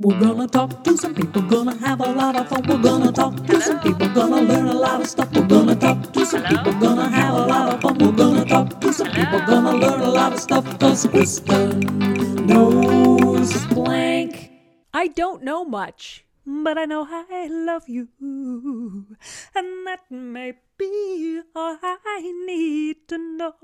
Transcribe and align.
We're 0.00 0.20
gonna 0.20 0.46
talk 0.46 0.84
to 0.84 0.96
some 0.96 1.12
people, 1.12 1.42
gonna 1.42 1.76
have 1.76 1.98
a 1.98 2.12
lot 2.12 2.36
of 2.36 2.48
fun. 2.48 2.62
We're 2.68 2.80
gonna 2.80 3.10
talk 3.10 3.34
to 3.46 3.60
some 3.60 3.80
people, 3.80 4.08
gonna 4.10 4.42
learn 4.42 4.68
a 4.68 4.72
lot 4.72 5.00
of 5.00 5.08
stuff. 5.08 5.32
We're 5.34 5.48
gonna 5.48 5.74
talk 5.74 6.12
to 6.12 6.24
some 6.24 6.44
people, 6.44 6.72
gonna 6.74 7.08
have 7.08 7.34
a 7.34 7.46
lot 7.46 7.74
of 7.74 7.80
fun. 7.82 7.98
We're 7.98 8.12
gonna 8.12 8.44
talk 8.44 8.80
to 8.80 8.92
some 8.92 9.10
people, 9.10 9.40
gonna 9.40 9.74
learn 9.74 10.00
a 10.00 10.08
lot 10.08 10.34
of 10.34 10.38
stuff. 10.38 10.78
Cause 10.78 11.04
Kristen 11.08 11.80
knows 12.46 13.66
blank. 13.74 14.52
I 14.94 15.08
don't 15.08 15.42
know 15.42 15.64
much, 15.64 16.24
but 16.46 16.78
I 16.78 16.84
know 16.84 17.04
I 17.10 17.48
love 17.50 17.88
you. 17.88 18.06
And 19.56 19.84
that 19.84 20.02
may 20.10 20.52
be 20.78 21.40
all 21.56 21.76
I 21.82 22.32
need 22.46 23.08
to 23.08 23.18
know. 23.18 23.54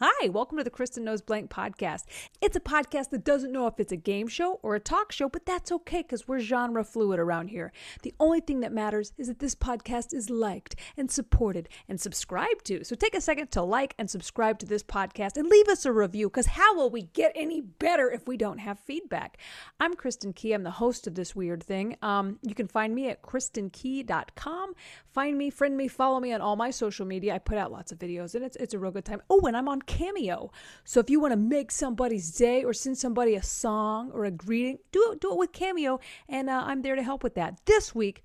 Hi, 0.00 0.28
welcome 0.28 0.58
to 0.58 0.64
the 0.64 0.70
Kristen 0.70 1.04
Knows 1.04 1.22
Blank 1.22 1.50
podcast. 1.50 2.02
It's 2.40 2.56
a 2.56 2.60
podcast 2.60 3.10
that 3.10 3.24
doesn't 3.24 3.52
know 3.52 3.68
if 3.68 3.78
it's 3.78 3.92
a 3.92 3.96
game 3.96 4.26
show 4.26 4.58
or 4.62 4.74
a 4.74 4.80
talk 4.80 5.12
show, 5.12 5.28
but 5.28 5.46
that's 5.46 5.70
okay 5.70 6.02
because 6.02 6.26
we're 6.26 6.40
genre 6.40 6.82
fluid 6.82 7.20
around 7.20 7.48
here. 7.48 7.72
The 8.02 8.12
only 8.18 8.40
thing 8.40 8.60
that 8.60 8.72
matters 8.72 9.12
is 9.16 9.28
that 9.28 9.38
this 9.38 9.54
podcast 9.54 10.12
is 10.12 10.28
liked 10.28 10.74
and 10.96 11.10
supported 11.10 11.68
and 11.88 12.00
subscribed 12.00 12.64
to. 12.66 12.82
So 12.82 12.96
take 12.96 13.14
a 13.14 13.20
second 13.20 13.52
to 13.52 13.62
like 13.62 13.94
and 13.96 14.10
subscribe 14.10 14.58
to 14.60 14.66
this 14.66 14.82
podcast 14.82 15.36
and 15.36 15.48
leave 15.48 15.68
us 15.68 15.86
a 15.86 15.92
review 15.92 16.28
because 16.28 16.46
how 16.46 16.74
will 16.74 16.90
we 16.90 17.02
get 17.02 17.30
any 17.36 17.60
better 17.60 18.10
if 18.10 18.26
we 18.26 18.36
don't 18.36 18.58
have 18.58 18.80
feedback? 18.80 19.38
I'm 19.78 19.94
Kristen 19.94 20.32
Key. 20.32 20.54
I'm 20.54 20.64
the 20.64 20.72
host 20.72 21.06
of 21.06 21.14
this 21.14 21.36
weird 21.36 21.62
thing. 21.62 21.96
Um, 22.02 22.40
you 22.42 22.54
can 22.54 22.66
find 22.66 22.94
me 22.94 23.10
at 23.10 23.22
kristenkey.com. 23.22 24.74
Find 25.06 25.38
me, 25.38 25.50
friend 25.50 25.76
me, 25.76 25.86
follow 25.86 26.15
me 26.20 26.32
on 26.32 26.40
all 26.40 26.56
my 26.56 26.70
social 26.70 27.06
media. 27.06 27.34
I 27.34 27.38
put 27.38 27.58
out 27.58 27.72
lots 27.72 27.92
of 27.92 27.98
videos 27.98 28.34
and 28.34 28.44
it's, 28.44 28.56
it's 28.56 28.74
a 28.74 28.78
real 28.78 28.90
good 28.90 29.04
time. 29.04 29.22
Oh, 29.30 29.46
and 29.46 29.56
I'm 29.56 29.68
on 29.68 29.82
Cameo. 29.82 30.50
So 30.84 31.00
if 31.00 31.10
you 31.10 31.20
want 31.20 31.32
to 31.32 31.36
make 31.36 31.70
somebody's 31.70 32.30
day 32.32 32.64
or 32.64 32.72
send 32.72 32.98
somebody 32.98 33.34
a 33.34 33.42
song 33.42 34.10
or 34.12 34.24
a 34.24 34.30
greeting, 34.30 34.78
do 34.92 35.12
it, 35.12 35.20
do 35.20 35.32
it 35.32 35.38
with 35.38 35.52
Cameo. 35.52 36.00
And 36.28 36.50
uh, 36.50 36.64
I'm 36.66 36.82
there 36.82 36.96
to 36.96 37.02
help 37.02 37.22
with 37.22 37.34
that. 37.34 37.60
This 37.66 37.94
week, 37.94 38.22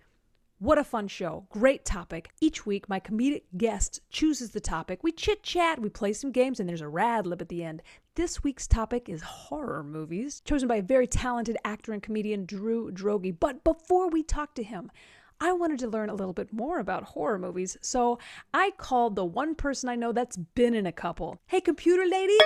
what 0.61 0.77
a 0.77 0.83
fun 0.83 1.07
show. 1.07 1.47
Great 1.49 1.85
topic. 1.85 2.29
Each 2.39 2.67
week, 2.67 2.87
my 2.87 2.99
comedic 2.99 3.45
guest 3.57 3.99
chooses 4.11 4.51
the 4.51 4.59
topic. 4.59 5.03
We 5.03 5.11
chit 5.11 5.41
chat, 5.41 5.81
we 5.81 5.89
play 5.89 6.13
some 6.13 6.31
games, 6.31 6.59
and 6.59 6.69
there's 6.69 6.81
a 6.81 6.87
rad 6.87 7.25
lib 7.25 7.41
at 7.41 7.49
the 7.49 7.63
end. 7.63 7.81
This 8.13 8.43
week's 8.43 8.67
topic 8.67 9.09
is 9.09 9.23
horror 9.23 9.81
movies, 9.81 10.39
chosen 10.45 10.67
by 10.67 10.75
a 10.75 10.83
very 10.83 11.07
talented 11.07 11.57
actor 11.65 11.93
and 11.93 12.03
comedian, 12.03 12.45
Drew 12.45 12.91
Droege. 12.91 13.39
But 13.39 13.63
before 13.63 14.09
we 14.09 14.21
talk 14.21 14.53
to 14.53 14.61
him, 14.61 14.91
I 15.43 15.53
wanted 15.53 15.79
to 15.79 15.87
learn 15.87 16.11
a 16.11 16.13
little 16.13 16.33
bit 16.33 16.53
more 16.53 16.77
about 16.77 17.01
horror 17.01 17.39
movies, 17.39 17.75
so 17.81 18.19
I 18.53 18.73
called 18.77 19.15
the 19.15 19.25
one 19.25 19.55
person 19.55 19.89
I 19.89 19.95
know 19.95 20.11
that's 20.11 20.37
been 20.37 20.75
in 20.75 20.85
a 20.85 20.91
couple. 20.91 21.41
Hey, 21.47 21.59
computer 21.59 22.05
lady, 22.05 22.37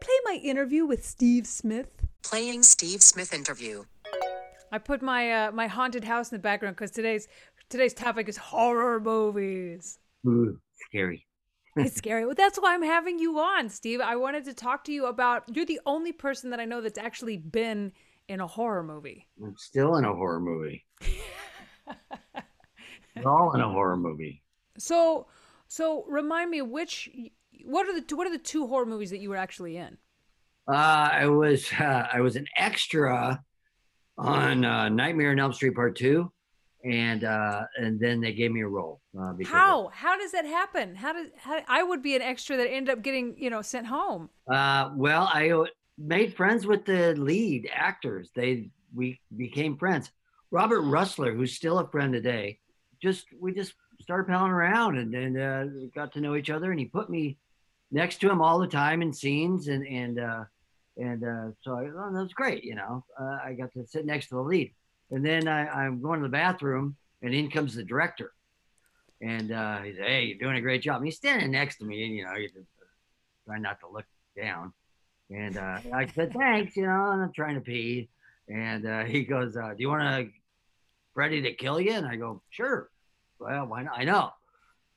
play 0.00 0.14
my 0.24 0.40
interview 0.44 0.86
with 0.86 1.04
Steve 1.04 1.48
Smith. 1.48 1.88
Playing 2.22 2.62
Steve 2.62 3.02
Smith 3.02 3.34
interview. 3.34 3.82
I 4.70 4.78
put 4.78 5.02
my 5.02 5.32
uh, 5.32 5.50
my 5.50 5.66
haunted 5.66 6.04
house 6.04 6.30
in 6.30 6.36
the 6.36 6.42
background 6.42 6.76
because 6.76 6.92
today's 6.92 7.26
today's 7.68 7.94
topic 7.94 8.28
is 8.28 8.36
horror 8.36 9.00
movies. 9.00 9.98
Ooh, 10.26 10.60
scary. 10.88 11.26
It's 11.78 11.96
scary. 11.96 12.24
Well, 12.24 12.34
that's 12.34 12.58
why 12.58 12.72
I'm 12.72 12.82
having 12.82 13.18
you 13.18 13.38
on, 13.38 13.68
Steve. 13.68 14.00
I 14.00 14.16
wanted 14.16 14.46
to 14.46 14.54
talk 14.54 14.84
to 14.84 14.92
you 14.92 15.06
about. 15.06 15.44
You're 15.54 15.66
the 15.66 15.80
only 15.84 16.12
person 16.12 16.48
that 16.50 16.60
I 16.60 16.64
know 16.64 16.80
that's 16.80 16.96
actually 16.96 17.36
been 17.36 17.92
in 18.28 18.40
a 18.40 18.46
horror 18.46 18.82
movie. 18.82 19.26
I'm 19.44 19.56
still 19.58 19.96
in 19.96 20.04
a 20.04 20.14
horror 20.14 20.40
movie. 20.40 20.86
We're 23.16 23.30
all 23.30 23.54
in 23.54 23.60
a 23.60 23.68
horror 23.68 23.96
movie. 23.96 24.42
So, 24.78 25.26
so 25.68 26.04
remind 26.08 26.50
me 26.50 26.62
which. 26.62 27.10
What 27.64 27.88
are 27.88 27.98
the 27.98 28.14
what 28.14 28.26
are 28.26 28.30
the 28.30 28.38
two 28.38 28.66
horror 28.66 28.86
movies 28.86 29.10
that 29.10 29.18
you 29.18 29.30
were 29.30 29.36
actually 29.36 29.76
in? 29.76 29.96
Uh, 30.68 31.08
I 31.12 31.26
was 31.26 31.72
uh, 31.72 32.06
I 32.12 32.20
was 32.20 32.36
an 32.36 32.46
extra 32.58 33.42
on 34.18 34.64
uh, 34.64 34.88
Nightmare 34.88 35.30
on 35.30 35.38
Elm 35.38 35.52
Street 35.52 35.74
Part 35.74 35.96
Two, 35.96 36.30
and 36.84 37.24
uh, 37.24 37.62
and 37.76 37.98
then 37.98 38.20
they 38.20 38.32
gave 38.32 38.52
me 38.52 38.60
a 38.60 38.68
role. 38.68 39.00
Uh, 39.18 39.32
How 39.44 39.88
how 39.92 40.16
does 40.16 40.32
that 40.32 40.44
happen? 40.44 40.94
How 40.94 41.12
does 41.12 41.28
how, 41.38 41.60
I 41.66 41.82
would 41.82 42.02
be 42.02 42.14
an 42.14 42.22
extra 42.22 42.56
that 42.56 42.68
ended 42.70 42.96
up 42.96 43.02
getting 43.02 43.36
you 43.38 43.50
know 43.50 43.62
sent 43.62 43.86
home. 43.86 44.30
Uh, 44.50 44.90
well, 44.94 45.28
I 45.32 45.66
made 45.98 46.34
friends 46.34 46.66
with 46.66 46.84
the 46.84 47.14
lead 47.16 47.68
actors. 47.72 48.30
They 48.34 48.70
we 48.94 49.20
became 49.36 49.76
friends. 49.76 50.10
Robert 50.56 50.84
Rusler, 50.84 51.36
who's 51.36 51.52
still 51.52 51.80
a 51.80 51.86
friend 51.86 52.14
today, 52.14 52.58
just 53.02 53.26
we 53.38 53.52
just 53.52 53.74
started 54.00 54.26
palling 54.26 54.50
around 54.50 54.96
and 54.96 55.14
and 55.14 55.38
uh, 55.38 55.64
got 55.94 56.14
to 56.14 56.20
know 56.22 56.34
each 56.34 56.48
other. 56.48 56.70
And 56.70 56.80
he 56.80 56.86
put 56.86 57.10
me 57.10 57.36
next 57.90 58.22
to 58.22 58.30
him 58.30 58.40
all 58.40 58.58
the 58.58 58.66
time 58.66 59.02
in 59.02 59.12
scenes, 59.12 59.68
and 59.68 59.86
and 59.86 60.18
uh, 60.18 60.44
and 60.96 61.22
uh, 61.22 61.48
so 61.60 61.74
I, 61.74 61.82
oh, 61.82 62.10
that 62.10 62.22
was 62.22 62.32
great. 62.32 62.64
You 62.64 62.74
know, 62.74 63.04
uh, 63.20 63.36
I 63.44 63.52
got 63.52 63.70
to 63.74 63.86
sit 63.86 64.06
next 64.06 64.28
to 64.28 64.36
the 64.36 64.40
lead, 64.40 64.72
and 65.10 65.22
then 65.22 65.46
I, 65.46 65.68
I'm 65.68 66.00
going 66.00 66.20
to 66.20 66.26
the 66.26 66.32
bathroom, 66.32 66.96
and 67.20 67.34
in 67.34 67.50
comes 67.50 67.74
the 67.74 67.84
director, 67.84 68.32
and 69.20 69.52
uh, 69.52 69.82
he 69.82 69.92
said, 69.92 70.06
"Hey, 70.06 70.24
you're 70.24 70.38
doing 70.38 70.56
a 70.56 70.62
great 70.62 70.80
job." 70.80 70.96
And 70.96 71.04
he's 71.04 71.16
standing 71.16 71.50
next 71.50 71.76
to 71.80 71.84
me, 71.84 72.02
and 72.02 72.14
you 72.14 72.24
know, 72.24 72.32
you 72.32 72.48
just 72.48 72.70
try 73.44 73.58
not 73.58 73.78
to 73.80 73.88
look 73.88 74.06
down. 74.34 74.72
And 75.28 75.58
uh, 75.58 75.80
I 75.92 76.06
said, 76.06 76.32
"Thanks," 76.32 76.78
you 76.78 76.86
know, 76.86 77.10
and 77.10 77.20
I'm 77.20 77.32
trying 77.34 77.56
to 77.56 77.60
pee, 77.60 78.08
and 78.48 78.86
uh, 78.86 79.04
he 79.04 79.22
goes, 79.22 79.54
uh, 79.54 79.74
"Do 79.76 79.82
you 79.82 79.90
want 79.90 80.00
to 80.00 80.32
Freddy 81.16 81.42
to 81.42 81.52
kill 81.54 81.80
you?" 81.80 81.92
And 81.92 82.06
I 82.06 82.14
go, 82.14 82.42
"Sure." 82.50 82.90
Well, 83.40 83.66
why 83.66 83.82
not? 83.82 83.98
I 83.98 84.04
know. 84.04 84.30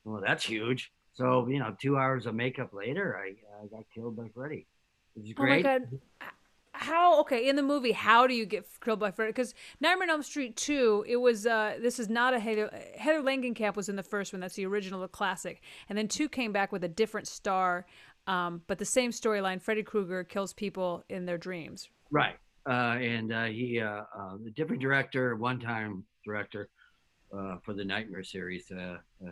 Well, 0.03 0.21
that's 0.21 0.45
huge. 0.45 0.91
So 1.13 1.47
you 1.47 1.59
know, 1.59 1.75
two 1.81 1.97
hours 1.97 2.25
of 2.25 2.35
makeup 2.35 2.73
later, 2.73 3.17
I, 3.17 3.29
I 3.63 3.67
got 3.67 3.85
killed 3.95 4.15
by 4.15 4.27
Freddy. 4.33 4.67
It 5.15 5.21
was 5.21 5.33
Oh 5.37 5.45
my 5.45 5.61
god. 5.61 5.87
How 6.71 7.19
okay 7.21 7.49
in 7.49 7.55
the 7.55 7.63
movie? 7.63 7.91
How 7.91 8.25
do 8.25 8.33
you 8.33 8.45
get 8.45 8.65
killed 8.79 8.99
by 8.99 9.11
Freddy? 9.11 9.31
Because 9.31 9.53
Nightmare 9.81 10.03
on 10.03 10.09
Elm 10.11 10.23
Street 10.23 10.55
two, 10.55 11.03
it 11.07 11.17
was 11.17 11.45
uh 11.45 11.77
this 11.81 11.99
is 11.99 12.09
not 12.09 12.33
a 12.33 12.39
Heather 12.39 12.69
Heather 12.97 13.21
Langenkamp 13.21 13.75
was 13.75 13.89
in 13.89 13.95
the 13.95 14.03
first 14.03 14.31
one. 14.31 14.39
That's 14.39 14.55
the 14.55 14.65
original, 14.65 15.01
the 15.01 15.07
classic, 15.07 15.61
and 15.89 15.97
then 15.97 16.07
two 16.07 16.29
came 16.29 16.53
back 16.53 16.71
with 16.71 16.83
a 16.83 16.87
different 16.87 17.27
star, 17.27 17.85
um, 18.27 18.61
but 18.67 18.77
the 18.77 18.85
same 18.85 19.11
storyline. 19.11 19.61
Freddy 19.61 19.83
Krueger 19.83 20.23
kills 20.23 20.53
people 20.53 21.03
in 21.09 21.25
their 21.25 21.37
dreams. 21.37 21.89
Right. 22.11 22.37
Uh, 22.67 22.97
and 22.99 23.31
uh, 23.33 23.45
he, 23.45 23.79
uh, 23.79 24.03
uh, 24.17 24.37
the 24.43 24.51
different 24.51 24.81
director, 24.81 25.35
one 25.35 25.59
time 25.59 26.03
director 26.25 26.69
uh, 27.35 27.57
for 27.63 27.73
the 27.73 27.83
Nightmare 27.85 28.23
series, 28.23 28.69
uh, 28.71 28.97
uh, 29.25 29.31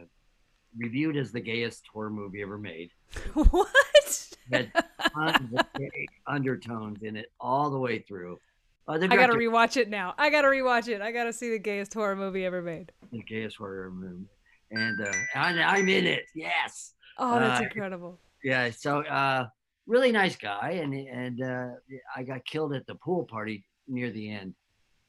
reviewed 0.78 1.18
as 1.18 1.32
the 1.32 1.40
gayest 1.42 1.84
horror 1.94 2.10
movie 2.10 2.42
ever 2.42 2.58
made. 2.58 2.92
what? 3.34 4.28
Had 4.52 4.72
tons 5.14 5.54
of 5.58 5.66
gay 5.78 6.08
undertones 6.26 7.04
in 7.04 7.16
it 7.18 7.32
all 7.40 7.70
the 7.70 7.78
way 7.80 8.00
through. 8.00 8.40
Uh, 8.88 8.98
the 8.98 9.06
I 9.06 9.08
gotta 9.18 9.34
director, 9.34 9.40
rewatch 9.40 9.76
it 9.78 9.90
now. 9.90 10.14
I 10.18 10.30
gotta 10.30 10.48
rewatch 10.48 10.88
it. 10.88 11.02
I 11.02 11.12
gotta 11.12 11.34
see 11.34 11.50
the 11.50 11.59
gayest 11.59 11.94
horror 11.94 12.16
movie 12.16 12.46
ever 12.46 12.62
made. 12.62 12.92
the 13.12 13.22
gayest 13.24 13.58
horror 13.58 13.92
movie. 13.92 14.26
And 14.72 15.02
uh, 15.02 15.12
I, 15.36 15.62
I'm 15.62 15.90
in 15.90 16.06
it. 16.06 16.24
Yes. 16.34 16.94
Oh, 17.18 17.40
that's 17.40 17.59
Uh, 17.59 17.64
incredible. 17.64 18.20
Yeah. 18.44 18.70
So, 18.72 19.00
uh, 19.02 19.48
really 19.88 20.12
nice 20.12 20.36
guy. 20.36 20.72
And, 20.84 20.94
and 20.94 21.42
uh, 21.42 21.68
I 22.16 22.24
got 22.24 22.46
killed 22.46 22.74
at 22.74 22.86
the 22.86 22.96
pool 22.96 23.25
party 23.25 23.66
near 23.88 24.12
the 24.12 24.30
end 24.31 24.53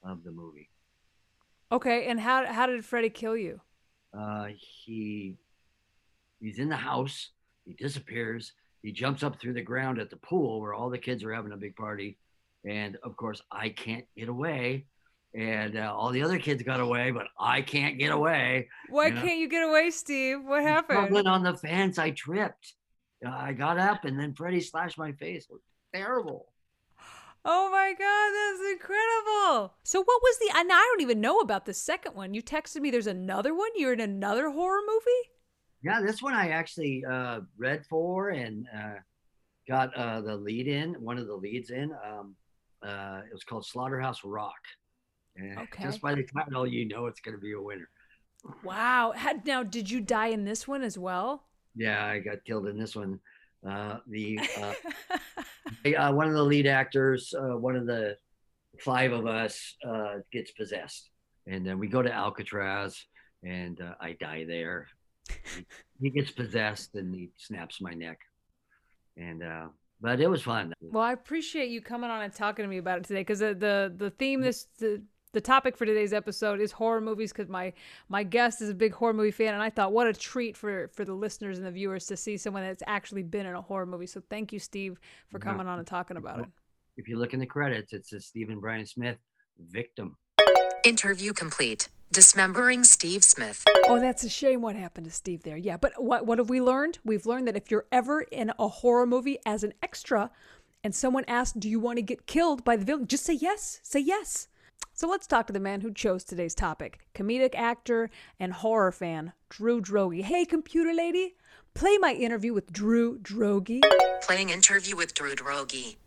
of 0.03 0.22
the 0.25 0.31
movie. 0.33 0.71
Okay, 1.71 2.06
and 2.09 2.19
how 2.19 2.47
how 2.47 2.66
did 2.66 2.84
Freddy 2.84 3.11
kill 3.11 3.37
you? 3.37 3.61
uh, 4.19 4.47
he 4.56 5.37
he's 6.41 6.59
in 6.59 6.69
the 6.71 6.77
house 6.77 7.31
he 7.67 7.75
disappears 7.75 8.53
he 8.83 8.91
jumps 8.91 9.22
up 9.22 9.38
through 9.38 9.53
the 9.53 9.61
ground 9.61 9.99
at 9.99 10.09
the 10.09 10.17
pool 10.17 10.61
where 10.62 10.72
all 10.72 10.88
the 10.88 10.97
kids 10.97 11.22
are 11.25 11.33
having 11.34 11.53
a 11.53 11.56
big 11.59 11.77
party 11.77 12.17
and 12.65 12.97
of 13.03 13.15
course 13.17 13.43
i 13.53 13.69
can't 13.69 14.06
get 14.17 14.28
away 14.31 14.87
and 15.34 15.77
uh, 15.77 15.93
all 15.94 16.11
the 16.11 16.22
other 16.22 16.38
kids 16.38 16.62
got 16.62 16.81
away 16.81 17.11
but 17.11 17.27
i 17.38 17.61
can't 17.61 17.99
get 17.99 18.11
away 18.12 18.67
Why 18.91 19.09
Yeah. 19.09 19.21
can't 19.21 19.38
you 19.41 19.49
get 19.49 19.69
away, 19.69 19.91
Steve? 19.91 20.38
What 20.43 20.62
happened? 20.62 20.99
Stumbling 21.00 21.27
on 21.27 21.43
the 21.43 21.55
fence 21.59 21.99
i 21.99 22.11
tripped 22.12 22.75
i 23.27 23.53
got 23.53 23.79
up 23.79 24.05
and 24.05 24.19
then 24.19 24.34
freddy 24.34 24.61
slashed 24.61 24.99
my 24.99 25.12
face 25.12 25.45
it 25.45 25.53
was 25.53 25.62
terrible 25.95 26.53
Oh 27.45 27.71
my 27.71 27.95
god, 27.95 28.31
that's 28.33 28.73
incredible. 28.73 29.75
So 29.83 30.01
what 30.03 30.23
was 30.23 30.39
the 30.39 30.53
and 30.55 30.71
I 30.73 30.77
don't 30.77 31.00
even 31.00 31.20
know 31.20 31.38
about 31.41 31.67
the 31.67 31.75
second 31.75 32.15
one. 32.15 32.35
You 32.35 32.43
texted 32.43 32.81
me 32.81 32.91
there's 32.91 33.06
another 33.06 33.55
one? 33.55 33.70
You're 33.75 33.93
in 33.93 34.00
another 34.00 34.50
horror 34.50 34.82
movie? 34.87 35.31
yeah 35.82 36.00
this 36.00 36.20
one 36.23 36.35
i 36.35 36.49
actually 36.50 37.05
uh, 37.11 37.41
read 37.56 37.85
for 37.87 38.31
and 38.31 38.67
uh, 38.76 38.94
got 39.69 39.94
uh, 39.97 40.21
the 40.21 40.37
lead 40.37 40.69
in 40.69 40.94
one 40.94 41.19
of 41.19 41.26
the 41.26 41.35
leads 41.35 41.71
in 41.71 41.93
um, 42.06 42.35
uh, 42.82 43.21
it 43.29 43.32
was 43.32 43.44
called 43.44 43.67
slaughterhouse 43.67 44.21
rock 44.25 44.61
and 45.37 45.59
Okay. 45.59 45.82
just 45.82 46.00
by 46.00 46.14
the 46.14 46.25
title 46.37 46.67
you 46.67 46.87
know 46.88 47.06
it's 47.06 47.21
going 47.21 47.35
to 47.37 47.41
be 47.41 47.53
a 47.53 47.61
winner 47.61 47.88
Wow. 48.62 49.12
Had, 49.17 49.47
now 49.47 49.62
did 49.64 49.91
you 49.91 50.00
die 50.00 50.29
in 50.29 50.44
this 50.44 50.69
one 50.69 50.82
as 50.82 50.97
well? 50.99 51.48
Yeah 51.78 52.04
i 52.04 52.19
got 52.19 52.44
killed 52.44 52.66
in 52.66 52.78
this 52.78 52.94
one. 52.94 53.19
Uh, 53.69 53.98
the 54.06 54.38
uh, 54.60 54.72
uh, 55.98 56.12
one 56.12 56.28
of 56.28 56.34
the 56.34 56.42
lead 56.42 56.66
actors 56.66 57.34
uh, 57.36 57.56
one 57.56 57.75
of 57.75 57.86
the 57.86 58.16
five 58.80 59.12
of 59.12 59.26
us 59.26 59.76
uh, 59.86 60.16
gets 60.32 60.50
possessed. 60.52 61.10
And 61.46 61.66
then 61.66 61.78
we 61.78 61.88
go 61.88 62.02
to 62.02 62.12
alcatraz 62.12 63.04
and 63.44 63.80
uh, 63.80 63.94
i 64.00 64.12
die 64.12 64.44
there. 64.46 64.88
He, 66.00 66.10
gets 66.10 66.30
possessed 66.30 66.94
and 66.94 67.14
he 67.14 67.30
snaps 67.36 67.80
my 67.80 67.92
neck. 67.92 68.19
And 69.16 69.42
uh, 69.42 69.69
but 70.00 70.20
it 70.20 70.28
was 70.28 70.42
fun. 70.42 70.72
Well, 70.80 71.02
I 71.02 71.12
appreciate 71.12 71.70
you 71.70 71.80
coming 71.80 72.10
on 72.10 72.22
and 72.22 72.32
talking 72.32 72.64
to 72.64 72.69
me 72.69 72.78
about 72.78 72.98
it 72.98 73.04
today 73.04 73.20
because 73.20 73.40
the, 73.40 73.54
the 73.54 73.92
the 73.96 74.10
theme 74.10 74.40
this 74.40 74.69
the 74.78 75.02
the 75.32 75.40
topic 75.40 75.76
for 75.76 75.84
today's 75.86 76.12
episode 76.12 76.60
is 76.60 76.72
horror 76.72 77.00
movies 77.00 77.32
because 77.32 77.48
my 77.48 77.72
my 78.08 78.22
guest 78.22 78.62
is 78.62 78.69
a 78.69 78.75
big 78.75 78.92
horror 78.94 79.12
movie 79.12 79.30
fan 79.30 79.54
and 79.54 79.62
i 79.62 79.69
thought 79.70 79.92
what 79.92 80.06
a 80.06 80.12
treat 80.12 80.56
for 80.56 80.88
for 80.88 81.04
the 81.04 81.12
listeners 81.12 81.58
and 81.58 81.66
the 81.66 81.70
viewers 81.70 82.06
to 82.06 82.16
see 82.16 82.36
someone 82.36 82.62
that's 82.62 82.82
actually 82.86 83.22
been 83.22 83.46
in 83.46 83.54
a 83.54 83.60
horror 83.60 83.86
movie 83.86 84.06
so 84.06 84.22
thank 84.30 84.52
you 84.52 84.58
steve 84.58 84.98
for 85.30 85.38
coming 85.38 85.66
on 85.66 85.78
and 85.78 85.86
talking 85.86 86.16
about 86.16 86.40
it 86.40 86.46
If 86.96 87.08
you 87.08 87.19
look 87.19 87.32
in 87.34 87.40
the 87.40 87.46
credits, 87.46 87.92
it 87.92 88.06
says 88.06 88.26
Stephen 88.26 88.58
Brian 88.58 88.84
Smith, 88.84 89.19
victim. 89.70 90.16
Interview 90.84 91.32
complete. 91.32 91.88
Dismembering 92.10 92.84
Steve 92.84 93.22
Smith. 93.22 93.64
oh 93.86 94.00
that's 94.00 94.25
a 94.25 94.28
shame 94.30 94.62
what 94.62 94.75
happened 94.76 95.04
to 95.06 95.12
steve 95.12 95.42
there 95.42 95.58
yeah 95.58 95.76
but 95.76 95.92
what 96.02 96.25
what 96.26 96.38
have 96.38 96.48
we 96.48 96.60
learned 96.60 96.98
we've 97.04 97.26
learned 97.26 97.46
that 97.46 97.56
if 97.56 97.70
you're 97.70 97.84
ever 97.92 98.22
in 98.22 98.50
a 98.58 98.66
horror 98.69 99.06
movie 99.06 99.38
as 99.44 99.62
an 99.62 99.75
extra 99.82 100.30
and 100.82 100.94
someone 100.94 101.25
asks 101.28 101.52
do 101.58 101.69
you 101.69 101.78
want 101.78 101.96
to 101.98 102.02
get 102.02 102.26
killed 102.26 102.64
by 102.64 102.76
the 102.76 102.84
villain 102.84 103.06
just 103.06 103.25
say 103.25 103.34
yes 103.34 103.78
say 103.82 104.00
yes 104.00 104.48
so 104.99 105.06
let's 105.06 105.29
talk 105.29 105.47
to 105.47 105.53
the 105.53 105.61
man 105.61 105.81
who 105.81 105.93
chose 105.93 106.25
today's 106.25 106.56
topic 106.56 106.99
comedic 107.15 107.55
actor 107.55 108.11
and 108.41 108.53
horror 108.53 108.91
fan, 108.91 109.33
Drew 109.49 109.81
Droege. 109.81 110.23
Hey, 110.23 110.45
computer 110.45 110.93
lady, 110.93 111.37
play 111.73 111.99
my 111.99 112.15
interview 112.15 112.53
with 112.53 112.73
Drew 112.73 113.17
Droege. 113.21 113.81
Playing 114.23 114.50
interview 114.50 114.97
with 114.97 115.15
Drew 115.15 115.37
Droege. 115.37 115.99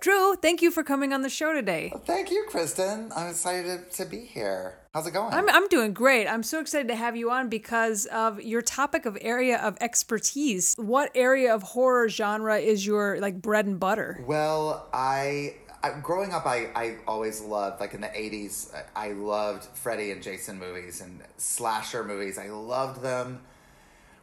Drew, 0.00 0.36
thank 0.36 0.62
you 0.62 0.70
for 0.70 0.82
coming 0.82 1.12
on 1.12 1.20
the 1.20 1.28
show 1.28 1.52
today. 1.52 1.92
Thank 2.06 2.30
you, 2.30 2.46
Kristen. 2.48 3.12
I'm 3.14 3.28
excited 3.28 3.90
to 3.92 4.06
be 4.06 4.20
here. 4.20 4.78
How's 4.94 5.06
it 5.06 5.10
going? 5.10 5.34
I'm, 5.34 5.46
I'm 5.50 5.68
doing 5.68 5.92
great. 5.92 6.26
I'm 6.26 6.42
so 6.42 6.60
excited 6.60 6.88
to 6.88 6.96
have 6.96 7.16
you 7.16 7.30
on 7.30 7.50
because 7.50 8.06
of 8.06 8.40
your 8.40 8.62
topic 8.62 9.04
of 9.04 9.18
area 9.20 9.58
of 9.58 9.76
expertise. 9.82 10.74
What 10.78 11.10
area 11.14 11.54
of 11.54 11.62
horror 11.62 12.08
genre 12.08 12.56
is 12.56 12.86
your 12.86 13.20
like 13.20 13.42
bread 13.42 13.66
and 13.66 13.78
butter? 13.78 14.24
well, 14.26 14.88
I, 14.94 15.56
I 15.82 15.90
growing 16.02 16.32
up, 16.32 16.46
I, 16.46 16.68
I 16.74 16.96
always 17.06 17.40
loved 17.40 17.80
like 17.80 17.94
in 17.94 18.00
the 18.00 18.08
'80s. 18.08 18.74
I 18.94 19.12
loved 19.12 19.64
Freddy 19.76 20.10
and 20.10 20.22
Jason 20.22 20.58
movies 20.58 21.00
and 21.00 21.20
slasher 21.36 22.04
movies. 22.04 22.38
I 22.38 22.48
loved 22.48 23.02
them. 23.02 23.40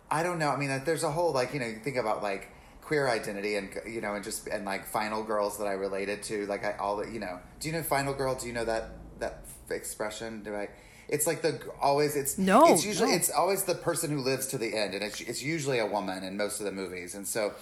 I 0.09 0.23
don't 0.23 0.39
know. 0.39 0.49
I 0.49 0.57
mean, 0.57 0.81
there's 0.85 1.03
a 1.03 1.11
whole 1.11 1.31
like 1.33 1.53
you 1.53 1.59
know 1.59 1.65
you 1.67 1.79
think 1.79 1.97
about 1.97 2.21
like 2.21 2.49
queer 2.81 3.09
identity 3.09 3.55
and 3.55 3.69
you 3.85 3.99
know 4.01 4.15
and 4.15 4.23
just 4.23 4.47
and 4.47 4.65
like 4.65 4.85
final 4.85 5.23
girls 5.23 5.57
that 5.57 5.65
I 5.67 5.73
related 5.73 6.23
to. 6.23 6.45
Like 6.45 6.63
I 6.63 6.73
all 6.77 6.97
the 6.97 7.11
you 7.11 7.19
know. 7.19 7.39
Do 7.59 7.67
you 7.69 7.73
know 7.73 7.81
final 7.83 8.13
girl? 8.13 8.35
Do 8.35 8.47
you 8.47 8.53
know 8.53 8.65
that 8.65 8.91
that 9.19 9.43
expression? 9.69 10.43
Do 10.43 10.55
I? 10.55 10.69
It's 11.09 11.25
like 11.25 11.41
the 11.41 11.59
always. 11.81 12.15
It's 12.15 12.37
No, 12.37 12.67
It's 12.73 12.85
usually 12.85 13.09
no. 13.11 13.15
it's 13.15 13.31
always 13.31 13.63
the 13.63 13.75
person 13.75 14.11
who 14.11 14.19
lives 14.19 14.47
to 14.47 14.57
the 14.57 14.75
end, 14.75 14.93
and 14.93 15.03
it's 15.03 15.21
it's 15.21 15.41
usually 15.41 15.79
a 15.79 15.85
woman 15.87 16.23
in 16.23 16.37
most 16.37 16.59
of 16.59 16.65
the 16.65 16.71
movies, 16.71 17.15
and 17.15 17.25
so 17.27 17.53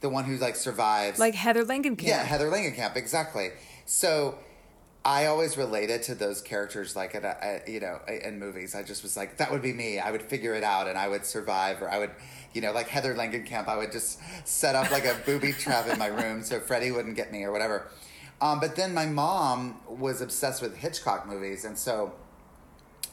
the 0.00 0.08
one 0.08 0.24
who 0.24 0.36
like 0.36 0.56
survives. 0.56 1.18
Like 1.18 1.34
Heather 1.34 1.64
Langenkamp. 1.64 2.02
Yeah, 2.02 2.22
Heather 2.22 2.50
Langenkamp, 2.50 2.96
exactly. 2.96 3.50
So 3.86 4.38
I 5.04 5.26
always 5.26 5.56
related 5.56 6.02
to 6.04 6.14
those 6.14 6.42
characters, 6.42 6.94
like 6.94 7.14
at, 7.14 7.68
you 7.68 7.80
know, 7.80 8.00
in 8.08 8.38
movies. 8.38 8.74
I 8.74 8.82
just 8.82 9.02
was 9.02 9.16
like, 9.16 9.38
that 9.38 9.50
would 9.50 9.62
be 9.62 9.72
me. 9.72 9.98
I 9.98 10.10
would 10.10 10.22
figure 10.22 10.54
it 10.54 10.64
out, 10.64 10.88
and 10.88 10.98
I 10.98 11.08
would 11.08 11.24
survive, 11.24 11.82
or 11.82 11.90
I 11.90 11.98
would, 11.98 12.10
you 12.52 12.60
know, 12.60 12.72
like 12.72 12.88
Heather 12.88 13.14
Langenkamp. 13.14 13.68
I 13.68 13.76
would 13.76 13.92
just 13.92 14.20
set 14.46 14.74
up 14.74 14.90
like 14.90 15.04
a 15.04 15.16
booby 15.24 15.52
trap 15.52 15.88
in 15.88 15.98
my 15.98 16.08
room 16.08 16.42
so 16.42 16.60
Freddy 16.60 16.90
wouldn't 16.90 17.16
get 17.16 17.32
me 17.32 17.44
or 17.44 17.52
whatever. 17.52 17.88
Um, 18.40 18.60
but 18.60 18.76
then 18.76 18.94
my 18.94 19.06
mom 19.06 19.80
was 19.88 20.20
obsessed 20.20 20.62
with 20.62 20.76
Hitchcock 20.76 21.26
movies, 21.26 21.64
and 21.64 21.76
so 21.76 22.12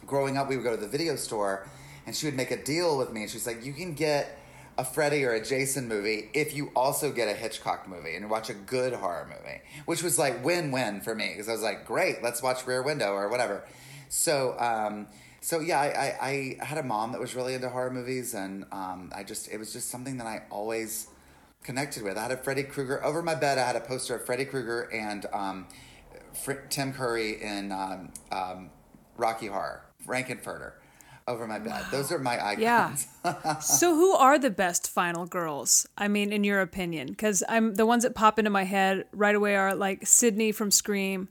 growing 0.05 0.37
up, 0.37 0.49
we 0.49 0.55
would 0.55 0.63
go 0.63 0.75
to 0.75 0.81
the 0.81 0.87
video 0.87 1.15
store 1.15 1.67
and 2.05 2.15
she 2.15 2.27
would 2.27 2.35
make 2.35 2.51
a 2.51 2.63
deal 2.63 2.97
with 2.97 3.11
me. 3.11 3.23
And 3.23 3.31
she's 3.31 3.47
like, 3.47 3.65
You 3.65 3.73
can 3.73 3.93
get 3.93 4.39
a 4.77 4.83
Freddy 4.83 5.23
or 5.23 5.31
a 5.31 5.43
Jason 5.43 5.87
movie 5.87 6.29
if 6.33 6.53
you 6.53 6.71
also 6.75 7.11
get 7.11 7.27
a 7.27 7.33
Hitchcock 7.33 7.87
movie 7.87 8.15
and 8.15 8.29
watch 8.29 8.49
a 8.49 8.53
good 8.53 8.93
horror 8.93 9.27
movie, 9.27 9.61
which 9.85 10.03
was 10.03 10.19
like 10.19 10.43
win 10.43 10.71
win 10.71 11.01
for 11.01 11.15
me 11.15 11.29
because 11.29 11.47
I 11.47 11.53
was 11.53 11.61
like, 11.61 11.85
Great, 11.85 12.21
let's 12.21 12.41
watch 12.41 12.65
Rear 12.67 12.83
Window 12.83 13.13
or 13.13 13.29
whatever. 13.29 13.63
So, 14.09 14.55
um, 14.59 15.07
so 15.41 15.59
yeah, 15.59 15.79
I, 15.79 15.87
I, 15.87 16.57
I 16.61 16.65
had 16.65 16.77
a 16.77 16.83
mom 16.83 17.11
that 17.11 17.21
was 17.21 17.35
really 17.35 17.53
into 17.53 17.69
horror 17.69 17.91
movies, 17.91 18.33
and 18.33 18.65
um, 18.71 19.11
I 19.15 19.23
just 19.23 19.47
it 19.51 19.57
was 19.57 19.71
just 19.71 19.89
something 19.89 20.17
that 20.17 20.27
I 20.27 20.43
always 20.49 21.07
connected 21.63 22.03
with. 22.03 22.17
I 22.17 22.23
had 22.23 22.31
a 22.31 22.37
Freddy 22.37 22.63
Krueger 22.63 23.03
over 23.03 23.21
my 23.21 23.35
bed. 23.35 23.57
I 23.57 23.65
had 23.67 23.75
a 23.75 23.81
poster 23.81 24.15
of 24.15 24.25
Freddy 24.25 24.45
Krueger 24.45 24.89
and 24.91 25.25
um, 25.33 25.67
Fr- 26.33 26.65
Tim 26.69 26.93
Curry 26.93 27.41
in 27.41 27.71
um, 27.71 28.11
um, 28.31 28.69
Rocky 29.17 29.47
Horror, 29.47 29.83
Frank-N-Furter, 30.05 30.73
over 31.27 31.47
my 31.47 31.59
bed. 31.59 31.83
Those 31.91 32.11
are 32.11 32.19
my 32.19 32.35
icons. 32.43 33.07
Yeah. 33.23 33.57
so 33.59 33.95
who 33.95 34.13
are 34.13 34.37
the 34.37 34.49
best 34.51 34.89
final 34.89 35.25
girls? 35.25 35.87
I 35.97 36.07
mean, 36.07 36.31
in 36.31 36.43
your 36.43 36.61
opinion, 36.61 37.07
because 37.07 37.43
I'm 37.49 37.73
the 37.75 37.85
ones 37.85 38.03
that 38.03 38.13
pop 38.15 38.37
into 38.37 38.51
my 38.51 38.63
head 38.63 39.05
right 39.11 39.35
away 39.35 39.55
are 39.55 39.73
like 39.75 40.05
Sydney 40.05 40.51
from 40.51 40.69
Scream, 40.71 41.29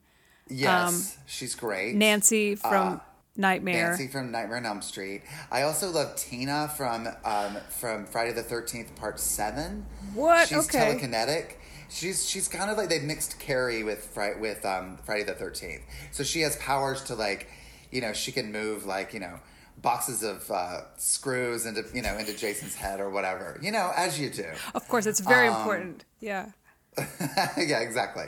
yes, 0.49 1.17
she's 1.27 1.55
great. 1.55 1.95
Nancy 1.95 2.57
from 2.57 3.01
Nightmare. 3.37 3.91
Nancy 3.91 4.09
from 4.09 4.31
Nightmare 4.33 4.59
on 4.59 4.67
Elm 4.67 4.83
Street. 4.83 5.23
I 5.51 5.63
also 5.63 5.91
love 5.91 6.17
Tina 6.17 6.73
from 6.77 7.09
um, 7.25 7.57
from 7.69 8.07
Friday 8.07 8.33
the 8.33 8.43
Thirteenth 8.43 8.95
Part 8.97 9.21
Seven. 9.21 9.87
What? 10.15 10.49
She's 10.49 10.67
Okay. 10.69 10.79
telekinetic. 10.99 11.55
She's 11.89 12.29
she's 12.29 12.49
kind 12.49 12.71
of 12.71 12.77
like 12.77 12.89
they 12.89 12.99
mixed 12.99 13.39
Carrie 13.39 13.85
with 13.85 14.17
with 14.41 14.65
um, 14.65 14.99
Friday 15.05 15.23
the 15.23 15.35
Thirteenth. 15.35 15.83
So 16.11 16.25
she 16.25 16.41
has 16.41 16.57
powers 16.57 17.03
to 17.05 17.15
like, 17.15 17.49
you 17.93 18.01
know, 18.01 18.13
she 18.13 18.33
can 18.33 18.51
move 18.51 18.87
like 18.87 19.15
you 19.15 19.21
know 19.21 19.39
boxes 19.79 20.23
of 20.23 20.51
uh, 20.51 20.81
screws 20.97 21.67
into 21.67 21.85
you 21.95 22.03
know 22.03 22.17
into 22.17 22.35
Jason's 22.37 22.75
head 22.75 23.01
or 23.01 23.11
whatever. 23.11 23.59
You 23.63 23.73
know, 23.73 23.93
as 23.97 24.19
you 24.19 24.31
do. 24.31 24.47
Of 24.75 24.89
course, 24.89 25.07
it's 25.07 25.21
very 25.21 25.49
Um, 25.49 25.57
important. 25.57 26.05
Yeah. 26.21 26.47
yeah, 27.57 27.81
exactly. 27.81 28.27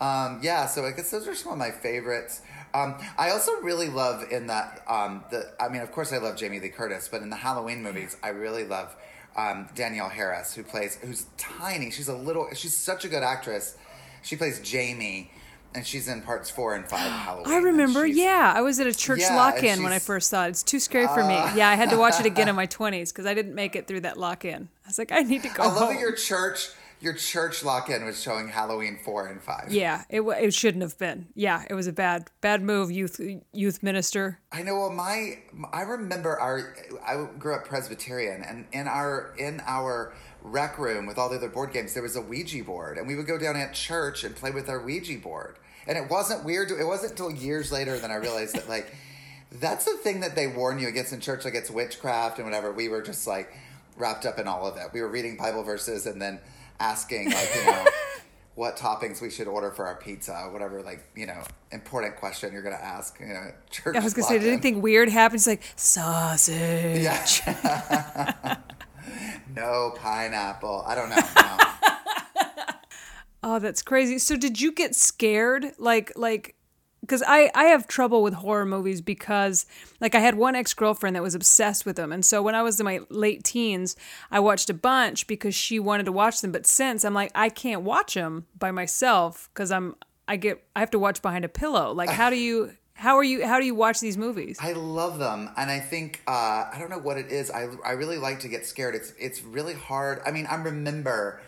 Um, 0.00 0.40
yeah, 0.42 0.66
so 0.66 0.84
I 0.84 0.90
guess 0.90 1.10
those 1.10 1.28
are 1.28 1.34
some 1.34 1.52
of 1.52 1.58
my 1.58 1.70
favorites. 1.70 2.40
Um, 2.74 2.96
I 3.16 3.30
also 3.30 3.52
really 3.60 3.88
love 3.88 4.24
in 4.32 4.46
that 4.48 4.82
um, 4.88 5.24
the. 5.30 5.52
I 5.60 5.68
mean, 5.68 5.82
of 5.82 5.92
course, 5.92 6.12
I 6.12 6.18
love 6.18 6.36
Jamie 6.36 6.58
Lee 6.58 6.70
Curtis, 6.70 7.08
but 7.08 7.22
in 7.22 7.30
the 7.30 7.36
Halloween 7.36 7.82
movies, 7.82 8.16
I 8.22 8.30
really 8.30 8.64
love 8.64 8.96
um, 9.36 9.68
Danielle 9.74 10.08
Harris, 10.08 10.54
who 10.54 10.62
plays 10.64 10.96
who's 10.96 11.26
tiny. 11.36 11.90
She's 11.90 12.08
a 12.08 12.16
little. 12.16 12.48
She's 12.54 12.76
such 12.76 13.04
a 13.04 13.08
good 13.08 13.22
actress. 13.22 13.76
She 14.22 14.34
plays 14.36 14.60
Jamie, 14.60 15.30
and 15.74 15.86
she's 15.86 16.08
in 16.08 16.22
parts 16.22 16.50
four 16.50 16.74
and 16.74 16.86
five 16.88 17.06
of 17.06 17.12
Halloween. 17.26 17.52
I 17.52 17.56
remember. 17.58 18.06
Yeah, 18.06 18.52
I 18.54 18.60
was 18.62 18.78
at 18.80 18.86
a 18.86 18.94
church 18.94 19.20
Yeah, 19.20 19.36
lock-in 19.36 19.82
when 19.82 19.92
I 19.92 19.96
Uh. 19.96 20.00
first 20.00 20.30
saw 20.30 20.46
it. 20.46 20.50
It's 20.50 20.62
too 20.62 20.80
scary 20.80 21.06
for 21.08 21.24
me. 21.24 21.34
Yeah, 21.56 21.68
I 21.68 21.74
had 21.74 21.90
to 21.90 21.96
watch 21.96 22.18
it 22.20 22.26
again 22.26 22.48
in 22.48 22.54
my 22.64 22.66
20s 22.66 23.08
because 23.08 23.26
I 23.26 23.34
didn't 23.34 23.54
make 23.54 23.76
it 23.76 23.86
through 23.86 24.00
that 24.00 24.16
lock-in. 24.18 24.68
I 24.84 24.88
was 24.88 24.98
like, 24.98 25.12
I 25.12 25.20
need 25.20 25.42
to 25.42 25.48
go 25.48 25.62
I 25.62 25.66
love 25.66 25.76
home. 25.78 25.94
that 25.94 26.00
your 26.00 26.12
church. 26.14 26.70
Your 27.00 27.14
church 27.14 27.64
lock-in 27.64 28.04
was 28.04 28.22
showing 28.22 28.46
Halloween 28.46 28.96
four 29.04 29.26
and 29.26 29.42
five. 29.42 29.72
Yeah, 29.72 30.04
it 30.08 30.20
it 30.20 30.54
shouldn't 30.54 30.82
have 30.82 30.96
been. 30.98 31.26
Yeah, 31.34 31.64
it 31.68 31.74
was 31.74 31.88
a 31.88 31.92
bad 31.92 32.30
bad 32.40 32.62
move, 32.62 32.92
youth 32.92 33.20
youth 33.52 33.82
minister. 33.82 34.38
I 34.52 34.62
know. 34.62 34.76
Well, 34.78 34.90
my 34.90 35.38
I 35.72 35.82
remember 35.82 36.38
our. 36.38 36.76
I 37.04 37.26
grew 37.40 37.56
up 37.56 37.64
Presbyterian, 37.66 38.44
and 38.44 38.66
in 38.70 38.86
our 38.86 39.34
in 39.36 39.60
our 39.66 40.14
rec 40.42 40.78
room 40.78 41.06
with 41.06 41.18
all 41.18 41.28
the 41.28 41.34
other 41.38 41.48
board 41.48 41.72
games, 41.72 41.92
there 41.94 42.04
was 42.04 42.14
a 42.14 42.20
Ouija 42.20 42.62
board, 42.62 42.98
and 42.98 43.08
we 43.08 43.16
would 43.16 43.26
go 43.26 43.36
down 43.36 43.56
at 43.56 43.74
church 43.74 44.22
and 44.22 44.36
play 44.36 44.52
with 44.52 44.68
our 44.68 44.78
Ouija 44.80 45.18
board. 45.18 45.56
And 45.86 45.98
it 45.98 46.08
wasn't 46.10 46.44
weird. 46.44 46.70
It 46.70 46.84
wasn't 46.84 47.12
until 47.12 47.30
years 47.30 47.72
later 47.72 47.98
that 47.98 48.10
I 48.10 48.16
realized 48.16 48.54
that 48.54 48.68
like 48.68 48.94
that's 49.52 49.84
the 49.84 49.96
thing 49.98 50.20
that 50.20 50.34
they 50.34 50.46
warn 50.46 50.78
you 50.78 50.88
against 50.88 51.12
in 51.12 51.20
church, 51.20 51.44
like 51.44 51.54
it's 51.54 51.70
witchcraft 51.70 52.38
and 52.38 52.46
whatever. 52.46 52.72
We 52.72 52.88
were 52.88 53.02
just 53.02 53.26
like 53.26 53.52
wrapped 53.96 54.24
up 54.26 54.38
in 54.38 54.46
all 54.48 54.66
of 54.66 54.76
it. 54.76 54.88
We 54.92 55.00
were 55.00 55.08
reading 55.08 55.36
Bible 55.36 55.62
verses 55.62 56.06
and 56.06 56.20
then 56.20 56.40
asking 56.80 57.30
like 57.30 57.50
you 57.54 57.66
know. 57.66 57.84
What 58.54 58.76
toppings 58.76 59.22
we 59.22 59.30
should 59.30 59.48
order 59.48 59.70
for 59.70 59.86
our 59.86 59.94
pizza? 59.94 60.34
Whatever, 60.52 60.82
like 60.82 61.02
you 61.16 61.24
know, 61.24 61.42
important 61.70 62.16
question 62.16 62.52
you're 62.52 62.60
gonna 62.60 62.76
ask. 62.76 63.18
You 63.18 63.28
know, 63.28 63.50
church. 63.70 63.96
I 63.96 64.00
was 64.00 64.12
gonna 64.12 64.28
say, 64.28 64.38
did 64.38 64.48
anything 64.48 64.82
weird 64.82 65.08
happen? 65.08 65.36
It's 65.36 65.46
like 65.46 65.62
sausage. 65.74 67.00
Yeah. 67.02 68.56
no 69.56 69.94
pineapple. 69.96 70.84
I 70.86 70.94
don't 70.94 71.08
know. 71.08 71.16
No. 71.16 71.58
Oh, 73.42 73.58
that's 73.58 73.82
crazy. 73.82 74.18
So 74.18 74.36
did 74.36 74.60
you 74.60 74.72
get 74.72 74.94
scared? 74.94 75.72
Like 75.78 76.12
like 76.16 76.54
because 77.00 77.22
I, 77.26 77.50
I 77.54 77.64
have 77.64 77.88
trouble 77.88 78.22
with 78.22 78.34
horror 78.34 78.64
movies 78.64 79.00
because 79.00 79.66
like 80.00 80.14
I 80.14 80.20
had 80.20 80.36
one 80.36 80.54
ex-girlfriend 80.54 81.16
that 81.16 81.22
was 81.22 81.34
obsessed 81.34 81.84
with 81.84 81.96
them. 81.96 82.12
And 82.12 82.24
so 82.24 82.40
when 82.42 82.54
I 82.54 82.62
was 82.62 82.78
in 82.78 82.84
my 82.84 83.00
late 83.08 83.42
teens, 83.42 83.96
I 84.30 84.38
watched 84.38 84.70
a 84.70 84.74
bunch 84.74 85.26
because 85.26 85.54
she 85.54 85.80
wanted 85.80 86.06
to 86.06 86.12
watch 86.12 86.40
them. 86.40 86.52
But 86.52 86.64
since 86.64 87.04
I'm 87.04 87.12
like, 87.12 87.32
I 87.34 87.48
can't 87.48 87.82
watch 87.82 88.14
them 88.14 88.46
by 88.56 88.70
myself 88.70 89.50
because 89.52 89.72
I'm 89.72 89.96
I 90.28 90.36
get 90.36 90.64
I 90.76 90.80
have 90.80 90.92
to 90.92 90.98
watch 90.98 91.20
behind 91.22 91.44
a 91.44 91.48
pillow. 91.48 91.92
Like 91.92 92.10
how 92.10 92.30
do 92.30 92.36
you 92.36 92.72
how 92.94 93.16
are 93.16 93.24
you 93.24 93.44
how 93.44 93.58
do 93.58 93.66
you 93.66 93.74
watch 93.74 93.98
these 93.98 94.16
movies? 94.16 94.58
I 94.60 94.72
love 94.72 95.18
them, 95.18 95.50
and 95.56 95.70
I 95.70 95.80
think 95.80 96.22
uh, 96.28 96.70
I 96.72 96.76
don't 96.78 96.88
know 96.88 97.00
what 97.00 97.18
it 97.18 97.32
is. 97.32 97.50
I 97.50 97.68
I 97.84 97.92
really 97.92 98.18
like 98.18 98.38
to 98.40 98.48
get 98.48 98.64
scared. 98.64 98.94
It's 98.94 99.12
it's 99.18 99.42
really 99.42 99.74
hard. 99.74 100.22
I 100.24 100.30
mean, 100.30 100.46
I 100.46 100.54
remember 100.54 101.42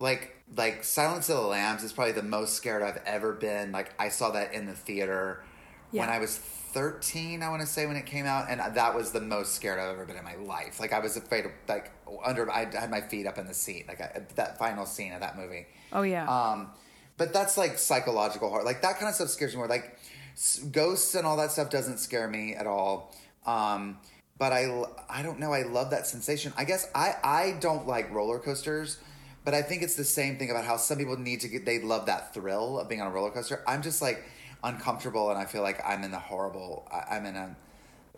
like 0.00 0.34
like 0.56 0.84
Silence 0.84 1.28
of 1.28 1.36
the 1.36 1.42
Lambs 1.46 1.82
is 1.82 1.92
probably 1.92 2.12
the 2.12 2.22
most 2.22 2.54
scared 2.54 2.82
I've 2.82 3.00
ever 3.06 3.32
been. 3.32 3.72
Like 3.72 3.94
I 3.98 4.08
saw 4.08 4.30
that 4.32 4.52
in 4.54 4.66
the 4.66 4.74
theater. 4.74 5.42
when 5.90 6.08
I 6.08 6.18
was 6.18 6.36
13, 6.36 7.42
I 7.42 7.48
want 7.50 7.60
to 7.62 7.66
say 7.68 7.86
when 7.86 7.94
it 7.96 8.04
came 8.04 8.26
out, 8.26 8.46
and 8.50 8.60
that 8.76 8.94
was 8.96 9.12
the 9.12 9.20
most 9.20 9.54
scared 9.54 9.78
I've 9.78 9.90
ever 9.90 10.04
been 10.04 10.16
in 10.16 10.24
my 10.24 10.34
life. 10.34 10.80
Like 10.80 10.92
I 10.92 10.98
was 10.98 11.16
afraid 11.16 11.46
of 11.46 11.52
like 11.68 11.92
under 12.24 12.50
I 12.50 12.64
had 12.70 12.90
my 12.90 13.00
feet 13.00 13.26
up 13.26 13.38
in 13.38 13.46
the 13.46 13.54
seat. 13.54 13.86
Like 13.88 14.00
I, 14.00 14.22
that 14.34 14.58
final 14.58 14.84
scene 14.84 15.12
of 15.12 15.20
that 15.20 15.36
movie. 15.38 15.66
Oh 15.92 16.02
yeah. 16.02 16.26
Um, 16.26 16.70
but 17.16 17.32
that's 17.32 17.56
like 17.56 17.78
psychological 17.78 18.48
horror. 18.50 18.64
Like 18.64 18.82
that 18.82 18.98
kind 18.98 19.08
of 19.08 19.14
stuff 19.14 19.28
scares 19.28 19.52
me 19.52 19.58
more. 19.58 19.68
Like 19.68 19.96
s- 20.32 20.58
ghosts 20.72 21.14
and 21.14 21.24
all 21.26 21.36
that 21.36 21.52
stuff 21.52 21.70
doesn't 21.70 21.98
scare 21.98 22.28
me 22.28 22.54
at 22.54 22.66
all. 22.66 23.14
Um, 23.46 23.98
but 24.36 24.52
I 24.52 24.84
I 25.08 25.22
don't 25.22 25.38
know. 25.38 25.52
I 25.52 25.62
love 25.62 25.90
that 25.90 26.08
sensation. 26.08 26.52
I 26.56 26.64
guess 26.64 26.88
I, 26.92 27.14
I 27.22 27.56
don't 27.60 27.86
like 27.86 28.10
roller 28.10 28.40
coasters, 28.40 28.98
but 29.44 29.54
I 29.54 29.62
think 29.62 29.82
it's 29.82 29.94
the 29.94 30.04
same 30.04 30.38
thing 30.38 30.50
about 30.50 30.64
how 30.64 30.76
some 30.76 30.98
people 30.98 31.16
need 31.16 31.40
to 31.40 31.48
get. 31.48 31.66
They 31.66 31.78
love 31.80 32.06
that 32.06 32.34
thrill 32.34 32.78
of 32.78 32.88
being 32.88 33.00
on 33.00 33.08
a 33.08 33.10
roller 33.10 33.30
coaster. 33.30 33.62
I'm 33.66 33.82
just 33.82 34.00
like 34.00 34.24
uncomfortable, 34.62 35.30
and 35.30 35.38
I 35.38 35.44
feel 35.44 35.62
like 35.62 35.80
I'm 35.84 36.02
in 36.02 36.10
the 36.10 36.18
horrible. 36.18 36.88
I'm 37.10 37.26
in 37.26 37.36
a 37.36 37.56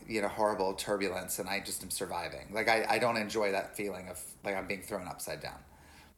you 0.09 0.23
know 0.23 0.29
horrible 0.29 0.75
turbulence 0.75 1.39
and 1.39 1.49
i 1.49 1.61
just 1.61 1.83
am 1.83 1.91
surviving 1.91 2.47
like 2.53 2.69
i, 2.69 2.87
I 2.89 2.99
don't 2.99 3.17
enjoy 3.17 3.53
that 3.53 3.77
feeling 3.77 4.09
of 4.09 4.21
like 4.45 4.55
i'm 4.55 4.67
being 4.67 4.83
thrown 4.83 5.09
upside 5.09 5.41
down 5.41 5.59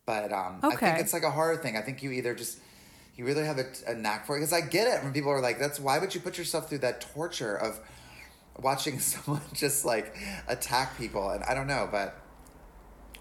but 0.07 0.33
um 0.33 0.61
i 0.63 0.75
think 0.75 0.99
it's 0.99 1.13
like 1.13 1.23
a 1.23 1.31
horror 1.31 1.57
thing 1.57 1.77
i 1.77 1.81
think 1.81 2.03
you 2.03 2.13
either 2.13 2.35
just 2.35 2.59
you 3.17 3.25
really 3.25 3.45
have 3.45 3.59
a, 3.59 3.67
a 3.87 3.95
knack 3.95 4.27
for 4.27 4.37
it 4.37 4.41
because 4.41 4.53
i 4.53 4.61
get 4.61 4.87
it 4.87 5.03
when 5.03 5.13
people 5.13 5.31
are 5.31 5.41
like 5.41 5.59
that's 5.59 5.81
why 5.81 5.99
would 5.99 6.15
you 6.15 6.21
put 6.21 6.39
yourself 6.39 6.69
through 6.69 6.79
that 6.79 7.01
torture 7.01 7.57
of 7.57 7.81
watching 8.59 8.99
someone 8.99 9.43
just 9.55 9.85
like 9.85 10.15
attack 10.49 10.97
people 10.99 11.31
and 11.31 11.43
i 11.45 11.55
don't 11.55 11.67
know 11.67 11.89
but 11.91 12.21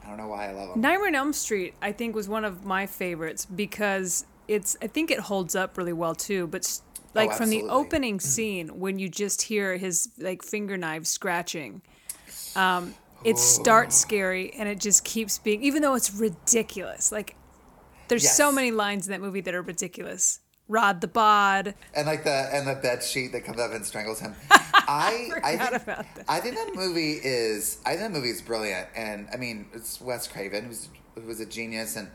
i 0.08 0.10
don't 0.10 0.18
know 0.18 0.28
why 0.30 0.48
i 0.48 0.52
love 0.54 0.70
them 0.70 0.80
Nightmare 0.82 1.10
on 1.10 1.16
Elm 1.16 1.34
Street, 1.34 1.74
I 1.82 1.92
think, 1.92 2.16
was 2.16 2.30
one 2.30 2.46
of 2.46 2.64
my 2.66 2.86
favorites 2.88 3.46
because 3.46 4.26
it's. 4.48 4.78
I 4.82 4.88
think 4.88 5.12
it 5.12 5.20
holds 5.20 5.54
up 5.56 5.78
really 5.78 5.92
well 5.94 6.16
too. 6.16 6.48
But 6.48 6.62
s- 6.64 6.82
like 7.14 7.34
from 7.34 7.50
the 7.50 7.64
Oh, 7.64 7.80
opening 7.82 8.20
scene, 8.22 8.80
when 8.80 8.98
you 9.00 9.10
just 9.10 9.42
hear 9.42 9.76
his 9.76 10.10
like 10.18 10.44
finger 10.44 10.78
knives 10.78 11.10
scratching, 11.10 11.82
um, 12.56 12.94
it 13.26 13.38
starts 13.38 13.98
scary 13.98 14.54
and 14.54 14.70
it 14.70 14.80
just 14.80 15.04
keeps 15.04 15.38
being. 15.40 15.62
Even 15.64 15.82
though 15.82 15.96
it's 15.96 16.14
ridiculous, 16.14 17.12
like 17.12 17.36
there's 18.08 18.30
so 18.30 18.52
many 18.52 18.72
lines 18.72 19.08
in 19.08 19.12
that 19.12 19.20
movie 19.22 19.42
that 19.42 19.54
are 19.54 19.62
ridiculous. 19.62 20.40
Rod 20.70 21.02
the 21.02 21.08
bod. 21.08 21.76
and 21.94 22.06
like 22.08 22.24
the 22.24 22.50
and 22.54 22.68
the 22.68 22.76
bed 22.76 23.02
sheet 23.04 23.32
that 23.34 23.44
comes 23.46 23.60
up 23.60 23.72
and 23.74 23.86
strangles 23.86 24.20
him. 24.20 24.36
I 25.34 25.34
I 25.44 25.58
Forgot 25.58 25.70
think, 25.72 25.84
about 25.84 26.16
that. 26.16 26.26
I 26.28 26.40
think 26.40 26.56
that 26.56 26.76
movie 26.76 27.14
is 27.14 27.80
I 27.86 27.92
think 27.92 28.02
that 28.02 28.12
movie 28.12 28.30
is 28.30 28.42
brilliant, 28.42 28.88
and 28.96 29.28
I 29.34 29.38
mean 29.38 29.68
it's 29.74 30.00
Wes 30.02 30.28
Craven 30.28 30.66
who's 30.66 30.90
who 31.16 31.22
was 31.28 31.40
a 31.40 31.46
genius, 31.46 31.96
and 31.96 32.10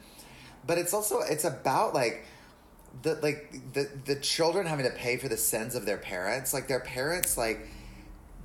but 0.66 0.78
it's 0.78 0.94
also 0.94 1.20
it's 1.20 1.44
about 1.44 1.94
like 1.94 2.24
the 3.02 3.16
like 3.16 3.52
the 3.72 3.88
the 4.04 4.16
children 4.16 4.66
having 4.66 4.84
to 4.86 4.92
pay 4.92 5.16
for 5.16 5.28
the 5.28 5.36
sins 5.36 5.74
of 5.74 5.86
their 5.86 5.98
parents, 5.98 6.52
like 6.54 6.68
their 6.68 6.80
parents 6.80 7.36
like 7.36 7.68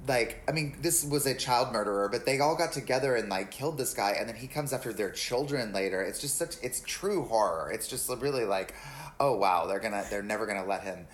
like 0.08 0.42
I 0.48 0.52
mean, 0.54 0.78
this 0.82 1.04
was 1.04 1.26
a 1.26 1.36
child 1.36 1.74
murderer, 1.74 2.08
but 2.10 2.26
they 2.26 2.40
all 2.40 2.56
got 2.56 2.72
together 2.72 3.16
and 3.16 3.30
like 3.30 3.52
killed 3.52 3.78
this 3.78 3.94
guy, 3.94 4.12
and 4.12 4.28
then 4.30 4.36
he 4.36 4.48
comes 4.48 4.72
after 4.74 4.94
their 4.94 5.12
children 5.12 5.74
later. 5.74 6.02
It's 6.02 6.20
just 6.20 6.38
such 6.38 6.56
it's 6.64 6.82
true 6.82 7.26
horror. 7.26 7.72
It's 7.72 7.88
just 7.88 8.10
really 8.10 8.46
like, 8.46 8.74
oh 9.20 9.36
wow, 9.38 9.66
they're 9.68 9.80
gonna 9.80 10.06
they're 10.10 10.24
never 10.24 10.46
gonna 10.46 10.66
let 10.66 10.84
him 10.84 11.08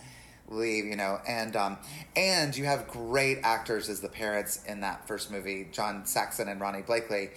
leave, 0.50 0.86
you 0.86 0.96
know. 0.96 1.20
And 1.28 1.56
um 1.56 1.78
and 2.16 2.56
you 2.56 2.66
have 2.66 2.88
great 2.88 3.40
actors 3.44 3.90
as 3.90 4.02
the 4.02 4.10
parents 4.10 4.64
in 4.66 4.82
that 4.82 5.08
first 5.08 5.32
movie, 5.32 5.68
John 5.72 6.06
Saxon 6.06 6.48
and 6.48 6.60
Ronee 6.60 6.86
Blakley, 6.86 7.32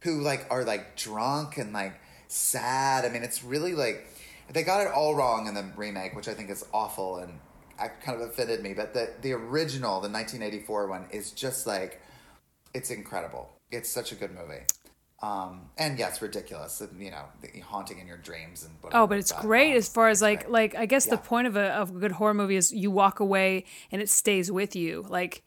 who 0.00 0.20
like 0.20 0.46
are 0.50 0.64
like 0.64 0.96
drunk 0.96 1.58
and 1.58 1.72
like 1.72 2.00
sad. 2.28 3.04
I 3.04 3.08
mean, 3.08 3.22
it's 3.22 3.44
really 3.44 3.74
like 3.74 4.06
they 4.52 4.62
got 4.62 4.80
it 4.80 4.92
all 4.92 5.14
wrong 5.14 5.46
in 5.46 5.54
the 5.54 5.64
remake, 5.76 6.14
which 6.14 6.28
I 6.28 6.34
think 6.34 6.50
is 6.50 6.64
awful 6.72 7.18
and 7.18 7.40
I 7.78 7.88
kind 7.88 8.20
of 8.20 8.28
offended 8.28 8.62
me. 8.62 8.74
But 8.74 8.94
the 8.94 9.10
the 9.20 9.32
original, 9.32 10.00
the 10.00 10.08
1984 10.08 10.88
one, 10.88 11.06
is 11.10 11.32
just 11.32 11.66
like 11.66 12.00
it's 12.74 12.90
incredible. 12.90 13.50
It's 13.70 13.90
such 13.90 14.12
a 14.12 14.14
good 14.14 14.32
movie. 14.32 14.62
Um, 15.22 15.70
and 15.78 15.98
yeah, 15.98 16.08
it's 16.08 16.20
ridiculous. 16.20 16.82
You 16.98 17.10
know, 17.10 17.24
the 17.40 17.60
haunting 17.60 17.98
in 17.98 18.06
your 18.06 18.18
dreams 18.18 18.64
and 18.64 18.74
whatever. 18.82 19.02
Oh, 19.02 19.06
but 19.06 19.18
it's 19.18 19.32
great 19.32 19.74
as 19.74 19.88
far 19.88 20.08
as 20.08 20.20
like 20.20 20.48
like 20.48 20.74
I 20.74 20.84
guess 20.86 21.06
the 21.06 21.16
point 21.16 21.46
of 21.46 21.56
a 21.56 21.68
of 21.72 21.94
a 21.96 21.98
good 21.98 22.12
horror 22.12 22.34
movie 22.34 22.56
is 22.56 22.72
you 22.72 22.90
walk 22.90 23.18
away 23.20 23.64
and 23.90 24.02
it 24.02 24.10
stays 24.10 24.52
with 24.52 24.76
you. 24.76 25.06
Like 25.08 25.42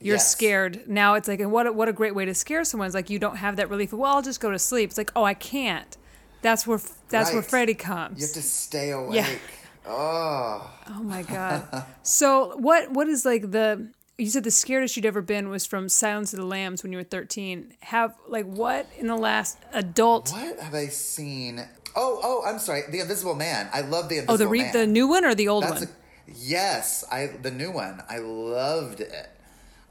you're 0.00 0.16
Yes. 0.16 0.30
scared. 0.30 0.86
Now 0.86 1.14
it's 1.14 1.26
like 1.26 1.40
and 1.40 1.50
what 1.50 1.66
a, 1.66 1.72
what 1.72 1.88
a 1.88 1.92
great 1.92 2.14
way 2.14 2.26
to 2.26 2.34
scare 2.34 2.64
someone. 2.64 2.86
It's 2.86 2.94
like 2.94 3.08
you 3.10 3.18
don't 3.18 3.36
have 3.36 3.56
that 3.56 3.70
relief 3.70 3.92
of 3.94 3.98
well, 3.98 4.14
I'll 4.14 4.22
just 4.22 4.40
go 4.40 4.50
to 4.50 4.58
sleep. 4.58 4.90
It's 4.90 4.98
like, 4.98 5.10
"Oh, 5.16 5.24
I 5.24 5.34
can't." 5.34 5.96
That's 6.42 6.66
where 6.66 6.80
that's 7.08 7.32
where 7.32 7.42
Freddy 7.42 7.74
comes. 7.74 8.20
You 8.20 8.26
have 8.26 8.34
to 8.34 8.42
stay 8.42 8.90
awake. 8.90 9.40
Oh, 9.86 10.70
Oh 10.86 11.02
my 11.02 11.22
god. 11.22 11.86
so 12.02 12.56
what 12.58 12.90
what 12.92 13.08
is 13.08 13.24
like 13.24 13.50
the 13.50 13.88
you 14.18 14.26
said 14.28 14.42
the 14.44 14.50
scariest 14.50 14.96
you'd 14.96 15.06
ever 15.06 15.22
been 15.22 15.48
was 15.48 15.64
from 15.64 15.88
Silence 15.88 16.32
of 16.32 16.40
the 16.40 16.44
Lambs 16.44 16.82
when 16.82 16.90
you 16.92 16.98
were 16.98 17.04
13. 17.04 17.72
Have 17.80 18.14
like 18.26 18.46
what 18.46 18.86
in 18.98 19.06
the 19.06 19.16
last 19.16 19.58
adult 19.72 20.30
what 20.32 20.58
have 20.58 20.74
I 20.74 20.86
seen? 20.88 21.60
Oh, 21.96 22.20
oh, 22.22 22.42
I'm 22.46 22.58
sorry. 22.58 22.82
The 22.90 23.00
Invisible 23.00 23.34
Man. 23.34 23.68
I 23.72 23.80
love 23.82 24.08
the 24.08 24.16
Oh, 24.16 24.20
Invisible 24.20 24.36
the 24.38 24.48
re- 24.48 24.62
Man. 24.62 24.72
the 24.72 24.86
new 24.86 25.06
one 25.08 25.24
or 25.24 25.34
the 25.34 25.48
old 25.48 25.64
That's 25.64 25.80
one? 25.80 25.84
a, 25.84 26.32
yes, 26.36 27.04
I 27.10 27.28
the 27.40 27.50
new 27.52 27.70
one. 27.70 28.02
I 28.08 28.18
loved 28.18 29.00
it. 29.00 29.30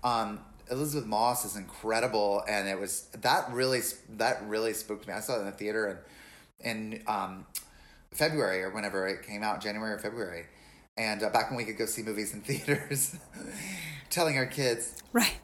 Um, 0.03 0.39
Elisabeth 0.69 1.07
Moss 1.07 1.45
is 1.45 1.55
incredible, 1.55 2.43
and 2.49 2.67
it 2.67 2.77
was 2.79 3.07
that 3.21 3.49
really 3.51 3.79
that 4.17 4.43
really 4.45 4.73
spooked 4.73 5.07
me. 5.07 5.13
I 5.13 5.21
saw 5.21 5.37
it 5.37 5.39
in 5.39 5.45
the 5.45 5.51
theater 5.53 6.03
in 6.61 6.93
in 6.93 7.03
um, 7.07 7.45
February 8.11 8.61
or 8.63 8.71
whenever 8.71 9.07
it 9.07 9.23
came 9.25 9.41
out, 9.43 9.61
January 9.61 9.93
or 9.93 9.99
February, 9.99 10.45
and 10.97 11.23
uh, 11.23 11.29
back 11.29 11.49
when 11.49 11.57
we 11.57 11.63
could 11.63 11.77
go 11.77 11.85
see 11.85 12.03
movies 12.03 12.33
in 12.33 12.41
theaters, 12.43 13.15
telling 14.09 14.37
our 14.37 14.45
kids, 14.45 14.93
Right. 15.13 15.37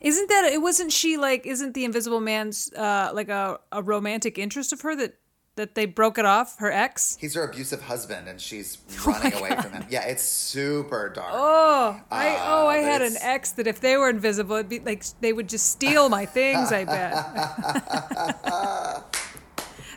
Isn't 0.00 0.28
that 0.28 0.44
it 0.44 0.62
wasn't 0.62 0.92
she 0.92 1.16
like 1.16 1.44
isn't 1.44 1.74
the 1.74 1.84
invisible 1.84 2.20
man's 2.20 2.72
uh 2.74 3.10
like 3.12 3.28
a, 3.28 3.58
a 3.72 3.82
romantic 3.82 4.38
interest 4.38 4.72
of 4.72 4.82
her 4.82 4.94
that 4.94 5.14
that 5.56 5.74
they 5.74 5.86
broke 5.86 6.18
it 6.18 6.24
off, 6.24 6.56
her 6.60 6.70
ex? 6.70 7.16
he's 7.20 7.34
her 7.34 7.42
abusive 7.42 7.82
husband, 7.82 8.28
and 8.28 8.40
she's 8.40 8.78
Oh 9.04 9.10
running 9.10 9.34
away 9.34 9.56
from 9.60 9.72
him. 9.72 9.84
Yeah, 9.90 10.06
it's 10.06 10.22
super 10.22 11.10
dark. 11.12 11.32
Oh, 11.32 12.00
I 12.12 12.36
oh 12.46 12.68
I 12.68 12.76
had 12.76 13.02
an 13.02 13.16
ex 13.20 13.50
that 13.52 13.66
if 13.66 13.80
they 13.80 13.96
were 13.96 14.08
invisible 14.08 14.54
it'd 14.54 14.68
be 14.68 14.78
like 14.78 15.04
they 15.20 15.32
would 15.32 15.48
just 15.48 15.68
steal 15.68 16.08
my 16.08 16.26
things, 16.26 16.70
I 16.70 16.84
bet. 16.84 17.12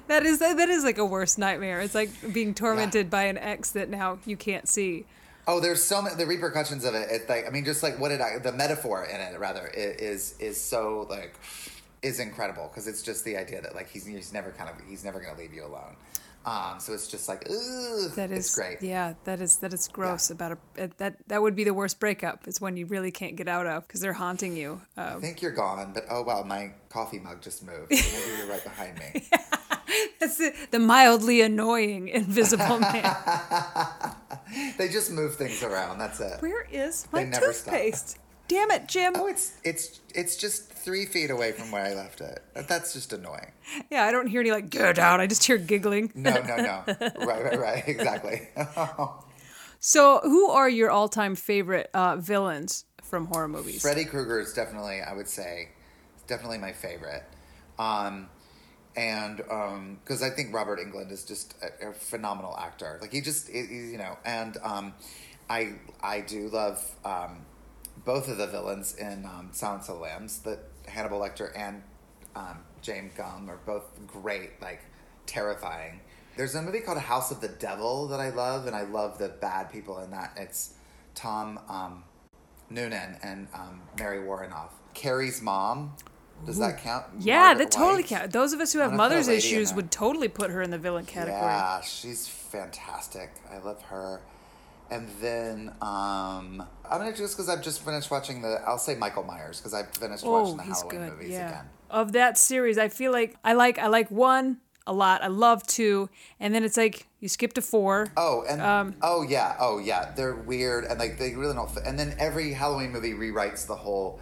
that 0.07 0.25
is 0.25 0.39
that 0.39 0.67
is 0.67 0.83
like 0.83 0.97
a 0.97 1.05
worse 1.05 1.37
nightmare. 1.37 1.79
It's 1.79 1.93
like 1.93 2.09
being 2.33 2.55
tormented 2.55 3.11
by 3.11 3.25
an 3.25 3.37
ex 3.37 3.69
that 3.71 3.87
now 3.89 4.17
you 4.25 4.35
can't 4.35 4.67
see. 4.67 5.05
Oh, 5.48 5.60
there's 5.60 5.83
so 5.83 6.01
many 6.01 6.15
the 6.15 6.25
repercussions 6.25 6.86
of 6.86 6.93
it. 6.95 7.07
It's 7.12 7.29
like 7.29 7.48
I 7.48 7.50
mean, 7.50 7.65
just 7.65 7.83
like 7.83 8.00
what 8.00 8.10
did 8.10 8.21
I 8.21 8.38
the 8.39 8.51
metaphor 8.51 9.05
in 9.05 9.19
it 9.19 9.39
rather 9.39 9.67
is 9.67 10.36
is 10.39 10.60
so 10.60 11.07
like 11.10 11.36
is 12.01 12.19
incredible 12.19 12.67
because 12.67 12.88
it's 12.88 13.01
just 13.01 13.25
the 13.25 13.38
idea 13.38 13.62
that 13.62 13.75
like 13.75 13.89
he's 13.89 14.05
he's 14.05 14.33
never 14.33 14.51
kind 14.51 14.69
of 14.69 14.75
he's 14.88 15.03
never 15.03 15.19
gonna 15.19 15.38
leave 15.38 15.53
you 15.53 15.65
alone. 15.65 15.95
Um, 16.43 16.79
so 16.79 16.93
it's 16.93 17.07
just 17.07 17.27
like 17.27 17.48
ooh, 17.51 18.10
That 18.15 18.31
is 18.31 18.45
it's 18.45 18.55
great. 18.55 18.81
Yeah, 18.81 19.13
that 19.25 19.41
is 19.41 19.57
that 19.57 19.74
is 19.74 19.88
gross 19.88 20.31
about 20.31 20.57
a 20.77 20.89
that 20.98 21.17
that 21.27 21.41
would 21.41 21.55
be 21.55 21.63
the 21.63 21.74
worst 21.74 22.00
breakup. 22.00 22.48
Is 22.48 22.60
when 22.60 22.77
you 22.77 22.88
really 22.88 23.12
can't 23.12 23.36
get 23.36 23.48
out 23.48 23.67
of 23.67 23.88
because 23.88 24.01
they're 24.01 24.13
haunting 24.13 24.57
you. 24.57 24.81
Uh, 24.98 25.13
I 25.17 25.19
think 25.19 25.41
you're 25.41 25.51
gone, 25.51 25.91
but 25.93 26.05
oh 26.10 26.24
wow, 26.24 26.43
my 26.43 26.71
coffee 26.89 27.19
mug 27.19 27.41
just 27.41 27.63
moved. 27.63 27.91
Maybe 27.91 28.38
you're 28.38 28.48
right 28.48 28.63
behind 28.63 28.98
me. 28.98 29.27
That's 30.19 30.38
the, 30.38 30.53
the 30.71 30.79
mildly 30.79 31.41
annoying 31.41 32.07
invisible 32.07 32.79
man. 32.79 33.03
they 34.81 34.89
just 34.89 35.11
move 35.11 35.35
things 35.35 35.61
around. 35.61 36.00
That's 36.00 36.19
it. 36.19 36.41
Where 36.41 36.65
is 36.71 37.07
my 37.11 37.23
They 37.23 37.29
never 37.29 37.47
toothpaste? 37.47 38.17
Damn 38.47 38.71
it, 38.71 38.88
Jim. 38.88 39.13
Oh, 39.15 39.27
it's 39.27 39.53
it's 39.63 40.01
it's 40.13 40.35
just 40.35 40.71
three 40.71 41.05
feet 41.05 41.29
away 41.29 41.51
from 41.51 41.71
where 41.71 41.85
I 41.85 41.93
left 41.93 42.19
it. 42.19 42.41
That's 42.67 42.91
just 42.91 43.13
annoying. 43.13 43.51
Yeah, 43.89 44.05
I 44.05 44.11
don't 44.11 44.27
hear 44.27 44.41
any 44.41 44.51
like 44.51 44.69
get 44.69 44.97
out. 45.00 45.21
I 45.21 45.27
just 45.27 45.43
hear 45.43 45.57
giggling. 45.57 46.11
No, 46.15 46.31
no, 46.31 46.57
no. 46.57 46.83
right, 47.25 47.43
right, 47.43 47.59
right. 47.59 47.83
Exactly. 47.88 48.50
So, 49.79 50.19
who 50.23 50.50
are 50.50 50.69
your 50.69 50.91
all-time 50.91 51.33
favorite 51.35 51.89
uh, 51.93 52.15
villains 52.17 52.85
from 53.01 53.25
horror 53.27 53.47
movies? 53.47 53.81
Freddy 53.81 54.05
Krueger 54.05 54.39
is 54.39 54.53
definitely, 54.53 55.01
I 55.01 55.13
would 55.13 55.27
say, 55.27 55.69
definitely 56.27 56.59
my 56.59 56.71
favorite. 56.71 57.23
Um, 57.79 58.29
and 58.95 59.38
because 59.38 60.21
I 60.21 60.29
think 60.29 60.53
Robert 60.53 60.79
Englund 60.79 61.12
is 61.12 61.24
just 61.24 61.55
a, 61.62 61.89
a 61.89 61.93
phenomenal 61.93 62.55
actor. 62.57 62.98
Like 63.01 63.12
he 63.13 63.21
just, 63.21 63.48
he- 63.50 63.65
he- 63.65 63.91
you 63.91 63.98
know, 63.98 64.17
and 64.25 64.57
um, 64.63 64.93
I 65.50 65.74
I 66.01 66.21
do 66.21 66.50
love 66.50 66.83
um, 67.05 67.45
both 68.05 68.27
of 68.29 68.38
the 68.38 68.48
villains 68.48 68.95
in 68.95 69.25
um, 69.25 69.50
Silence 69.51 69.88
of 69.89 69.95
the 69.95 70.01
Lambs. 70.01 70.39
That 70.39 70.60
Hannibal 70.88 71.19
Lecter 71.19 71.51
and 71.55 71.81
um, 72.36 72.60
James 72.81 73.13
Gumb 73.15 73.50
are 73.50 73.60
both 73.65 73.86
great, 74.07 74.62
like 74.62 74.81
terrifying. 75.25 76.00
There's 76.38 76.55
a 76.55 76.62
movie 76.62 76.79
called 76.79 76.98
House 76.98 77.31
of 77.31 77.41
the 77.41 77.50
Devil 77.50 78.07
that 78.07 78.19
I 78.19 78.29
love, 78.29 78.65
and 78.67 78.75
I 78.75 78.83
love 78.83 79.17
the 79.17 79.29
bad 79.29 79.71
people 79.71 80.00
in 80.00 80.12
that. 80.12 80.33
It's 80.38 80.74
Tom 81.13 81.60
um, 81.69 82.03
Noonan 82.69 83.17
and 83.21 83.48
um, 83.53 83.81
Mary 84.00 84.19
Woronov. 84.25 84.69
Carrie's 84.93 85.41
mom. 85.41 85.93
Does 86.45 86.57
that 86.60 86.79
count? 86.79 87.05
Yeah, 87.19 87.39
Margaret 87.39 87.57
that 87.65 87.71
totally 87.71 87.95
White? 88.03 88.05
counts. 88.07 88.33
Those 88.33 88.53
of 88.53 88.60
us 88.62 88.74
who 88.74 88.79
have 88.79 88.91
I'm 88.91 88.98
gonna 88.98 89.10
put 89.10 89.13
a 89.13 89.15
mother's 89.15 89.27
lady 89.27 89.38
issues 89.39 89.74
would 89.74 89.91
totally 89.91 90.27
put 90.27 90.51
her 90.51 90.62
in 90.62 90.69
the 90.71 90.77
villain 90.77 91.05
category. 91.05 91.39
Yeah, 91.41 91.81
she's 91.81 92.27
fantastic. 92.27 93.29
I 93.51 93.60
love 93.60 93.81
her. 93.83 94.21
and 94.89 95.07
then 95.21 95.69
um, 95.81 96.62
I'm 96.89 96.98
gonna 97.00 97.15
just 97.15 97.36
because 97.38 97.48
I've 97.50 97.62
just 97.62 97.83
finished 97.86 98.12
watching 98.12 98.41
the. 98.41 98.62
I'll 98.65 98.77
say 98.77 98.95
Michael 98.95 99.24
Myers 99.24 99.60
because 99.60 99.74
I've 99.74 99.89
finished 99.91 100.25
watching 100.25 100.53
Oh, 100.55 100.57
the 100.57 100.63
he's 100.63 100.81
Halloween 100.81 101.00
good. 101.01 101.12
movies 101.13 101.29
Yeah. 101.31 101.50
again. 101.50 101.65
Of 101.89 102.12
that 102.13 102.38
series, 102.38 102.77
I 102.77 102.88
feel 102.89 103.12
like 103.12 103.36
I 103.43 103.53
like 103.53 103.77
I 103.79 103.88
like 103.88 104.10
one 104.12 104.57
a 104.88 104.93
lot. 104.93 105.24
I 105.24 105.27
love 105.27 105.65
two, 105.67 106.10
and 106.39 106.53
then 106.55 106.63
it's 106.63 106.75
like 106.77 107.07
you 107.19 107.27
skip 107.29 107.53
to 107.53 107.62
four. 107.62 108.07
Oh, 108.17 108.43
and 108.50 108.62
Um, 108.62 108.95
oh 109.01 109.21
yeah, 109.24 109.55
oh 109.60 109.77
yeah, 109.77 110.12
they're 110.15 110.36
weird 110.36 110.86
and 110.86 110.98
like 111.00 111.17
they 111.19 111.36
really 111.36 111.53
don't. 111.53 111.69
Fit. 111.69 111.83
And 111.86 111.98
then 112.00 112.15
every 112.19 112.51
Halloween 112.53 112.91
movie 112.91 113.13
rewrites 113.13 113.67
the 113.67 113.75
whole 113.75 114.19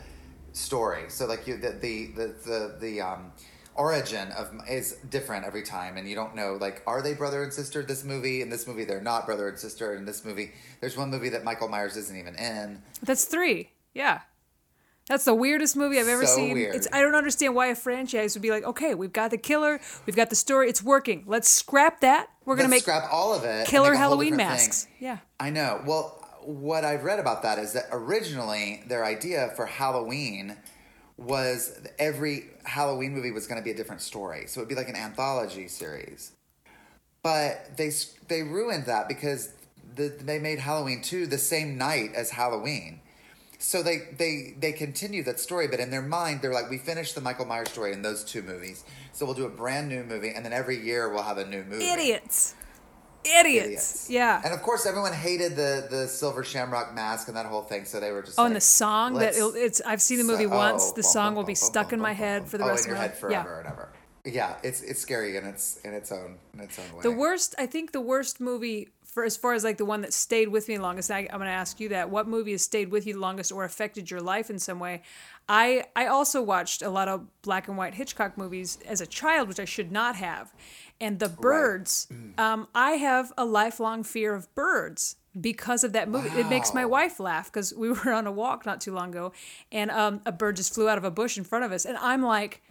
story. 0.53 1.05
So 1.09 1.25
like 1.25 1.47
you, 1.47 1.57
the 1.57 1.71
the 1.71 2.07
the 2.15 2.27
the, 2.45 2.75
the 2.79 3.01
um, 3.01 3.31
origin 3.75 4.31
of 4.33 4.51
is 4.69 4.97
different 5.09 5.45
every 5.45 5.63
time, 5.63 5.97
and 5.97 6.07
you 6.09 6.15
don't 6.15 6.35
know 6.35 6.57
like 6.59 6.81
are 6.87 7.01
they 7.01 7.13
brother 7.13 7.43
and 7.43 7.53
sister? 7.53 7.81
This 7.83 8.03
movie 8.03 8.41
in 8.41 8.49
this 8.49 8.67
movie 8.67 8.85
they're 8.85 9.01
not 9.01 9.25
brother 9.25 9.47
and 9.47 9.57
sister. 9.57 9.95
In 9.95 10.05
this 10.05 10.25
movie, 10.25 10.51
there's 10.81 10.97
one 10.97 11.09
movie 11.09 11.29
that 11.29 11.43
Michael 11.43 11.67
Myers 11.69 11.95
isn't 11.97 12.17
even 12.17 12.35
in. 12.35 12.81
That's 13.01 13.25
three. 13.25 13.69
Yeah. 13.93 14.21
That's 15.07 15.25
the 15.25 15.33
weirdest 15.33 15.75
movie 15.75 15.99
I've 15.99 16.07
ever 16.07 16.27
So 16.27 16.35
seen. 16.35 16.53
weird. 16.53 16.75
It's 16.75 16.87
I 16.93 17.01
don't 17.01 17.15
understand 17.15 17.55
why 17.55 17.67
a 17.67 17.75
franchise 17.75 18.35
would 18.35 18.43
be 18.43 18.51
like, 18.51 18.63
okay, 18.63 18.93
we've 18.93 19.11
got 19.11 19.31
the 19.31 19.39
killer, 19.39 19.79
we've 20.05 20.15
got 20.15 20.29
the 20.29 20.35
story, 20.35 20.69
it's 20.69 20.83
working. 20.83 21.23
Let's 21.25 21.49
scrap 21.49 22.01
that. 22.01 22.27
We're 22.45 22.55
gonna 22.55 22.69
make 22.69 22.83
scrap 22.83 23.11
all 23.11 23.33
of 23.33 23.43
it. 23.43 23.65
killer 23.67 23.89
make 23.91 23.95
a 23.95 23.97
whole 23.97 24.09
Halloween 24.09 24.33
different 24.37 24.59
thing. 24.59 24.67
masks. 24.67 24.87
Yeah. 24.99 25.17
I 25.39 25.49
know. 25.49 25.81
Well, 25.83 26.18
what 26.43 26.83
I've 26.83 27.03
read 27.03 27.19
about 27.19 27.43
that 27.43 27.59
is 27.59 27.73
that 27.73 27.85
originally 27.91 28.83
their 28.87 29.05
idea 29.05 29.51
for 29.55 29.65
Halloween 29.65 30.57
was 31.17 31.79
every 31.97 32.45
Halloween 32.63 33.13
movie 33.13 33.31
was 33.31 33.45
going 33.47 33.59
to 33.59 33.63
be 33.63 33.71
a 33.71 33.75
different 33.75 34.01
story. 34.01 34.45
So 34.47 34.61
it'd 34.61 34.69
be 34.69 34.75
like 34.75 34.89
an 34.89 34.95
anthology 34.95 35.67
series. 35.67 36.31
But 37.21 37.77
they 37.77 37.91
they 38.27 38.43
ruined 38.43 38.85
that 38.85 39.07
because 39.07 39.51
the, 39.95 40.07
they 40.07 40.39
made 40.39 40.59
Halloween 40.59 41.01
2 41.01 41.27
the 41.27 41.37
same 41.37 41.77
night 41.77 42.11
as 42.15 42.29
Halloween. 42.29 43.01
So 43.57 43.83
they 43.83 44.07
they 44.17 44.55
they 44.57 44.71
continue 44.71 45.21
that 45.23 45.39
story, 45.39 45.67
but 45.67 45.81
in 45.81 45.91
their 45.91 46.01
mind 46.01 46.41
they're 46.41 46.53
like, 46.53 46.69
we 46.69 46.77
finished 46.77 47.15
the 47.15 47.21
Michael 47.21 47.45
Myers 47.45 47.69
story 47.69 47.91
in 47.91 48.01
those 48.01 48.23
two 48.23 48.41
movies, 48.41 48.85
so 49.11 49.25
we'll 49.25 49.35
do 49.35 49.45
a 49.45 49.49
brand 49.49 49.89
new 49.89 50.03
movie, 50.05 50.29
and 50.29 50.45
then 50.45 50.53
every 50.53 50.81
year 50.81 51.09
we'll 51.09 51.23
have 51.23 51.37
a 51.37 51.45
new 51.45 51.63
movie. 51.65 51.85
Idiots. 51.85 52.55
Idiots. 53.25 53.65
Idiots. 53.65 54.09
Yeah. 54.09 54.41
And 54.43 54.53
of 54.53 54.61
course, 54.61 54.85
everyone 54.85 55.13
hated 55.13 55.55
the 55.55 55.87
the 55.89 56.07
silver 56.07 56.43
shamrock 56.43 56.93
mask 56.93 57.27
and 57.27 57.35
that 57.37 57.45
whole 57.45 57.61
thing, 57.61 57.85
so 57.85 57.99
they 57.99 58.11
were 58.11 58.21
just. 58.21 58.39
Oh, 58.39 58.43
like, 58.43 58.49
and 58.49 58.55
the 58.55 58.61
song 58.61 59.15
that 59.15 59.33
it's 59.35 59.81
I've 59.85 60.01
seen 60.01 60.17
the 60.17 60.23
movie 60.23 60.45
so- 60.45 60.53
oh, 60.53 60.57
once. 60.57 60.83
oh, 60.85 60.93
The 60.95 61.01
bum, 61.01 61.11
song 61.11 61.27
bum, 61.29 61.35
will 61.35 61.43
be 61.43 61.55
stuck 61.55 61.87
bum, 61.87 61.95
in 61.95 61.99
my 62.01 62.13
head 62.13 62.47
for 62.47 62.57
the 62.57 62.63
oh, 62.63 62.69
rest 62.69 62.85
in 62.85 62.91
of 62.91 62.97
your 62.97 63.07
my 63.07 63.07
head 63.07 63.17
yeah. 63.31 63.43
forever 63.43 63.59
and 63.59 63.67
ever. 63.67 63.89
Yeah, 64.25 64.55
it's 64.63 64.81
it's 64.81 64.99
scary 64.99 65.37
in 65.37 65.45
its 65.45 65.79
in 65.83 65.93
its 65.93 66.11
own 66.11 66.37
in 66.53 66.61
its 66.61 66.77
own 66.79 66.95
way. 66.95 67.01
The 67.01 67.11
worst, 67.11 67.55
I 67.57 67.65
think, 67.65 67.91
the 67.91 68.01
worst 68.01 68.39
movie 68.39 68.89
for 69.05 69.23
as 69.23 69.35
far 69.35 69.53
as 69.53 69.63
like 69.63 69.77
the 69.77 69.85
one 69.85 70.01
that 70.01 70.13
stayed 70.13 70.49
with 70.49 70.67
me 70.67 70.77
longest. 70.77 71.09
I, 71.09 71.19
I'm 71.19 71.39
going 71.39 71.41
to 71.41 71.47
ask 71.47 71.79
you 71.79 71.89
that. 71.89 72.09
What 72.09 72.27
movie 72.27 72.51
has 72.51 72.61
stayed 72.61 72.91
with 72.91 73.07
you 73.07 73.13
the 73.13 73.19
longest 73.19 73.51
or 73.51 73.63
affected 73.63 74.11
your 74.11 74.21
life 74.21 74.49
in 74.49 74.59
some 74.59 74.79
way? 74.79 75.01
I 75.49 75.85
I 75.95 76.05
also 76.05 76.41
watched 76.41 76.83
a 76.83 76.89
lot 76.89 77.07
of 77.07 77.25
black 77.41 77.67
and 77.67 77.75
white 77.75 77.95
Hitchcock 77.95 78.37
movies 78.37 78.77
as 78.87 79.01
a 79.01 79.07
child, 79.07 79.47
which 79.47 79.59
I 79.59 79.65
should 79.65 79.91
not 79.91 80.15
have. 80.15 80.53
And 81.01 81.19
the 81.19 81.29
birds, 81.29 82.07
um, 82.37 82.67
I 82.75 82.91
have 82.91 83.33
a 83.37 83.45
lifelong 83.45 84.03
fear 84.03 84.35
of 84.35 84.53
birds 84.53 85.15
because 85.39 85.83
of 85.83 85.93
that 85.93 86.09
movie. 86.09 86.29
It 86.37 86.49
makes 86.49 86.73
my 86.73 86.85
wife 86.85 87.19
laugh 87.19 87.51
because 87.51 87.73
we 87.73 87.89
were 87.93 88.11
on 88.11 88.27
a 88.27 88.31
walk 88.31 88.65
not 88.65 88.79
too 88.79 88.93
long 88.93 89.09
ago, 89.09 89.31
and 89.71 89.89
um, 89.91 90.21
a 90.25 90.31
bird 90.31 90.57
just 90.57 90.73
flew 90.73 90.87
out 90.87 90.97
of 90.97 91.03
a 91.03 91.11
bush 91.11 91.37
in 91.37 91.43
front 91.43 91.65
of 91.65 91.71
us, 91.71 91.85
and 91.85 91.97
I'm 91.97 92.21
like. 92.21 92.61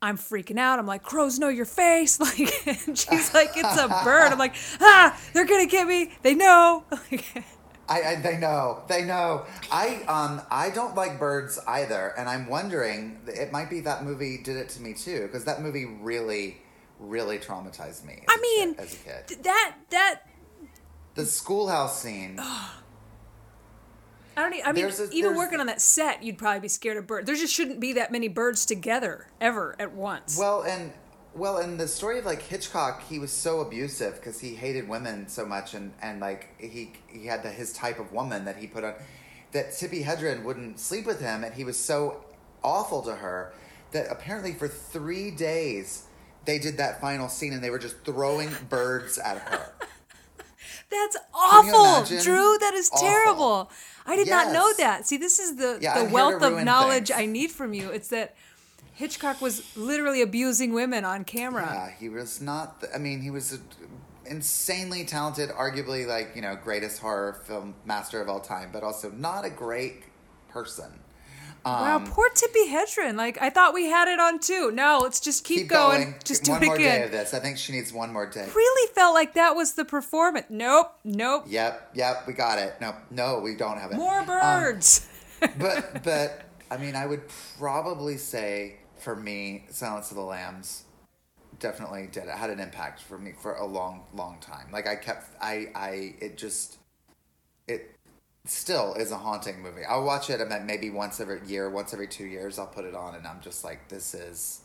I'm 0.00 0.16
freaking 0.16 0.60
out. 0.60 0.78
I'm 0.78 0.86
like, 0.86 1.02
crows 1.02 1.40
know 1.40 1.48
your 1.48 1.64
face. 1.64 2.20
Like, 2.20 2.38
and 2.68 2.96
she's 2.96 3.34
like, 3.34 3.50
it's 3.56 3.76
a 3.76 3.88
bird. 4.04 4.30
I'm 4.30 4.38
like, 4.38 4.54
ah, 4.80 5.18
they're 5.32 5.44
gonna 5.44 5.66
get 5.66 5.88
me. 5.88 6.12
They 6.22 6.36
know. 6.36 6.84
I, 7.88 8.02
I 8.02 8.14
they 8.16 8.36
know 8.36 8.82
they 8.88 9.04
know. 9.04 9.46
I 9.72 10.02
um 10.08 10.42
I 10.50 10.70
don't 10.70 10.94
like 10.94 11.18
birds 11.18 11.58
either, 11.66 12.12
and 12.18 12.28
I'm 12.28 12.48
wondering 12.48 13.20
it 13.26 13.52
might 13.52 13.70
be 13.70 13.80
that 13.80 14.04
movie 14.04 14.38
did 14.42 14.56
it 14.56 14.68
to 14.70 14.82
me 14.82 14.94
too 14.94 15.22
because 15.26 15.44
that 15.46 15.62
movie 15.62 15.84
really 15.84 16.58
really 16.98 17.38
traumatized 17.38 18.04
me. 18.04 18.24
I 18.28 18.38
mean, 18.40 18.74
as 18.78 18.92
a 18.92 18.96
kid, 18.96 19.44
that 19.44 19.76
that 19.90 20.20
the 21.14 21.26
schoolhouse 21.26 22.02
scene. 22.02 22.38
I 22.40 22.70
don't. 24.42 24.54
Even, 24.54 24.66
I 24.66 24.72
mean, 24.72 24.84
a- 24.84 25.10
even 25.10 25.34
working 25.34 25.58
on 25.58 25.66
that 25.66 25.80
set, 25.80 26.22
you'd 26.22 26.38
probably 26.38 26.60
be 26.60 26.68
scared 26.68 26.96
of 26.96 27.08
birds. 27.08 27.26
There 27.26 27.34
just 27.34 27.52
shouldn't 27.52 27.80
be 27.80 27.94
that 27.94 28.12
many 28.12 28.28
birds 28.28 28.64
together 28.64 29.26
ever 29.40 29.74
at 29.80 29.92
once. 29.92 30.38
Well, 30.38 30.62
and 30.62 30.92
well, 31.38 31.58
in 31.58 31.76
the 31.76 31.88
story 31.88 32.18
of 32.18 32.24
like 32.26 32.42
Hitchcock, 32.42 33.02
he 33.08 33.18
was 33.18 33.30
so 33.32 33.60
abusive 33.60 34.16
because 34.16 34.40
he 34.40 34.54
hated 34.54 34.88
women 34.88 35.28
so 35.28 35.46
much, 35.46 35.74
and 35.74 35.92
and 36.02 36.20
like 36.20 36.48
he 36.60 36.92
he 37.06 37.26
had 37.26 37.42
the, 37.42 37.50
his 37.50 37.72
type 37.72 37.98
of 37.98 38.12
woman 38.12 38.44
that 38.44 38.56
he 38.56 38.66
put 38.66 38.84
on. 38.84 38.94
That 39.52 39.70
Tippi 39.70 40.04
Hedren 40.04 40.42
wouldn't 40.44 40.78
sleep 40.78 41.06
with 41.06 41.20
him, 41.20 41.42
and 41.44 41.54
he 41.54 41.64
was 41.64 41.78
so 41.78 42.24
awful 42.62 43.00
to 43.02 43.14
her 43.16 43.54
that 43.92 44.06
apparently 44.10 44.52
for 44.52 44.68
three 44.68 45.30
days 45.30 46.04
they 46.44 46.58
did 46.58 46.76
that 46.78 47.00
final 47.00 47.28
scene, 47.28 47.52
and 47.52 47.62
they 47.62 47.70
were 47.70 47.78
just 47.78 48.04
throwing 48.04 48.50
birds 48.68 49.18
at 49.18 49.38
her. 49.38 49.72
That's 50.90 51.16
awful. 51.34 52.04
Drew. 52.22 52.58
That 52.58 52.74
is 52.74 52.90
Awful. 52.92 53.06
terrible. 53.06 53.70
I 54.06 54.16
did 54.16 54.28
not 54.28 54.52
know 54.52 54.72
that. 54.78 55.06
See, 55.06 55.18
this 55.18 55.38
is 55.38 55.56
the 55.56 55.78
Yeah, 55.80 55.94
the 55.94 56.00
I'm 56.00 56.08
here 56.08 56.08
to 56.08 56.14
wealth 56.14 56.42
of 56.42 56.64
knowledge 56.64 57.08
things. 57.08 57.20
I 57.20 57.26
need 57.26 57.50
from 57.50 57.74
you. 57.74 57.90
It's 57.90 58.08
that 58.08 58.34
Hitchcock 58.98 59.40
was 59.40 59.62
literally 59.76 60.22
abusing 60.22 60.72
women 60.72 61.04
on 61.04 61.22
camera. 61.24 61.64
Yeah, 61.72 61.90
he 61.98 62.08
was 62.08 62.40
not. 62.40 62.82
I 62.92 62.98
mean, 62.98 63.20
he 63.22 63.30
was 63.30 63.60
insanely 64.26 65.04
talented, 65.04 65.50
arguably 65.50 66.04
like 66.06 66.32
you 66.34 66.42
know 66.42 66.56
greatest 66.56 67.00
horror 67.00 67.34
film 67.44 67.74
master 67.84 68.20
of 68.20 68.28
all 68.28 68.40
time, 68.40 68.70
but 68.72 68.82
also 68.82 69.08
not 69.10 69.44
a 69.44 69.50
great 69.50 70.02
person. 70.48 70.90
Wow, 71.64 71.96
Um, 71.96 72.06
poor 72.06 72.28
Tippi 72.30 72.68
Hedren. 72.72 73.14
Like 73.14 73.40
I 73.40 73.50
thought 73.50 73.72
we 73.72 73.86
had 73.86 74.08
it 74.08 74.18
on 74.18 74.40
two. 74.40 74.72
No, 74.72 74.98
let's 75.00 75.20
just 75.20 75.44
keep, 75.44 75.68
going. 75.68 76.14
Just 76.24 76.42
do 76.44 76.52
one 76.52 76.62
it 76.64 76.66
more 76.66 76.74
again. 76.74 76.98
day 77.00 77.04
of 77.06 77.12
this. 77.12 77.34
I 77.34 77.38
think 77.38 77.56
she 77.58 77.72
needs 77.72 77.92
one 77.92 78.12
more 78.12 78.26
day. 78.26 78.48
Really 78.52 78.92
felt 78.94 79.14
like 79.14 79.34
that 79.34 79.54
was 79.54 79.74
the 79.74 79.84
performance. 79.84 80.46
Nope, 80.50 80.92
nope. 81.04 81.44
Yep, 81.46 81.90
yep, 81.94 82.26
we 82.26 82.32
got 82.32 82.58
it. 82.58 82.74
No, 82.80 82.96
no, 83.12 83.38
we 83.38 83.54
don't 83.54 83.78
have 83.78 83.92
it. 83.92 83.96
More 83.96 84.18
Um, 84.20 84.26
birds. 84.26 85.06
but 85.58 86.02
but 86.02 86.42
I 86.68 86.76
mean, 86.78 86.96
I 86.96 87.06
would 87.06 87.22
probably 87.58 88.16
say 88.16 88.76
for 89.00 89.16
me, 89.16 89.64
Silence 89.70 90.10
of 90.10 90.16
the 90.16 90.22
Lambs 90.22 90.84
definitely 91.58 92.08
did 92.10 92.24
it. 92.24 92.30
Had 92.30 92.50
an 92.50 92.60
impact 92.60 93.00
for 93.02 93.18
me 93.18 93.32
for 93.32 93.54
a 93.54 93.66
long, 93.66 94.04
long 94.14 94.38
time. 94.40 94.68
Like 94.72 94.86
I 94.86 94.96
kept, 94.96 95.26
I, 95.40 95.68
I, 95.74 96.14
it 96.20 96.36
just, 96.36 96.78
it 97.66 97.96
still 98.44 98.94
is 98.94 99.10
a 99.10 99.16
haunting 99.16 99.60
movie. 99.62 99.84
I'll 99.84 100.04
watch 100.04 100.30
it 100.30 100.40
about 100.40 100.64
maybe 100.64 100.90
once 100.90 101.20
every 101.20 101.40
year, 101.46 101.68
once 101.70 101.92
every 101.92 102.08
two 102.08 102.26
years. 102.26 102.58
I'll 102.58 102.66
put 102.66 102.84
it 102.84 102.94
on, 102.94 103.14
and 103.14 103.26
I'm 103.26 103.40
just 103.40 103.64
like, 103.64 103.88
this 103.88 104.14
is 104.14 104.60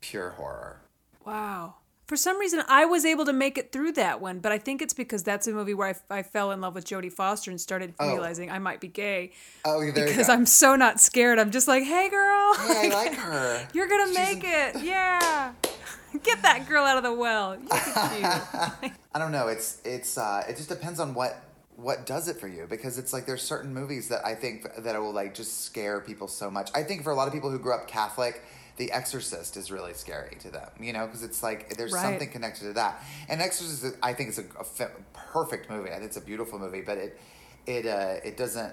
pure 0.00 0.30
horror. 0.30 0.80
wow. 1.24 1.74
For 2.06 2.16
some 2.16 2.38
reason, 2.38 2.62
I 2.68 2.84
was 2.84 3.06
able 3.06 3.24
to 3.24 3.32
make 3.32 3.56
it 3.56 3.72
through 3.72 3.92
that 3.92 4.20
one, 4.20 4.40
but 4.40 4.52
I 4.52 4.58
think 4.58 4.82
it's 4.82 4.92
because 4.92 5.22
that's 5.22 5.46
a 5.46 5.52
movie 5.52 5.72
where 5.72 5.88
I, 6.10 6.18
I 6.18 6.22
fell 6.22 6.50
in 6.50 6.60
love 6.60 6.74
with 6.74 6.84
Jodie 6.84 7.10
Foster 7.12 7.50
and 7.50 7.58
started 7.58 7.94
Oh. 7.98 8.12
realizing 8.12 8.50
I 8.50 8.58
might 8.58 8.80
be 8.80 8.88
gay 8.88 9.32
Oh, 9.64 9.80
because. 9.90 10.28
I'm 10.28 10.44
so 10.44 10.76
not 10.76 11.00
scared. 11.00 11.38
I'm 11.38 11.50
just 11.50 11.66
like, 11.66 11.82
hey, 11.82 12.10
girl, 12.10 12.54
Hey, 12.56 12.90
I 12.90 12.94
like 12.94 13.14
her. 13.14 13.66
you're 13.72 13.88
gonna 13.88 14.08
She's 14.08 14.16
make 14.18 14.44
an- 14.44 14.76
it. 14.76 14.82
Yeah, 14.84 15.52
get 16.22 16.42
that 16.42 16.68
girl 16.68 16.84
out 16.84 16.98
of 16.98 17.04
the 17.04 17.12
well. 17.14 17.56
You. 17.56 17.68
I 17.70 18.92
don't 19.18 19.32
know. 19.32 19.48
It's 19.48 19.80
it's 19.84 20.18
uh, 20.18 20.42
it 20.46 20.56
just 20.58 20.68
depends 20.68 21.00
on 21.00 21.14
what 21.14 21.40
what 21.76 22.04
does 22.06 22.28
it 22.28 22.36
for 22.38 22.48
you 22.48 22.66
because 22.68 22.98
it's 22.98 23.12
like 23.14 23.24
there's 23.26 23.42
certain 23.42 23.72
movies 23.72 24.08
that 24.08 24.24
I 24.26 24.34
think 24.34 24.66
that 24.78 25.00
will 25.00 25.12
like 25.12 25.34
just 25.34 25.62
scare 25.64 26.00
people 26.00 26.28
so 26.28 26.50
much. 26.50 26.70
I 26.74 26.82
think 26.82 27.02
for 27.02 27.12
a 27.12 27.16
lot 27.16 27.26
of 27.28 27.32
people 27.34 27.50
who 27.50 27.58
grew 27.58 27.74
up 27.74 27.88
Catholic, 27.88 28.42
The 28.76 28.90
Exorcist 28.90 29.56
is 29.56 29.70
really 29.70 29.94
scary 29.94 30.36
to 30.40 30.50
them. 30.50 30.68
You 30.80 30.92
know, 30.92 31.06
because 31.06 31.22
it's 31.22 31.42
like 31.42 31.76
there's 31.76 31.92
Right. 31.92 32.02
something 32.02 32.28
connected 32.30 32.64
to 32.64 32.72
that. 32.74 33.02
And 33.28 33.40
Exorcist, 33.40 33.84
is, 33.84 33.96
I 34.02 34.12
think, 34.14 34.30
is 34.30 34.38
a, 34.38 34.44
a 34.84 34.88
perfect 35.12 35.70
movie. 35.70 35.90
I 35.90 35.94
think 35.94 36.06
it's 36.06 36.16
a 36.16 36.20
beautiful 36.20 36.58
movie, 36.58 36.80
but 36.80 36.98
it 36.98 37.18
it 37.66 37.86
uh, 37.86 38.16
it 38.24 38.36
doesn't. 38.36 38.72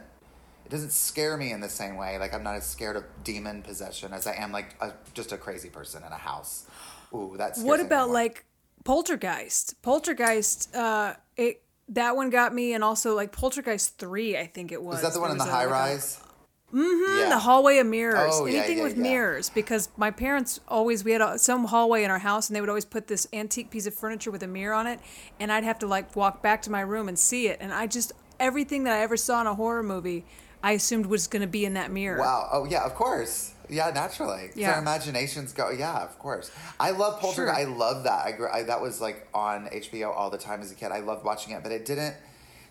It 0.66 0.70
doesn't 0.70 0.92
scare 0.92 1.36
me 1.38 1.52
in 1.52 1.60
the 1.60 1.68
same 1.70 1.98
way. 1.98 2.18
Like 2.18 2.34
I'm 2.34 2.44
not 2.44 2.56
as 2.56 2.66
scared 2.66 2.96
of 2.96 3.04
demon 3.24 3.62
possession 3.62 4.14
as 4.14 4.26
I 4.26 4.34
am 4.36 4.52
like 4.52 4.76
a, 4.80 4.94
just 5.14 5.32
a 5.34 5.38
crazy 5.38 5.70
person 5.70 6.02
in 6.04 6.12
a 6.12 6.18
house. 6.18 6.66
Ooh, 7.14 7.36
that's. 7.38 7.60
What 7.62 7.80
about 7.82 8.10
like 8.10 8.46
Poltergeist? 8.86 9.82
Poltergeist, 9.82 10.74
uh, 10.76 11.14
it 11.38 11.62
that 11.90 12.16
one 12.16 12.30
got 12.30 12.54
me, 12.54 12.74
and 12.74 12.84
also 12.84 13.16
like 13.16 13.32
Poltergeist 13.32 13.98
three, 13.98 14.38
I 14.38 14.46
think 14.48 14.72
it 14.72 14.82
was. 14.82 14.98
Is 14.98 15.02
that 15.04 15.14
the 15.14 15.20
one 15.20 15.30
There 15.30 15.34
in 15.34 15.38
the 15.40 15.44
was 15.46 15.50
a- 15.50 15.56
high 15.56 15.66
like 15.66 15.92
a- 16.00 16.31
rise? 16.74 16.84
Mm, 16.84 17.30
the 17.30 17.40
hallway 17.40 17.78
of 17.78 17.88
mirrors. 17.88 18.34
Oh, 18.34 18.46
Anything 18.46 18.78
yeah, 18.80 18.84
with 18.84 18.98
yeah. 18.98 19.04
mirrors, 19.04 19.50
because 19.50 19.90
my 19.98 20.12
parents 20.12 20.60
always 20.68 21.04
we 21.04 21.12
had 21.12 21.22
a, 21.22 21.38
some 21.38 21.66
hallway 21.66 22.04
in 22.04 22.12
our 22.12 22.20
house, 22.20 22.50
and 22.50 22.56
they 22.56 22.62
would 22.62 22.70
always 22.70 22.86
put 22.86 23.08
this 23.08 23.28
antique 23.34 23.70
piece 23.70 23.86
of 23.86 23.94
furniture 23.94 24.32
with 24.32 24.44
a 24.44 24.48
mirror 24.48 24.74
on 24.74 24.88
it, 24.88 25.00
and 25.40 25.52
I'd 25.52 25.64
have 25.64 25.80
to 25.80 25.88
like 25.88 26.16
walk 26.16 26.42
back 26.42 26.62
to 26.64 26.72
my 26.72 26.82
room 26.82 27.08
and 27.08 27.18
see 27.18 27.48
it, 27.48 27.58
and 27.62 27.74
I 27.74 27.88
just 27.88 28.14
everything 28.40 28.84
that 28.86 28.94
I 28.94 29.02
ever 29.02 29.18
saw 29.18 29.42
in 29.42 29.48
a 29.48 29.54
horror 29.56 29.84
movie, 29.84 30.26
I 30.64 30.72
assumed 30.74 31.06
was 31.06 31.28
going 31.28 31.42
to 31.42 31.48
be 31.48 31.64
in 31.66 31.76
that 31.76 31.92
mirror. 31.92 32.20
Wow. 32.20 32.50
Oh 32.52 32.66
yeah, 32.66 32.84
of 32.86 32.96
course. 32.96 33.54
Yeah, 33.70 33.90
naturally. 33.92 34.50
Yeah. 34.54 34.74
Our 34.74 34.80
imaginations 34.80 35.54
go. 35.54 35.70
Yeah, 35.70 36.04
of 36.04 36.20
course. 36.20 36.52
I 36.80 36.92
love 36.92 37.22
Poltergeist. 37.22 37.36
Sure. 37.36 37.54
I 37.54 37.64
love 37.64 38.04
that. 38.04 38.26
I, 38.26 38.32
gr- 38.34 38.50
I 38.50 38.64
that 38.64 38.82
was 38.82 39.00
like 39.00 39.28
on 39.34 39.68
HBO 39.68 40.14
all 40.14 40.30
the 40.30 40.38
time 40.38 40.62
as 40.62 40.72
a 40.72 40.76
kid. 40.76 40.92
I 40.92 41.00
loved 41.00 41.24
watching 41.24 41.54
it, 41.54 41.64
but 41.64 41.72
it 41.72 41.86
didn't 41.86 42.16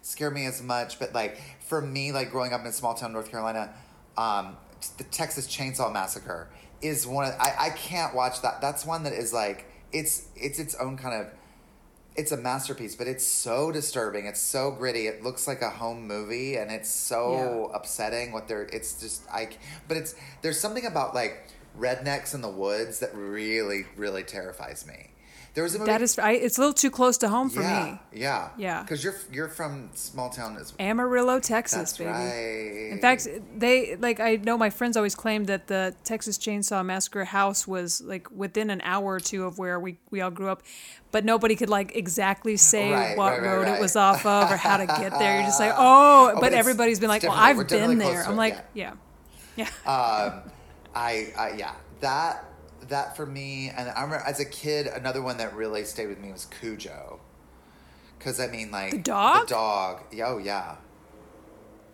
scare 0.02 0.30
me 0.30 0.44
as 0.46 0.62
much. 0.62 0.98
But 0.98 1.14
like 1.14 1.40
for 1.60 1.80
me, 1.80 2.12
like 2.12 2.30
growing 2.30 2.52
up 2.52 2.60
in 2.60 2.66
a 2.66 2.72
small 2.72 2.94
town, 2.94 3.12
North 3.14 3.30
Carolina, 3.30 3.72
um, 4.16 4.56
the 4.98 5.04
Texas 5.04 5.46
Chainsaw 5.46 5.92
Massacre 5.92 6.48
is 6.82 7.06
one. 7.06 7.26
Of, 7.26 7.34
I 7.38 7.54
I 7.58 7.70
can't 7.70 8.14
watch 8.14 8.42
that. 8.42 8.60
That's 8.60 8.84
one 8.84 9.04
that 9.04 9.12
is 9.12 9.32
like 9.32 9.66
it's 9.92 10.28
it's 10.36 10.58
its 10.58 10.74
own 10.76 10.96
kind 10.96 11.20
of. 11.20 11.32
It's 12.16 12.32
a 12.32 12.36
masterpiece, 12.36 12.96
but 12.96 13.06
it's 13.06 13.24
so 13.24 13.70
disturbing. 13.70 14.26
It's 14.26 14.40
so 14.40 14.72
gritty. 14.72 15.06
It 15.06 15.22
looks 15.22 15.46
like 15.46 15.62
a 15.62 15.70
home 15.70 16.08
movie, 16.08 16.56
and 16.56 16.70
it's 16.70 16.90
so 16.90 17.70
upsetting. 17.72 18.32
What 18.32 18.48
they're, 18.48 18.64
it's 18.64 19.00
just 19.00 19.22
I. 19.30 19.50
But 19.86 19.96
it's 19.96 20.14
there's 20.42 20.58
something 20.58 20.84
about 20.84 21.14
like 21.14 21.46
rednecks 21.78 22.34
in 22.34 22.40
the 22.40 22.50
woods 22.50 22.98
that 22.98 23.14
really, 23.14 23.86
really 23.96 24.24
terrifies 24.24 24.86
me. 24.86 25.10
There 25.54 25.64
was 25.64 25.74
a 25.74 25.78
movie. 25.80 25.90
That 25.90 26.00
is, 26.00 26.18
I, 26.18 26.32
it's 26.32 26.58
a 26.58 26.60
little 26.60 26.74
too 26.74 26.90
close 26.90 27.18
to 27.18 27.28
home 27.28 27.50
for 27.50 27.60
yeah, 27.60 27.84
me. 27.84 28.20
Yeah, 28.20 28.50
Yeah. 28.56 28.82
Because 28.82 29.02
you're 29.02 29.16
you're 29.32 29.48
from 29.48 29.90
small 29.94 30.30
town 30.30 30.56
as 30.56 30.72
well. 30.72 30.88
Amarillo, 30.88 31.40
Texas, 31.40 31.78
That's 31.78 31.98
baby. 31.98 32.10
right. 32.10 32.92
In 32.92 33.00
fact, 33.00 33.26
they 33.56 33.96
like 33.96 34.20
I 34.20 34.36
know 34.36 34.56
my 34.56 34.70
friends 34.70 34.96
always 34.96 35.14
claimed 35.14 35.48
that 35.48 35.66
the 35.66 35.94
Texas 36.04 36.38
Chainsaw 36.38 36.84
Massacre 36.84 37.24
house 37.24 37.66
was 37.66 38.00
like 38.00 38.30
within 38.30 38.70
an 38.70 38.80
hour 38.84 39.14
or 39.14 39.20
two 39.20 39.44
of 39.44 39.58
where 39.58 39.80
we, 39.80 39.98
we 40.10 40.20
all 40.20 40.30
grew 40.30 40.48
up, 40.48 40.62
but 41.10 41.24
nobody 41.24 41.56
could 41.56 41.68
like 41.68 41.96
exactly 41.96 42.56
say 42.56 42.92
Right, 42.92 43.16
what 43.16 43.32
right, 43.32 43.42
road 43.42 43.68
it 43.68 43.80
was 43.80 43.96
off 43.96 44.24
of 44.24 44.50
or 44.50 44.56
how 44.56 44.76
to 44.76 44.86
get 44.86 45.18
there. 45.18 45.34
You're 45.36 45.44
just 45.44 45.60
like, 45.60 45.74
oh, 45.76 46.30
but 46.34 46.40
but 46.40 46.52
everybody's 46.52 47.00
been 47.00 47.08
like, 47.08 47.22
well, 47.22 47.32
I've 47.32 47.68
been 47.68 47.98
there. 47.98 48.22
I'm 48.22 48.36
like, 48.36 48.58
yeah, 48.74 48.92
yeah. 49.56 49.64
um, 49.86 50.42
I, 50.94 51.32
I 51.36 51.54
yeah 51.56 51.74
that 52.00 52.44
that 52.90 53.16
for 53.16 53.24
me 53.26 53.70
and 53.76 53.88
I 53.88 54.02
remember 54.02 54.24
as 54.26 54.38
a 54.40 54.44
kid 54.44 54.86
another 54.86 55.22
one 55.22 55.38
that 55.38 55.54
really 55.54 55.84
stayed 55.84 56.08
with 56.08 56.20
me 56.20 56.30
was 56.30 56.46
Cujo 56.60 57.20
because 58.18 58.38
I 58.38 58.46
mean 58.48 58.70
like 58.70 58.90
The 58.92 58.98
dog? 58.98 59.48
the 59.48 59.54
dog 59.54 60.02
yeah, 60.12 60.26
oh 60.28 60.38
yeah 60.38 60.76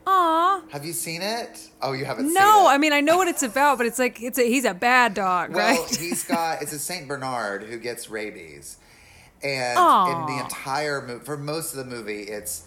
Aw. 0.08 0.62
have 0.70 0.84
you 0.84 0.92
seen 0.92 1.20
it 1.22 1.68
oh 1.82 1.92
you 1.92 2.04
haven't 2.04 2.26
seen 2.26 2.34
No, 2.34 2.66
I 2.68 2.78
mean 2.78 2.92
I 2.92 3.00
know 3.00 3.16
what 3.16 3.26
it's 3.28 3.42
about, 3.42 3.76
but 3.78 3.86
it's 3.86 3.98
like 3.98 4.22
it's 4.22 4.38
a 4.38 4.42
he's 4.48 4.64
a 4.64 4.74
bad 4.74 5.14
dog, 5.14 5.52
well 5.54 5.82
right? 5.82 5.96
he's 5.96 6.24
got 6.28 6.62
it's 6.62 6.72
a 6.72 6.78
Saint 6.78 7.08
Bernard 7.08 7.64
who 7.64 7.78
gets 7.78 8.08
rabies 8.08 8.76
and 9.42 9.76
Aw. 9.78 10.28
in 10.30 10.36
the 10.36 10.42
entire 10.42 11.02
movie 11.06 11.24
for 11.24 11.36
most 11.36 11.72
of 11.74 11.78
the 11.78 11.84
movie 11.84 12.22
it's 12.22 12.66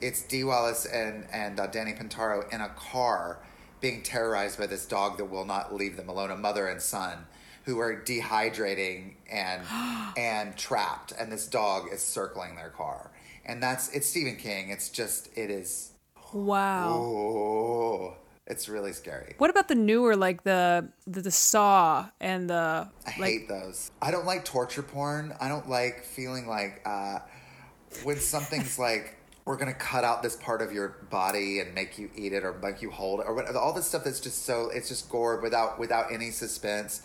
it's 0.00 0.22
Dee 0.22 0.44
Wallace 0.44 0.86
and 0.86 1.26
and 1.32 1.60
uh, 1.60 1.66
Danny 1.66 1.92
Pintauro 1.92 2.50
in 2.52 2.62
a 2.62 2.70
car 2.70 3.38
being 3.82 4.02
terrorized 4.02 4.58
by 4.58 4.66
this 4.66 4.86
dog 4.86 5.16
that 5.18 5.24
will 5.26 5.46
not 5.46 5.74
leave 5.74 5.96
them 5.96 6.08
alone, 6.08 6.30
a 6.30 6.36
mother 6.36 6.66
and 6.66 6.80
son 6.82 7.26
who 7.70 7.78
are 7.78 7.94
dehydrating 7.94 9.14
and 9.30 9.62
and 10.16 10.56
trapped, 10.56 11.12
and 11.18 11.30
this 11.30 11.46
dog 11.46 11.86
is 11.92 12.02
circling 12.02 12.56
their 12.56 12.70
car. 12.70 13.12
And 13.46 13.62
that's 13.62 13.88
it's 13.94 14.08
Stephen 14.08 14.36
King. 14.36 14.70
It's 14.70 14.88
just 14.88 15.28
it 15.36 15.50
is 15.50 15.92
wow. 16.32 16.90
oh, 16.92 18.16
it's 18.46 18.68
really 18.68 18.92
scary. 18.92 19.34
What 19.38 19.50
about 19.50 19.68
the 19.68 19.76
newer 19.76 20.16
like 20.16 20.42
the 20.42 20.88
the, 21.06 21.22
the 21.22 21.30
Saw 21.30 22.08
and 22.20 22.50
the 22.50 22.88
I 23.06 23.20
like 23.20 23.30
hate 23.30 23.48
those. 23.48 23.92
I 24.02 24.10
don't 24.10 24.26
like 24.26 24.44
torture 24.44 24.82
porn. 24.82 25.32
I 25.40 25.48
don't 25.48 25.68
like 25.68 26.02
feeling 26.04 26.48
like 26.48 26.82
uh, 26.84 27.20
when 28.02 28.18
something's 28.18 28.78
like 28.88 29.16
we're 29.44 29.56
gonna 29.56 29.72
cut 29.72 30.02
out 30.02 30.24
this 30.24 30.34
part 30.36 30.60
of 30.60 30.72
your 30.72 30.96
body 31.08 31.60
and 31.60 31.72
make 31.74 31.98
you 31.98 32.10
eat 32.16 32.32
it 32.32 32.44
or 32.44 32.52
make 32.54 32.82
you 32.82 32.90
hold 32.90 33.20
it 33.20 33.26
or 33.26 33.34
what, 33.34 33.54
all 33.54 33.72
this 33.72 33.86
stuff 33.86 34.04
that's 34.04 34.20
just 34.20 34.44
so 34.44 34.70
it's 34.74 34.88
just 34.88 35.08
gore 35.08 35.40
without 35.40 35.78
without 35.78 36.12
any 36.12 36.30
suspense 36.30 37.02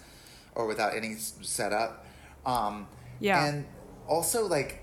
or 0.55 0.65
without 0.65 0.95
any 0.95 1.15
setup. 1.15 2.05
Um, 2.45 2.87
Yeah. 3.19 3.45
and 3.45 3.65
also 4.07 4.45
like 4.47 4.81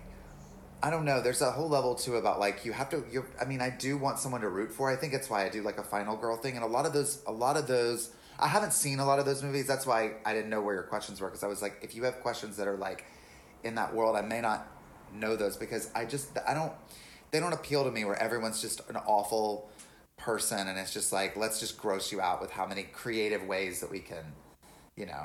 I 0.85 0.91
don't 0.91 1.05
know. 1.05 1.21
There's 1.23 1.43
a 1.43 1.51
whole 1.53 1.69
level 1.69 1.95
too 1.95 2.17
about 2.17 2.41
like 2.41 2.65
you 2.65 2.73
have 2.73 2.91
to. 2.91 3.05
You, 3.09 3.25
I 3.41 3.45
mean, 3.45 3.61
I 3.61 3.71
do 3.71 3.97
want 3.97 4.19
someone 4.19 4.41
to 4.41 4.49
root 4.49 4.73
for. 4.73 4.91
I 4.91 4.97
think 4.97 5.13
it's 5.15 5.31
why 5.31 5.45
I 5.45 5.49
do 5.49 5.63
like 5.63 5.79
a 5.79 5.85
Final 5.85 6.17
Girl 6.17 6.37
thing, 6.37 6.57
and 6.57 6.65
a 6.65 6.67
lot 6.67 6.87
of 6.87 6.93
those, 6.93 7.23
a 7.27 7.31
lot 7.31 7.57
of 7.57 7.69
those. 7.69 8.11
I 8.41 8.49
haven't 8.49 8.73
seen 8.73 8.99
a 8.99 9.07
lot 9.07 9.21
of 9.21 9.25
those 9.25 9.45
movies. 9.45 9.69
That's 9.69 9.87
why 9.87 10.15
I 10.27 10.35
didn't 10.35 10.51
know 10.51 10.61
where 10.61 10.75
your 10.75 10.83
questions 10.83 11.21
were 11.21 11.29
because 11.29 11.45
I 11.45 11.47
was 11.47 11.63
like, 11.63 11.79
if 11.83 11.95
you 11.95 12.03
have 12.03 12.21
questions 12.21 12.57
that 12.57 12.67
are 12.67 12.77
like 12.77 13.05
in 13.63 13.77
that 13.77 13.95
world, 13.95 14.17
I 14.17 14.23
may 14.23 14.41
not 14.41 14.67
know 15.15 15.37
those 15.37 15.57
because 15.57 15.89
I 15.95 16.05
just 16.05 16.37
I 16.49 16.53
don't. 16.53 16.73
They 17.31 17.39
don't 17.39 17.53
appeal 17.53 17.85
to 17.85 17.93
me 17.93 18.05
where 18.05 18.21
everyone's 18.21 18.61
just 18.61 18.81
an 18.91 18.97
awful 18.97 19.71
person 20.17 20.67
and 20.69 20.79
it's 20.79 20.93
just 20.93 21.13
like 21.13 21.37
let's 21.37 21.59
just 21.61 21.79
gross 21.79 22.13
you 22.13 22.21
out 22.21 22.41
with 22.41 22.51
how 22.51 22.65
many 22.67 22.85
creative 22.85 23.45
ways 23.45 23.81
that 23.81 23.91
we 23.91 23.99
can 23.99 24.25
you 25.03 25.07
know 25.12 25.25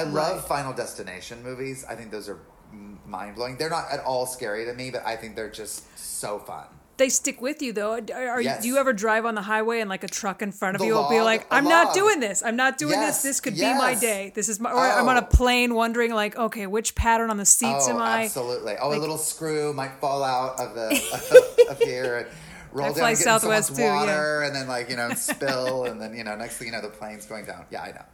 i 0.00 0.02
love 0.02 0.36
Right. 0.38 0.48
final 0.54 0.72
destination 0.84 1.36
movies 1.48 1.78
i 1.92 1.94
think 1.98 2.08
those 2.16 2.28
are 2.32 2.40
mind 3.06 3.36
blowing 3.36 3.54
they're 3.58 3.70
not 3.78 3.86
at 3.96 4.00
all 4.10 4.26
scary 4.26 4.64
to 4.70 4.74
me 4.80 4.86
but 4.90 5.02
i 5.12 5.14
think 5.20 5.30
they're 5.36 5.56
just 5.64 5.76
so 5.98 6.38
fun 6.50 6.66
they 6.96 7.08
stick 7.08 7.38
with 7.42 7.60
you 7.60 7.72
though. 7.72 7.94
Are, 7.94 8.40
you, 8.40 8.44
Yes. 8.50 8.62
do 8.62 8.68
you 8.68 8.76
ever 8.82 8.92
drive 8.92 9.24
on 9.26 9.34
the 9.34 9.42
highway 9.42 9.80
and 9.80 9.90
like 9.94 10.04
a 10.04 10.12
truck 10.20 10.42
in 10.46 10.52
front 10.52 10.76
of 10.76 10.80
The 10.80 10.86
you 10.86 10.94
will 10.94 11.08
be 11.10 11.20
like, 11.20 11.44
"I'm 11.50 11.64
not 11.64 11.86
log. 11.86 11.94
doing 11.96 12.20
this. 12.20 12.40
I'm 12.48 12.54
not 12.54 12.78
doing 12.78 12.92
Yes, 12.92 13.16
this. 13.16 13.22
This 13.30 13.40
could 13.40 13.56
be 13.56 13.62
my 13.86 13.96
day. 13.96 14.30
This 14.32 14.48
is 14.48 14.60
my." 14.60 14.70
Or 14.70 14.78
I'm 14.78 15.08
on 15.08 15.16
a 15.16 15.22
Oh. 15.22 15.36
plane 15.38 15.74
wondering 15.74 16.14
like, 16.14 16.36
"Okay, 16.36 16.68
which 16.68 16.94
pattern 16.94 17.30
on 17.30 17.36
the 17.36 17.44
seats 17.58 17.86
oh 17.88 17.94
am 17.94 18.00
I?" 18.00 18.26
absolutely 18.26 18.76
oh 18.80 18.90
like- 18.90 18.98
a 18.98 19.00
little 19.00 19.18
screw 19.18 19.72
might 19.72 19.94
fall 20.00 20.22
out 20.22 20.60
of 20.60 20.76
the 20.76 21.66
of 21.72 21.78
here 21.80 22.18
and 22.18 22.26
roll 22.70 22.84
I 22.86 22.88
down 22.90 22.94
fly 23.00 23.08
and 23.10 23.18
get 23.18 23.24
Southwest 23.24 23.74
too, 23.74 23.82
yeah. 23.82 23.96
water 23.96 24.42
and 24.42 24.54
then 24.54 24.68
like 24.68 24.88
you 24.88 24.94
know 24.96 25.10
spill 25.14 25.86
and 25.86 26.00
then 26.00 26.14
you 26.16 26.22
know 26.22 26.36
next 26.36 26.58
thing 26.58 26.68
you 26.68 26.72
know 26.74 26.80
the 26.80 26.90
plane's 27.00 27.26
going 27.26 27.44
down 27.44 27.64
yeah 27.72 27.82
i 27.82 27.90
know 27.90 28.04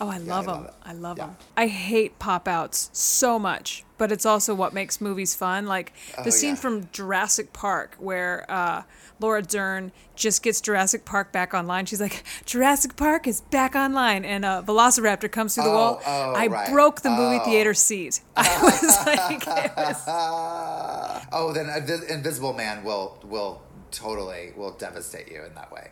Oh, 0.00 0.08
I 0.08 0.18
love 0.18 0.48
I 0.48 0.52
them. 0.52 0.62
love. 0.64 0.74
I 0.84 0.92
love 0.92 1.18
Yeah. 1.18 1.26
them. 1.26 1.36
I 1.56 1.66
hate 1.66 2.18
pop 2.18 2.46
outs 2.46 2.88
so 2.92 3.38
much, 3.38 3.84
but 3.98 4.12
it's 4.12 4.24
also 4.24 4.54
what 4.54 4.72
makes 4.72 5.00
movies 5.00 5.34
fun. 5.34 5.66
Like 5.66 5.92
the 6.16 6.28
Oh, 6.28 6.30
scene 6.30 6.50
yeah. 6.50 6.54
from 6.56 6.88
Jurassic 6.92 7.52
Park 7.52 7.96
where 7.98 8.44
uh, 8.48 8.82
Laura 9.18 9.42
Dern 9.42 9.90
just 10.14 10.42
gets 10.44 10.60
Jurassic 10.60 11.04
Park 11.04 11.32
back 11.32 11.52
online. 11.52 11.86
She's 11.86 12.00
like, 12.00 12.22
Jurassic 12.46 12.94
Park 12.96 13.26
is 13.26 13.40
back 13.40 13.74
online. 13.74 14.24
And 14.24 14.44
a 14.44 14.62
Velociraptor 14.64 15.30
comes 15.32 15.56
through 15.56 15.64
the 15.64 15.70
Oh, 15.70 15.74
wall. 15.74 16.02
oh, 16.06 16.32
I 16.36 16.46
right. 16.46 16.70
broke 16.70 17.00
the 17.02 17.10
movie 17.10 17.38
Oh. 17.40 17.44
theater 17.44 17.74
seat. 17.74 18.20
I 18.36 18.58
was 18.62 19.06
like, 19.06 19.46
was, 19.76 20.04
oh, 21.32 21.52
then 21.52 21.66
Invi- 21.66 22.08
Invisible 22.08 22.52
Man 22.52 22.84
will 22.84 23.18
will 23.24 23.62
totally 23.90 24.52
will 24.56 24.72
devastate 24.72 25.28
you 25.30 25.42
in 25.44 25.54
that 25.54 25.72
way. 25.72 25.90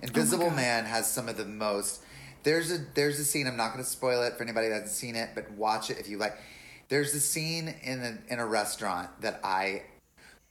Invisible 0.00 0.50
Man 0.50 0.84
has 0.84 1.10
some 1.10 1.28
of 1.28 1.36
the 1.36 1.44
most. 1.44 2.02
There's 2.48 2.72
a 2.72 2.78
there's 2.94 3.20
a 3.20 3.26
scene. 3.26 3.46
I'm 3.46 3.58
not 3.58 3.74
going 3.74 3.84
to 3.84 3.90
spoil 3.90 4.22
it 4.22 4.38
for 4.38 4.42
anybody 4.42 4.68
that 4.68 4.80
hasn't 4.80 4.92
seen 4.92 5.16
it, 5.16 5.32
but 5.34 5.50
watch 5.50 5.90
it 5.90 5.98
if 5.98 6.08
you 6.08 6.16
like. 6.16 6.34
There's 6.88 7.14
a 7.14 7.20
scene 7.20 7.74
in 7.82 8.00
a, 8.00 8.32
in 8.32 8.38
a 8.38 8.46
restaurant 8.46 9.10
that 9.20 9.38
I 9.44 9.82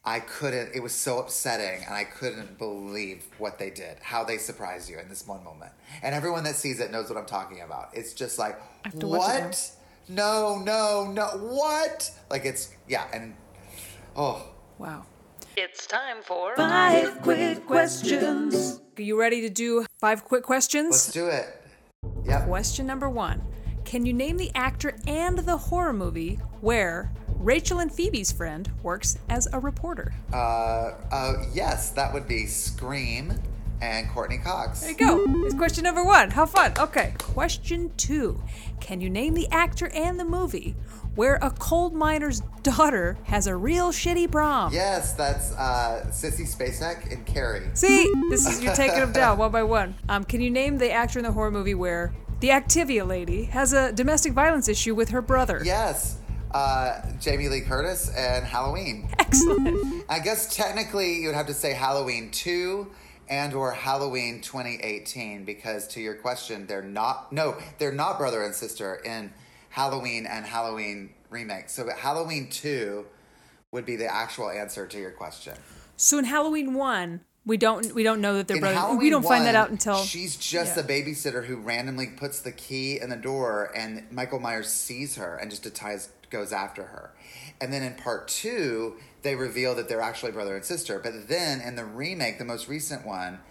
I 0.05 0.19
couldn't. 0.19 0.75
It 0.75 0.83
was 0.83 0.93
so 0.93 1.17
upsetting, 1.17 1.83
and 1.83 1.95
I 1.95 2.03
couldn't 2.03 2.59
believe 2.59 3.25
what 3.39 3.57
they 3.57 3.71
did, 3.71 3.97
how 3.99 4.23
they 4.23 4.37
surprised 4.37 4.91
you 4.91 4.99
in 4.99 5.09
this 5.09 5.25
one 5.25 5.43
moment. 5.43 5.71
And 6.03 6.13
everyone 6.13 6.43
that 6.43 6.53
sees 6.53 6.79
it 6.79 6.91
knows 6.91 7.09
what 7.09 7.17
I'm 7.17 7.25
talking 7.25 7.61
about. 7.61 7.89
It's 7.93 8.13
just 8.13 8.37
like, 8.37 8.61
have 8.85 8.99
to 8.99 9.07
watch 9.07 9.35
it 9.35 9.71
now. 10.07 10.59
what? 10.59 10.61
No, 10.61 10.61
no, 10.63 11.11
no, 11.11 11.25
what? 11.51 12.11
Like 12.29 12.45
it's 12.45 12.75
yeah, 12.87 13.07
and 13.11 13.33
oh, 14.15 14.47
wow. 14.77 15.03
It's 15.55 15.87
time 15.87 16.17
for 16.21 16.55
Five 16.55 17.23
quick 17.23 17.65
questions. 17.65 18.81
Are 18.95 19.01
you 19.01 19.19
ready 19.19 19.41
to 19.41 19.49
do 19.49 19.87
five 19.99 20.23
quick 20.25 20.43
questions? 20.43 20.91
let's 20.91 21.11
do 21.11 21.25
it. 21.25 21.56
Yep. 22.27 22.45
Question 22.45 22.85
number 22.85 23.09
one 23.09 23.41
Can 23.85 24.05
you 24.05 24.13
name 24.13 24.37
the 24.37 24.51
actor 24.53 24.95
and 25.07 25.39
the 25.39 25.57
horror 25.57 25.93
movie 25.93 26.39
where 26.61 27.11
Rachel 27.35 27.79
and 27.79 27.91
Phoebe's 27.91 28.31
friend 28.31 28.69
works 28.83 29.17
as 29.29 29.47
a 29.53 29.59
reporter? 29.59 30.13
Uh, 30.33 30.93
uh, 31.11 31.33
yes, 31.53 31.91
that 31.91 32.13
would 32.13 32.27
be 32.27 32.45
Scream 32.45 33.33
and 33.81 34.09
Courteney 34.09 34.39
Cox. 34.39 34.81
There 34.81 34.91
you 34.91 34.97
go. 34.97 35.23
It's 35.45 35.53
question 35.53 35.83
number 35.83 36.03
one. 36.03 36.31
How 36.31 36.45
fun. 36.45 36.73
Okay. 36.77 37.13
Question 37.19 37.91
two 37.95 38.41
Can 38.81 39.01
you 39.01 39.09
name 39.09 39.33
the 39.33 39.47
actor 39.51 39.89
and 39.93 40.19
the 40.19 40.25
movie 40.25 40.75
where 41.17 41.39
a 41.41 41.49
coal 41.49 41.89
miner's 41.89 42.41
daughter 42.61 43.17
has 43.23 43.47
a 43.47 43.55
real 43.55 43.91
shitty 43.91 44.31
prom? 44.31 44.71
Yes, 44.71 45.13
that's 45.13 45.51
uh, 45.53 46.05
Sissy 46.09 46.47
Spacek 46.47 47.11
and 47.11 47.25
Carrie. 47.25 47.67
See, 47.73 48.09
this 48.29 48.47
is 48.47 48.63
you're 48.63 48.75
taking 48.75 48.99
them 48.99 49.11
down 49.11 49.39
one 49.39 49.51
by 49.51 49.63
one. 49.63 49.95
Um, 50.07 50.23
can 50.23 50.41
you 50.41 50.51
name 50.51 50.77
the 50.77 50.91
actor 50.91 51.17
in 51.17 51.25
the 51.25 51.31
horror 51.31 51.49
movie 51.49 51.73
where 51.73 52.13
the 52.39 52.49
Activia 52.49 53.05
lady 53.05 53.45
has 53.45 53.73
a 53.73 53.91
domestic 53.91 54.33
violence 54.33 54.67
issue 54.67 54.93
with 54.93 55.09
her 55.09 55.23
brother? 55.23 55.59
Yes, 55.65 56.17
uh, 56.51 57.01
Jamie 57.19 57.49
Lee 57.49 57.61
Curtis 57.61 58.13
and 58.15 58.45
Halloween. 58.45 59.09
Excellent. 59.19 60.05
I 60.07 60.19
guess 60.19 60.55
technically 60.55 61.15
you 61.15 61.29
would 61.29 61.35
have 61.35 61.47
to 61.47 61.53
say 61.55 61.73
Halloween 61.73 62.29
2 62.29 62.87
and 63.27 63.55
or 63.55 63.71
Halloween 63.71 64.39
2018 64.41 65.45
because 65.45 65.87
to 65.87 65.99
your 65.99 66.13
question 66.13 66.67
they're 66.67 66.83
not 66.83 67.33
no, 67.33 67.57
they're 67.79 67.91
not 67.91 68.19
brother 68.19 68.43
and 68.43 68.53
sister 68.53 69.01
in 69.03 69.33
Halloween 69.77 70.25
and 70.25 70.43
Halloween 70.43 71.11
remake. 71.29 71.69
So 71.69 71.87
Halloween 71.95 72.49
2 72.49 73.05
would 73.71 73.85
be 73.85 73.95
the 73.95 74.11
actual 74.11 74.49
answer 74.49 74.87
to 74.87 74.97
your 74.97 75.11
question. 75.11 75.53
So 75.97 76.17
in 76.17 76.25
Halloween 76.25 76.73
one, 76.73 77.21
we 77.45 77.57
don't 77.57 77.93
we 77.93 78.01
don't 78.01 78.19
know 78.19 78.37
that 78.37 78.47
they're 78.47 78.57
In 78.57 78.61
brothers. 78.61 78.79
Halloween 78.79 78.99
we 78.99 79.11
don't 79.11 79.21
find 79.21 79.45
that 79.45 79.53
out 79.53 79.69
until 79.69 79.97
she's 79.97 80.35
just 80.35 80.77
yeah. 80.77 80.83
a 80.83 80.87
babysitter 80.87 81.45
who 81.45 81.57
randomly 81.57 82.07
puts 82.07 82.39
the 82.41 82.51
key 82.51 82.99
in 82.99 83.11
the 83.11 83.17
door, 83.17 83.71
and 83.75 84.03
Michael 84.11 84.39
Myers 84.39 84.67
sees 84.67 85.15
her 85.15 85.37
and 85.37 85.51
just 85.51 85.61
decides 85.61 86.09
goes 86.31 86.51
after 86.51 86.81
her. 86.81 87.11
And 87.61 87.71
then 87.71 87.83
in 87.83 87.93
part 87.93 88.27
two, 88.27 88.95
they 89.21 89.35
reveal 89.35 89.75
that 89.75 89.87
they're 89.87 90.01
actually 90.01 90.31
brother 90.31 90.55
and 90.55 90.65
sister. 90.65 90.97
But 90.97 91.27
then 91.29 91.61
in 91.61 91.75
the 91.75 91.85
remake, 91.85 92.39
the 92.39 92.45
most 92.45 92.67
recent 92.67 93.05
one, 93.05 93.41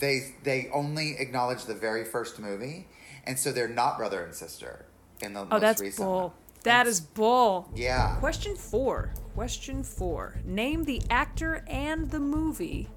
they 0.00 0.34
they 0.42 0.70
only 0.74 1.14
acknowledge 1.20 1.66
the 1.66 1.74
very 1.76 2.04
first 2.04 2.40
movie, 2.40 2.88
and 3.24 3.38
so 3.38 3.52
they're 3.52 3.68
not 3.68 3.96
brother 3.96 4.24
and 4.24 4.34
sister 4.34 4.86
in 5.20 5.32
the 5.32 5.40
Oh, 5.40 5.44
most 5.46 5.60
that's 5.60 5.80
recent 5.80 6.06
bull. 6.06 6.20
one. 6.20 6.32
That 6.64 6.86
is 6.86 7.00
bull. 7.00 7.70
Yeah. 7.74 8.16
Question 8.16 8.56
four. 8.56 9.12
Question 9.34 9.82
four. 9.82 10.36
Name 10.44 10.84
the 10.84 11.00
actor 11.08 11.64
and 11.68 12.10
the 12.10 12.18
movie 12.20 12.88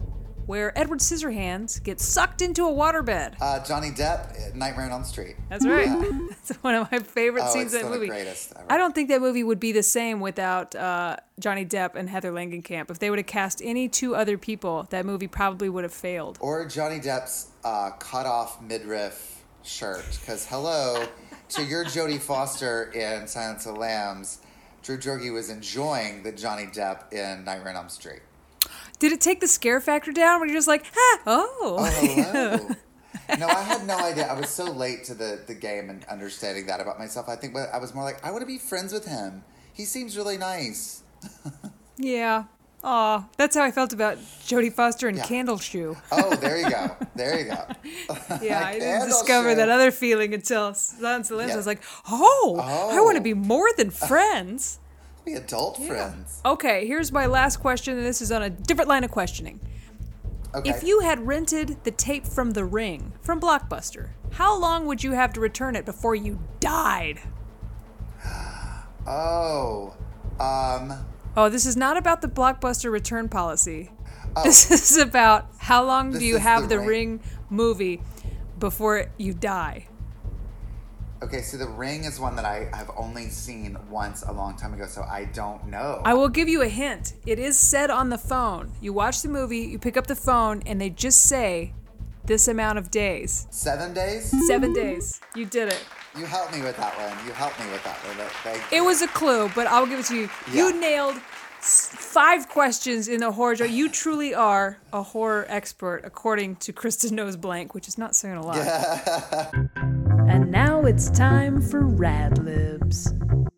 where 0.48 0.78
Edward 0.78 1.00
Scissorhands 1.00 1.82
gets 1.82 2.04
sucked 2.04 2.42
into 2.42 2.66
a 2.66 2.72
waterbed. 2.72 3.36
Uh, 3.40 3.64
Johnny 3.64 3.92
Depp, 3.92 4.54
Nightmare 4.56 4.86
on 4.88 4.92
Elm 4.92 5.04
Street. 5.04 5.36
That's 5.50 5.66
right. 5.66 5.88
That's 6.30 6.50
one 6.64 6.74
of 6.76 6.92
my 6.92 6.98
favorite 7.00 7.44
Oh, 7.46 7.54
scenes 7.54 7.74
it's 7.74 7.84
that 7.84 7.88
the 7.90 7.96
movie. 7.96 8.08
greatest 8.08 8.52
ever. 8.56 8.66
I 8.70 8.78
don't 8.78 8.94
think 8.94 9.10
that 9.10 9.22
movie 9.22 9.44
would 9.44 9.60
be 9.60 9.72
the 9.72 9.84
same 9.84 10.20
without 10.20 10.76
uh, 10.76 11.18
Johnny 11.40 11.64
Depp 11.64 11.96
and 11.96 12.10
Heather 12.10 12.32
Langenkamp. 12.32 12.90
If 12.90 12.98
they 13.00 13.10
would 13.12 13.20
have 13.20 13.28
cast 13.28 13.62
any 13.64 13.88
two 13.88 14.16
other 14.16 14.38
people, 14.38 14.88
that 14.90 15.06
movie 15.06 15.28
probably 15.28 15.70
would 15.70 15.84
have 15.84 15.94
failed. 15.94 16.40
Or 16.42 16.66
Johnny 16.66 17.00
Depp's 17.00 17.50
uh, 17.64 17.92
cut 18.00 18.26
off 18.26 18.62
midriff 18.64 19.44
shirt. 19.64 20.04
Because, 20.20 20.46
hello, 20.48 21.06
to 21.52 21.64
your 21.66 21.84
Jodie 21.84 22.20
Foster 22.20 22.92
in 22.94 23.28
Silence 23.28 23.66
of 23.66 23.74
the 23.74 23.80
Lambs, 23.80 24.40
Drew 24.84 24.98
Droege 24.98 25.34
was 25.34 25.50
enjoying 25.50 26.24
the 26.24 26.32
Johnny 26.32 26.64
Depp 26.64 27.12
in 27.12 27.44
Nightmare 27.44 27.72
on 27.72 27.76
Elm 27.76 27.90
Street. 27.90 28.22
Did 29.00 29.12
it 29.12 29.20
take 29.20 29.42
the 29.42 29.50
scare 29.50 29.82
factor 29.82 30.14
down 30.14 30.40
when 30.40 30.48
you're 30.48 30.58
just 30.58 30.70
like, 30.70 30.86
ah, 30.96 31.20
oh? 31.28 31.76
Oh, 31.80 31.86
hello. 32.00 32.70
no, 33.38 33.48
I 33.48 33.64
had 33.64 33.86
no 33.86 33.98
idea. 33.98 34.28
I 34.28 34.40
was 34.40 34.50
so 34.50 34.64
late 34.64 35.04
to 35.06 35.14
the, 35.14 35.42
the 35.46 35.54
game 35.54 35.90
and 35.90 36.06
understanding 36.06 36.68
that 36.68 36.80
about 36.80 36.98
myself. 36.98 37.28
I 37.28 37.36
think 37.36 37.54
I 37.58 37.80
was 37.80 37.94
more 37.94 38.06
like, 38.06 38.26
I 38.26 38.32
want 38.32 38.42
to 38.42 38.48
be 38.48 38.58
friends 38.58 38.94
with 38.94 39.06
him. 39.06 39.44
He 39.74 39.84
seems 39.84 40.16
really 40.16 40.38
nice. 40.38 41.04
yeah. 41.98 42.46
Aw, 42.84 43.28
that's 43.38 43.56
how 43.56 43.64
I 43.64 43.70
felt 43.72 43.94
about 43.94 44.18
Jodie 44.18 44.74
Foster 44.74 45.08
and 45.08 45.18
Yeah. 45.18 45.26
Candle 45.26 45.60
Shoe. 45.60 45.96
Oh, 46.12 46.36
there 46.36 46.58
you 46.58 46.70
go. 46.70 46.96
There 47.16 47.40
you 47.40 47.46
go. 47.46 47.66
Yeah, 48.42 48.64
I 48.66 48.80
didn't 48.80 49.08
discover 49.08 49.52
Shoe. 49.52 49.56
that 49.58 49.70
other 49.70 49.92
feeling 49.92 50.34
until 50.34 50.74
Silence 50.74 51.30
of 51.30 51.36
the 51.36 51.38
Lambs. 51.38 51.50
Yeah. 51.50 51.54
I 51.54 51.58
was 51.58 51.68
like, 51.68 51.82
oh, 52.10 52.58
I 52.92 53.00
want 53.02 53.16
to 53.18 53.20
Oh. 53.22 53.24
be 53.24 53.34
more 53.36 53.68
than 53.78 53.90
friends. 54.10 54.80
Be 55.26 55.34
adult 55.34 55.78
friends. 55.78 56.42
Okay, 56.44 56.88
here's 56.88 57.12
my 57.12 57.28
last 57.28 57.58
question, 57.58 57.96
and 57.98 58.04
this 58.06 58.22
is 58.22 58.32
on 58.32 58.42
a 58.42 58.50
different 58.50 58.90
line 58.90 59.04
of 59.04 59.12
questioning. 59.12 59.60
Okay. 60.56 60.70
If 60.72 60.84
you 60.84 61.02
had 61.02 61.28
rented 61.28 61.84
the 61.84 61.92
tape 61.92 62.26
from 62.26 62.52
The 62.52 62.66
Ring 62.66 63.14
from 63.22 63.40
Blockbuster, 63.40 64.10
how 64.32 64.58
long 64.58 64.88
would 64.88 65.04
you 65.04 65.12
have 65.12 65.32
to 65.34 65.40
return 65.40 65.76
it 65.76 65.86
before 65.86 66.16
you 66.16 66.40
died? 66.60 67.22
Oh, 69.08 69.96
um, 70.40 70.94
Oh, 71.38 71.50
this 71.50 71.66
is 71.66 71.78
not 71.78 71.98
about 71.98 72.22
the 72.22 72.28
Blockbuster 72.28 72.92
return 72.92 73.30
policy. 73.30 73.92
Oh. 74.36 74.44
This 74.44 74.70
is 74.92 74.98
about 74.98 75.50
how 75.58 75.84
long 75.86 76.10
Oh. 76.10 76.12
This 76.12 76.20
do 76.22 76.26
you 76.26 76.38
have 76.38 76.64
The 76.64 76.70
the 76.70 76.80
Ring. 76.80 76.88
Ring 76.88 77.20
movie 77.50 78.02
before 78.60 79.08
you 79.18 79.34
die? 79.34 79.88
okay. 81.24 81.42
So 81.42 81.56
the 81.58 81.68
ring 81.68 82.04
is 82.06 82.20
one 82.20 82.36
that 82.36 82.46
I 82.46 82.68
have 82.74 82.90
only 82.98 83.30
seen 83.30 83.78
once 83.90 84.24
a 84.24 84.32
long 84.32 84.56
time 84.58 84.74
ago, 84.74 84.88
so 84.88 85.04
I 85.04 85.26
don't 85.26 85.68
know. 85.68 86.02
I 86.04 86.14
will 86.16 86.30
give 86.30 86.48
you 86.50 86.62
a 86.64 86.68
hint. 86.68 87.14
It 87.28 87.38
is 87.40 87.58
said 87.60 87.90
on 87.92 88.10
the 88.10 88.18
phone. 88.18 88.72
You 88.82 88.92
watch 88.94 89.22
the 89.22 89.30
movie, 89.30 89.60
you 89.60 89.78
pick 89.80 89.98
up 89.98 90.08
the 90.08 90.16
phone, 90.16 90.64
and 90.66 90.82
they 90.82 90.90
just 90.90 91.22
say 91.22 91.74
this 92.26 92.48
amount 92.48 92.78
of 92.80 92.90
days. 92.92 93.48
Seven 93.52 93.94
days. 93.94 94.34
Seven 94.48 94.74
days. 94.74 95.20
You 95.36 95.46
did 95.46 95.70
it. 95.70 95.84
You 96.18 96.26
helped 96.26 96.54
me 96.54 96.62
with 96.62 96.76
that 96.78 96.98
one. 96.98 97.26
You 97.26 97.32
helped 97.32 97.60
me 97.60 97.72
with 97.72 97.84
that 97.84 97.96
one. 98.06 98.18
Thank 98.44 98.74
It 98.74 98.82
was 98.82 99.02
a 99.02 99.08
clue, 99.08 99.50
but 99.56 99.68
I'll 99.68 99.86
give 99.86 100.00
it 100.00 100.06
to 100.08 100.16
you. 100.16 100.30
You 100.52 100.78
nailed 100.78 101.16
five 101.62 102.50
questions 102.50 103.08
in 103.08 103.22
the 103.22 103.32
horror 103.32 103.56
genre. 103.56 103.72
You 103.72 103.88
truly 103.90 104.34
are 104.34 104.78
a 104.92 105.04
horror 105.04 105.46
expert, 105.48 106.02
according 106.04 106.58
to 106.58 106.74
Kristen 106.74 107.16
Knows 107.16 107.38
Blank, 107.38 107.74
which 107.74 107.88
is 107.88 107.98
not 107.98 108.16
saying 108.16 108.36
a 108.36 108.46
lot. 108.46 108.58
and 110.28 110.52
now 110.52 110.82
it's 110.82 111.10
time 111.10 111.62
for 111.62 111.82
Rad 111.86 112.44
Libs. 112.44 113.14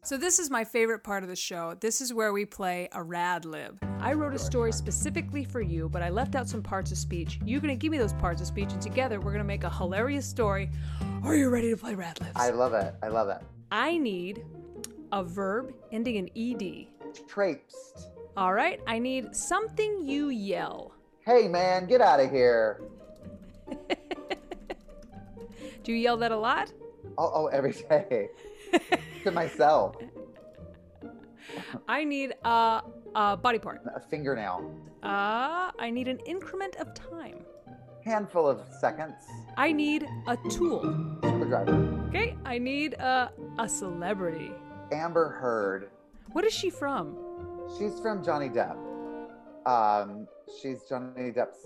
So 0.05 0.17
this 0.17 0.37
is 0.37 0.49
my 0.49 0.65
favorite 0.65 1.01
part 1.01 1.23
of 1.23 1.29
the 1.29 1.35
show. 1.35 1.77
This 1.79 2.01
is 2.01 2.13
where 2.13 2.33
we 2.33 2.43
play 2.43 2.89
a 2.91 3.01
rad 3.01 3.45
lib. 3.45 3.79
I 4.01 4.11
wrote 4.11 4.33
a 4.33 4.39
story 4.39 4.73
specifically 4.73 5.45
for 5.45 5.61
you, 5.61 5.87
but 5.87 6.01
I 6.01 6.09
left 6.09 6.35
out 6.35 6.49
some 6.49 6.61
parts 6.61 6.91
of 6.91 6.97
speech. 6.97 7.39
You're 7.45 7.61
gonna 7.61 7.77
give 7.77 7.89
me 7.89 7.97
those 7.97 8.11
parts 8.11 8.41
of 8.41 8.47
speech, 8.47 8.73
and 8.73 8.81
together 8.81 9.21
we're 9.21 9.31
gonna 9.31 9.45
make 9.45 9.63
a 9.63 9.69
hilarious 9.69 10.25
story. 10.27 10.69
Are 11.23 11.37
you 11.37 11.47
ready 11.47 11.69
to 11.69 11.77
play 11.77 11.95
rad 11.95 12.19
libs? 12.19 12.33
I 12.35 12.49
love 12.49 12.73
it. 12.73 12.93
I 13.01 13.07
love 13.07 13.29
it. 13.29 13.37
I 13.71 13.97
need 13.97 14.43
a 15.13 15.23
verb 15.23 15.73
ending 15.93 16.15
in 16.15 16.29
ed. 16.35 16.87
Traipsed. 17.25 18.09
All 18.35 18.53
right, 18.53 18.81
I 18.85 18.99
need 18.99 19.33
something 19.33 20.05
you 20.05 20.27
yell. 20.31 20.95
Hey 21.21 21.47
man, 21.47 21.87
get 21.87 22.01
out 22.01 22.19
of 22.19 22.29
here. 22.29 22.81
Do 25.83 25.93
you 25.93 25.97
yell 25.97 26.17
that 26.17 26.33
a 26.33 26.37
lot? 26.37 26.73
Oh, 27.17 27.31
oh 27.33 27.47
every 27.47 27.71
day. 27.71 28.27
to 29.23 29.31
myself. 29.31 29.95
I 31.87 32.03
need 32.03 32.33
a, 32.43 32.81
a 33.15 33.37
body 33.37 33.59
part. 33.59 33.81
A 33.95 33.99
fingernail. 33.99 34.71
Uh, 35.01 35.71
I 35.79 35.89
need 35.91 36.07
an 36.07 36.19
increment 36.25 36.75
of 36.77 36.93
time. 36.93 37.43
Handful 38.03 38.47
of 38.47 38.61
seconds. 38.79 39.15
I 39.57 39.71
need 39.71 40.07
a 40.27 40.37
tool. 40.49 40.81
Screwdriver. 41.23 42.05
Okay, 42.09 42.35
I 42.45 42.57
need 42.57 42.93
a, 42.93 43.31
a 43.59 43.67
celebrity. 43.67 44.51
Amber 44.91 45.29
Heard. 45.29 45.89
What 46.31 46.43
is 46.45 46.53
she 46.53 46.69
from? 46.69 47.17
She's 47.77 47.99
from 47.99 48.23
Johnny 48.23 48.49
Depp. 48.49 48.77
Um, 49.65 50.27
she's 50.61 50.83
Johnny 50.89 51.31
Depp's 51.31 51.65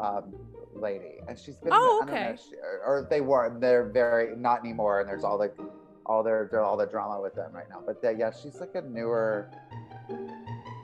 um, 0.00 0.34
lady, 0.74 1.20
and 1.28 1.38
she's 1.38 1.56
been. 1.56 1.70
Oh, 1.72 2.02
don't 2.04 2.12
know, 2.12 2.12
okay. 2.12 2.36
she- 2.36 2.56
or, 2.56 2.80
or 2.84 3.06
they 3.08 3.20
were. 3.20 3.56
They're 3.60 3.88
very 3.88 4.36
not 4.36 4.60
anymore, 4.60 5.00
and 5.00 5.08
there's 5.08 5.22
all 5.22 5.38
the, 5.38 5.52
all 6.06 6.22
their 6.22 6.48
all 6.62 6.76
the 6.76 6.86
drama 6.86 7.20
with 7.20 7.34
them 7.34 7.52
right 7.52 7.68
now. 7.68 7.82
But 7.84 8.02
uh, 8.04 8.10
yeah, 8.10 8.30
she's 8.30 8.60
like 8.60 8.74
a 8.74 8.82
newer. 8.82 9.50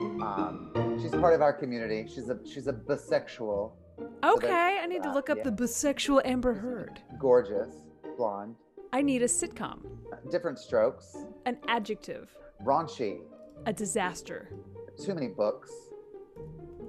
Um, 0.01 0.73
she's 1.01 1.13
part 1.13 1.35
of 1.35 1.43
our 1.43 1.53
community. 1.53 2.07
She's 2.13 2.29
a 2.29 2.39
she's 2.45 2.67
a 2.67 2.73
bisexual, 2.73 3.73
Okay, 4.25 4.79
I 4.83 4.87
need 4.87 5.03
to 5.03 5.13
look 5.13 5.31
up 5.31 5.39
yeah. 5.39 5.45
the 5.45 5.53
bisexual 5.53 6.23
Amber 6.25 6.55
Heard. 6.55 7.01
gorgeous, 7.19 7.75
blonde, 8.17 8.57
I 8.93 9.03
need 9.03 9.23
a 9.23 9.27
sitcom, 9.27 9.79
different 10.31 10.59
strokes, 10.59 11.17
an 11.47 11.59
adjective, 11.69 12.31
raunchy, 12.65 13.21
a 13.67 13.73
disaster. 13.73 14.51
too 15.03 15.15
many 15.15 15.29
books. 15.29 15.71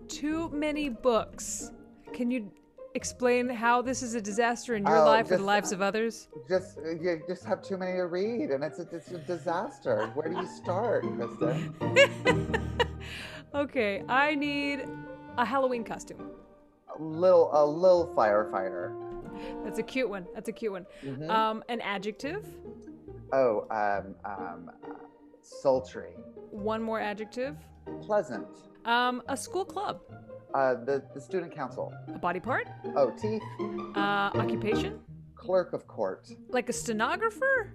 Too 0.08 0.50
many 0.50 0.89
books. 0.89 1.72
Can 2.13 2.30
you 2.30 2.52
explain 2.95 3.49
how 3.49 3.82
this 3.82 4.01
is 4.03 4.13
a 4.15 4.21
disaster 4.21 4.75
in 4.75 4.86
your 4.86 4.97
Oh, 4.99 5.06
life 5.06 5.32
or 5.32 5.38
the 5.38 5.43
lives 5.43 5.71
of 5.71 5.82
others? 5.82 6.27
Just 6.47 6.77
you 7.01 7.21
just 7.27 7.43
have 7.45 7.62
too 7.62 7.77
many 7.77 7.93
to 7.93 8.06
read, 8.06 8.51
and 8.51 8.63
it's 8.63 8.79
a, 8.79 8.88
it's 8.91 9.12
a 9.12 9.17
disaster. 9.19 10.12
Where 10.13 10.29
do 10.29 10.39
you 10.39 10.47
start, 10.47 11.03
Kristen? 11.17 12.60
Okay, 13.56 14.01
I 14.10 14.34
need 14.34 14.88
a 15.38 15.45
Halloween 15.45 15.84
costume. 15.84 16.32
A 16.97 16.99
little 17.03 17.51
a 17.53 17.63
little 17.63 18.12
firefighter. 18.17 18.95
That's 19.63 19.77
a 19.77 19.84
cute 19.84 20.10
one. 20.10 20.25
That's 20.34 20.49
a 20.49 20.51
cute 20.51 20.71
one. 20.71 20.88
Mhm. 21.06 21.29
Um, 21.29 21.63
an 21.69 21.79
adjective. 21.82 22.47
Oh, 23.32 23.67
um, 23.69 24.15
um, 24.25 24.71
sultry, 25.43 26.13
One 26.49 26.82
more 26.82 26.99
adjective. 26.99 27.56
pleasant. 28.01 28.47
Um, 28.86 29.21
a 29.27 29.38
school 29.38 29.65
club. 29.65 29.99
Uh, 30.54 30.76
the 30.86 31.04
the 31.13 31.22
student 31.22 31.54
council. 31.54 31.94
A 32.13 32.20
body 32.20 32.39
part. 32.39 32.68
Oh, 32.96 33.12
teeth. 33.12 33.42
Uh, 33.96 34.32
occupation. 34.36 35.00
Clerk 35.36 35.74
of 35.74 35.88
court. 35.88 36.30
Like 36.50 36.70
a 36.70 36.74
stenographer. 36.74 37.74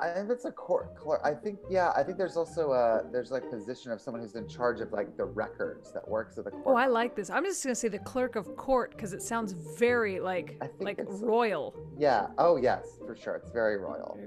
I 0.00 0.10
think 0.14 0.30
it's 0.30 0.44
a 0.44 0.52
court 0.52 0.94
clerk. 0.96 1.20
I 1.24 1.34
think 1.34 1.58
yeah. 1.68 1.92
I 1.96 2.02
think 2.02 2.16
there's 2.16 2.36
also 2.36 2.72
a 2.72 3.02
there's 3.10 3.30
like 3.30 3.50
position 3.50 3.92
of 3.92 4.00
someone 4.00 4.22
who's 4.22 4.34
in 4.34 4.46
charge 4.48 4.80
of 4.80 4.92
like 4.92 5.16
the 5.16 5.24
records 5.24 5.92
that 5.92 6.06
works 6.06 6.38
at 6.38 6.44
the 6.44 6.50
court. 6.50 6.64
Oh, 6.66 6.74
I 6.76 6.86
like 6.86 7.16
this. 7.16 7.28
I'm 7.28 7.44
just 7.44 7.62
gonna 7.62 7.74
say 7.74 7.88
the 7.88 7.98
clerk 7.98 8.36
of 8.36 8.56
court 8.56 8.92
because 8.92 9.12
it 9.12 9.22
sounds 9.22 9.52
very 9.52 10.20
like 10.20 10.62
like 10.78 11.00
royal. 11.06 11.74
Yeah. 11.98 12.28
Oh 12.38 12.56
yes, 12.56 12.98
for 13.06 13.16
sure. 13.16 13.36
It's 13.36 13.50
very 13.50 13.78
royal. 13.78 14.18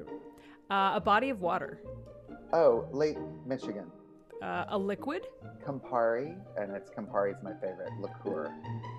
Uh, 0.69 0.93
a 0.95 1.01
body 1.01 1.29
of 1.29 1.41
water. 1.41 1.81
Oh, 2.51 2.87
Lake 2.91 3.17
Michigan. 3.45 3.91
Uh, 4.43 4.65
a 4.69 4.77
liquid. 4.77 5.25
Campari, 5.65 6.35
and 6.57 6.75
it's 6.75 6.89
Campari 6.89 7.31
is 7.33 7.41
my 7.41 7.53
favorite 7.53 7.89
liqueur. 8.01 8.53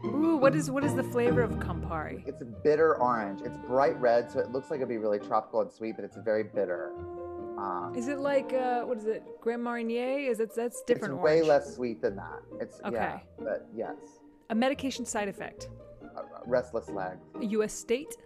Ooh, 0.07 0.37
what 0.39 0.55
is 0.55 0.71
what 0.71 0.83
is 0.85 0.95
the 0.95 1.03
flavor 1.03 1.43
of 1.43 1.51
Campari? 1.59 2.27
It's 2.27 2.41
a 2.41 2.47
bitter 2.47 2.97
orange. 2.97 3.43
It's 3.45 3.59
bright 3.67 4.01
red, 4.01 4.31
so 4.31 4.39
it 4.39 4.53
looks 4.53 4.71
like 4.71 4.79
it'd 4.79 4.89
be 4.89 4.97
really 4.97 5.19
tropical 5.19 5.61
and 5.61 5.71
sweet, 5.71 5.97
but 5.97 6.05
it's 6.07 6.17
very 6.17 6.45
bitter. 6.45 6.93
Um, 7.59 7.93
Is 7.95 8.09
it 8.09 8.19
like 8.21 8.55
uh, 8.55 8.85
what 8.85 8.97
is 8.99 9.05
it? 9.05 9.23
Grand 9.43 9.63
Marnier? 9.63 10.31
Is 10.31 10.41
it 10.41 10.55
that's 10.57 10.83
different? 10.83 11.15
It's 11.15 11.23
way 11.23 11.35
orange. 11.37 11.47
less 11.49 11.75
sweet 11.75 12.01
than 12.01 12.17
that. 12.17 12.41
It's 12.59 12.81
yeah, 12.83 12.89
Okay. 12.89 13.23
but 13.39 13.69
yes. 13.77 13.97
A 14.49 14.55
medication 14.55 15.05
side 15.05 15.29
effect. 15.29 15.69
Uh, 16.17 16.23
restless 16.47 16.89
legs. 16.89 17.21
A 17.41 17.45
U.S. 17.57 17.75
state. 17.75 18.17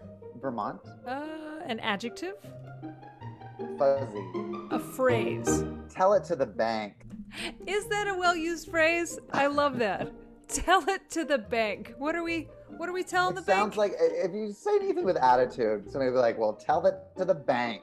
Vermont. 0.40 0.80
Uh, 1.04 1.26
an 1.66 1.80
adjective. 1.80 2.34
fuzzy. 3.76 4.22
A 4.70 4.78
phrase. 4.78 5.64
Tell 5.90 6.12
it 6.14 6.22
to 6.24 6.36
the 6.36 6.46
bank. 6.46 6.94
Is 7.66 7.86
that 7.88 8.08
a 8.08 8.14
well-used 8.14 8.68
phrase? 8.70 9.18
I 9.32 9.46
love 9.46 9.78
that. 9.78 10.10
Tell 10.48 10.88
it 10.88 11.10
to 11.10 11.24
the 11.24 11.38
bank. 11.38 11.94
What 11.98 12.14
are 12.14 12.22
we? 12.22 12.48
What 12.76 12.88
are 12.88 12.92
we 12.92 13.02
telling 13.02 13.32
It 13.36 13.40
the 13.40 13.52
sounds 13.52 13.76
bank? 13.76 13.92
Sounds 13.94 14.00
like 14.00 14.12
if 14.24 14.32
you 14.34 14.52
say 14.52 14.70
anything 14.80 15.04
with 15.04 15.16
attitude, 15.16 15.90
somebody 15.90 16.10
will 16.10 16.18
be 16.18 16.22
like, 16.22 16.38
"Well, 16.38 16.54
tell 16.54 16.86
it 16.86 16.94
to 17.18 17.24
the 17.24 17.34
bank." 17.34 17.82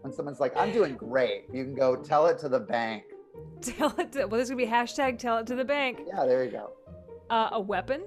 When 0.00 0.12
someone's 0.12 0.40
like, 0.40 0.56
"I'm 0.56 0.72
doing 0.72 0.96
great," 0.96 1.44
you 1.52 1.64
can 1.64 1.74
go, 1.74 1.96
"Tell 1.96 2.26
it 2.26 2.38
to 2.38 2.48
the 2.48 2.60
bank." 2.60 3.04
Tell 3.60 3.94
it 3.98 4.12
to. 4.12 4.20
Well, 4.26 4.38
this 4.38 4.44
is 4.44 4.50
gonna 4.50 4.62
be 4.64 4.70
hashtag. 4.70 5.18
Tell 5.18 5.38
it 5.38 5.46
to 5.48 5.54
the 5.54 5.64
bank. 5.64 6.00
Yeah, 6.06 6.24
there 6.24 6.44
you 6.44 6.50
go. 6.50 6.72
Uh, 7.30 7.48
a 7.52 7.60
weapon. 7.60 8.02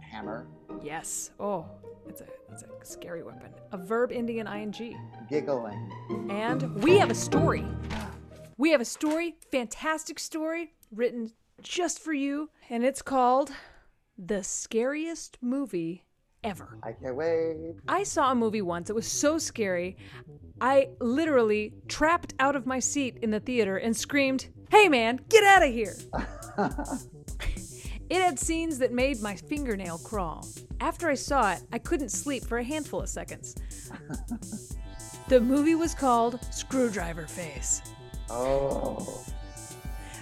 Hammer, 0.00 0.46
Yes. 0.82 1.32
Oh, 1.40 1.66
it's 2.08 2.20
a 2.20 2.26
it's 2.52 2.62
a 2.62 2.68
scary 2.84 3.22
weapon. 3.22 3.50
A 3.72 3.76
verb 3.76 4.12
ending 4.12 4.38
in 4.38 4.46
ing. 4.46 4.96
giggling. 5.28 5.90
And 6.30 6.82
we 6.82 6.98
have 6.98 7.10
a 7.10 7.14
story. 7.14 7.66
We 8.56 8.70
have 8.70 8.80
a 8.80 8.84
story, 8.84 9.34
fantastic 9.50 10.20
story, 10.20 10.74
written 10.92 11.32
just 11.60 11.98
for 11.98 12.12
you, 12.12 12.50
and 12.70 12.84
it's 12.84 13.02
called 13.02 13.50
The 14.16 14.44
Scariest 14.44 15.38
Movie 15.40 16.04
Ever. 16.44 16.78
I 16.84 16.92
can't 16.92 17.16
wait. 17.16 17.74
I 17.88 18.04
saw 18.04 18.30
a 18.30 18.34
movie 18.34 18.62
once. 18.62 18.90
It 18.90 18.94
was 18.94 19.08
so 19.08 19.38
scary. 19.38 19.96
I 20.60 20.90
literally 21.00 21.72
trapped 21.88 22.34
out 22.38 22.54
of 22.54 22.64
my 22.64 22.78
seat 22.78 23.18
in 23.22 23.30
the 23.30 23.40
theater 23.40 23.78
and 23.78 23.96
screamed, 23.96 24.48
Hey 24.70 24.88
man, 24.88 25.18
get 25.28 25.42
out 25.42 25.64
of 25.64 25.72
here! 25.72 25.96
it 28.08 28.20
had 28.20 28.38
scenes 28.38 28.78
that 28.78 28.92
made 28.92 29.20
my 29.20 29.34
fingernail 29.34 29.98
crawl. 29.98 30.46
After 30.80 31.08
I 31.08 31.14
saw 31.14 31.54
it, 31.54 31.62
I 31.72 31.78
couldn't 31.78 32.10
sleep 32.10 32.44
for 32.44 32.58
a 32.58 32.64
handful 32.64 33.00
of 33.00 33.08
seconds. 33.08 33.56
the 35.28 35.40
movie 35.40 35.74
was 35.74 35.94
called 35.94 36.38
Screwdriver 36.52 37.26
Face, 37.26 37.80
Oh, 38.30 39.22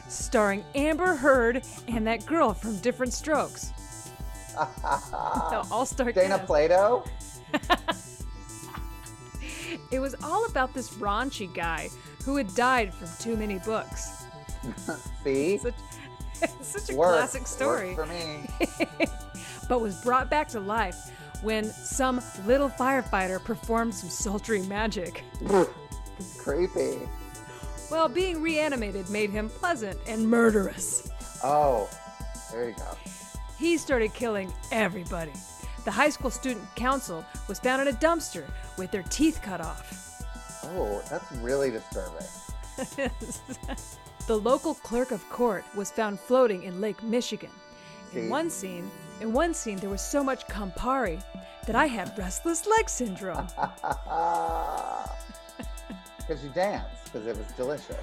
starring 0.08 0.64
Amber 0.74 1.14
Heard 1.14 1.62
and 1.88 2.06
that 2.06 2.26
girl 2.26 2.52
from 2.54 2.76
Diff'rent 2.78 3.12
Strokes. 3.12 3.72
The 4.82 5.66
all-star 5.70 6.12
Dana 6.12 6.36
cast. 6.36 6.46
Plato. 6.46 7.04
It 9.90 10.00
was 10.00 10.14
all 10.22 10.44
about 10.46 10.72
this 10.74 10.90
raunchy 10.94 11.52
guy 11.54 11.88
who 12.24 12.36
had 12.36 12.54
died 12.54 12.92
from 12.94 13.08
too 13.18 13.36
many 13.36 13.58
books. 13.58 14.24
See, 15.24 15.58
Such, 15.58 15.74
such 16.62 16.90
a 16.90 16.96
Works. 16.96 17.16
classic 17.32 17.46
story. 17.46 17.94
Works 17.94 18.10
for 18.10 18.98
me. 18.98 19.06
but 19.68 19.80
was 19.80 20.02
brought 20.02 20.28
back 20.30 20.48
to 20.48 20.60
life 20.60 20.96
when 21.42 21.64
some 21.64 22.20
little 22.46 22.68
firefighter 22.70 23.42
performed 23.42 23.94
some 23.94 24.08
sultry 24.10 24.62
magic. 24.62 25.24
Creepy. 26.38 26.98
Well, 27.92 28.08
being 28.08 28.40
reanimated 28.40 29.10
made 29.10 29.28
him 29.28 29.50
pleasant 29.50 30.00
and 30.06 30.26
murderous. 30.26 31.10
Oh, 31.44 31.90
there 32.50 32.70
you 32.70 32.74
go. 32.74 32.96
He 33.58 33.76
started 33.76 34.14
killing 34.14 34.50
everybody. 34.70 35.34
The 35.84 35.90
high 35.90 36.08
school 36.08 36.30
student 36.30 36.64
council 36.74 37.22
was 37.48 37.58
found 37.58 37.82
in 37.82 37.94
a 37.94 37.98
dumpster 37.98 38.50
with 38.78 38.90
their 38.92 39.02
teeth 39.02 39.40
cut 39.42 39.60
off. 39.60 40.24
Oh, 40.64 41.02
that's 41.10 41.30
really 41.32 41.70
disturbing. 41.70 42.26
the 44.26 44.38
local 44.38 44.72
clerk 44.76 45.10
of 45.10 45.28
court 45.28 45.62
was 45.76 45.90
found 45.90 46.18
floating 46.18 46.62
in 46.62 46.80
Lake 46.80 47.02
Michigan. 47.02 47.50
In 48.14 48.22
See? 48.22 48.28
one 48.30 48.48
scene, 48.48 48.90
in 49.20 49.34
one 49.34 49.52
scene 49.52 49.76
there 49.76 49.90
was 49.90 50.00
so 50.00 50.24
much 50.24 50.46
Campari 50.46 51.22
that 51.66 51.76
I 51.76 51.88
had 51.88 52.16
restless 52.16 52.66
leg 52.66 52.88
syndrome. 52.88 53.48
Because 56.26 56.42
you 56.42 56.50
danced, 56.50 57.04
because 57.04 57.26
it 57.26 57.36
was 57.36 57.46
delicious. 57.56 57.96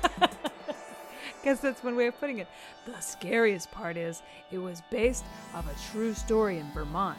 Guess 1.43 1.62
that's 1.62 1.84
one 1.84 1.95
way 1.95 2.08
of 2.08 2.19
putting 2.19 2.39
it. 2.39 2.47
The 2.86 2.99
scariest 2.99 3.71
part 3.71 3.95
is 3.97 4.21
it 4.51 4.58
was 4.58 4.82
based 4.91 5.23
off 5.55 5.65
a 5.71 5.91
true 5.91 6.13
story 6.13 6.58
in 6.60 6.69
Vermont, 6.73 7.17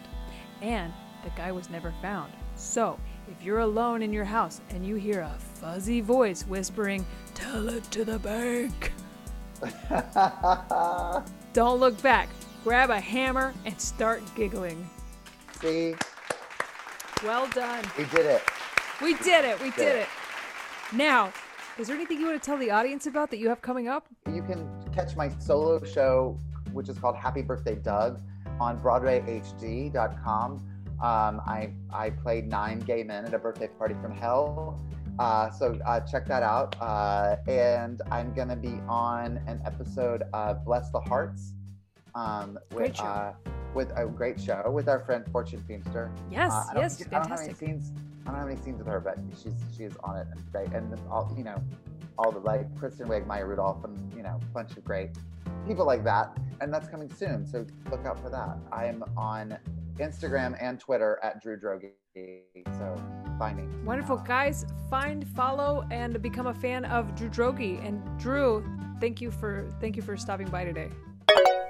and 0.61 0.93
the 1.25 1.31
guy 1.31 1.51
was 1.53 1.71
never 1.71 1.95
found. 2.03 2.33
So, 2.55 2.99
if 3.31 3.43
you're 3.43 3.61
alone 3.61 4.03
in 4.03 4.13
your 4.13 4.25
house 4.27 4.61
and 4.71 4.85
you 4.85 4.97
hear 4.97 5.21
a 5.21 5.35
fuzzy 5.55 6.03
voice 6.03 6.43
whispering, 6.47 7.07
"Tell 7.35 7.69
it 7.71 7.85
to 7.93 8.05
the 8.05 8.19
bank," 8.19 8.93
don't 11.55 11.81
look 11.81 12.01
back. 12.03 12.29
Grab 12.63 12.91
a 12.91 13.01
hammer 13.01 13.55
and 13.65 13.81
start 13.81 14.23
giggling. 14.35 14.89
See, 15.63 15.95
Well 17.25 17.49
done. 17.49 17.85
we 17.97 18.05
did 18.05 18.27
it. 18.27 18.43
We 19.01 19.15
did 19.19 19.45
it. 19.47 19.59
We 19.63 19.71
did 19.71 19.97
it. 19.97 20.03
it. 20.03 20.09
Now, 20.93 21.33
is 21.79 21.87
there 21.87 21.97
anything 21.97 22.19
you 22.21 22.27
want 22.27 22.43
to 22.43 22.45
tell 22.45 22.59
the 22.59 22.71
audience 22.71 23.07
about 23.07 23.31
that 23.31 23.39
you 23.39 23.49
have 23.49 23.63
coming 23.63 23.89
up? 23.89 24.07
You 24.33 24.43
can 24.43 24.69
catch 24.93 25.15
my 25.17 25.29
solo 25.39 25.83
show, 25.85 26.39
which 26.73 26.89
is 26.89 26.99
called 26.99 27.17
Happy 27.17 27.43
Birthday 27.43 27.77
Doug, 27.77 28.21
on 28.59 28.79
BroadwayHD.com. 28.81 30.53
Um, 31.03 31.41
I 31.47 31.73
I 31.93 32.11
played 32.11 32.47
nine 32.49 32.81
gay 32.81 33.03
men 33.05 33.25
at 33.25 33.33
a 33.33 33.39
birthday 33.39 33.69
party 33.69 33.95
from 34.03 34.13
hell. 34.13 34.79
Uh, 35.19 35.51
so 35.51 35.79
uh, 35.87 36.01
check 36.01 36.27
that 36.27 36.43
out. 36.43 36.77
Uh, 36.81 37.37
and 37.49 38.03
I'm 38.11 38.35
gonna 38.35 38.57
be 38.57 38.81
on 38.89 39.41
an 39.47 39.61
episode 39.65 40.25
of 40.35 40.65
Bless 40.65 40.91
the 40.91 41.01
Harts. 41.01 41.53
Um, 42.15 42.59
with. 42.73 42.99
Uh, 43.01 43.33
with 43.73 43.93
a 43.97 44.05
great 44.05 44.41
show 44.41 44.69
with 44.75 44.89
our 44.89 44.99
friend 44.99 45.25
Fortune 45.31 45.65
Feimster. 45.69 46.11
Yes, 46.29 46.51
Uh, 46.53 46.65
yes, 46.75 46.97
think- 46.97 47.13
I 47.15 47.19
don't 47.21 47.31
have 47.31 47.39
any 47.39 47.55
fantastic. 47.55 47.95
Scenes. 48.31 48.37
I 48.37 48.41
don't 48.41 48.49
have 48.49 48.49
any 48.49 48.65
scenes 48.65 48.79
with 48.79 48.87
her, 48.87 49.01
but 49.01 49.19
she's 49.43 49.55
she's 49.77 49.97
on 50.05 50.19
it 50.19 50.27
and 50.31 50.53
great. 50.53 50.73
And 50.73 50.93
then 50.93 51.01
all 51.11 51.33
you 51.37 51.45
know, 51.45 51.63
all 52.19 52.31
the 52.31 52.41
like 52.41 52.75
Kristen 52.79 53.09
Wiig, 53.09 53.27
Maya 53.27 53.45
Rudolph, 53.45 53.85
and 53.85 54.13
you 54.15 54.23
know, 54.23 54.39
a 54.41 54.45
bunch 54.55 54.77
of 54.77 54.85
great 54.85 55.11
people 55.67 55.85
like 55.85 56.05
that. 56.05 56.37
And 56.61 56.73
that's 56.73 56.89
coming 56.89 57.13
soon, 57.13 57.47
so 57.47 57.67
look 57.91 58.05
out 58.07 58.21
for 58.21 58.31
that. 58.31 58.59
I 58.73 58.87
am 58.87 59.05
on 59.17 59.59
Instagram 59.99 60.57
and 60.61 60.79
Twitter 60.79 61.19
at 61.23 61.43
Drew 61.43 61.59
Droege. 61.59 61.91
So 62.79 62.97
find 63.39 63.57
me. 63.57 63.85
Wonderful 63.85 64.19
guys, 64.19 64.67
find, 64.89 65.27
follow, 65.29 65.87
and 65.91 66.21
become 66.21 66.49
a 66.49 66.55
fan 66.55 66.85
of 66.87 67.15
Drew 67.15 67.29
Droege. 67.29 67.85
And 67.87 68.03
Drew, 68.19 68.65
thank 69.01 69.21
you 69.21 69.31
for 69.31 69.69
thank 69.81 69.97
you 69.97 70.03
for 70.03 70.17
stopping 70.17 70.49
by 70.49 70.65
today. 70.65 70.91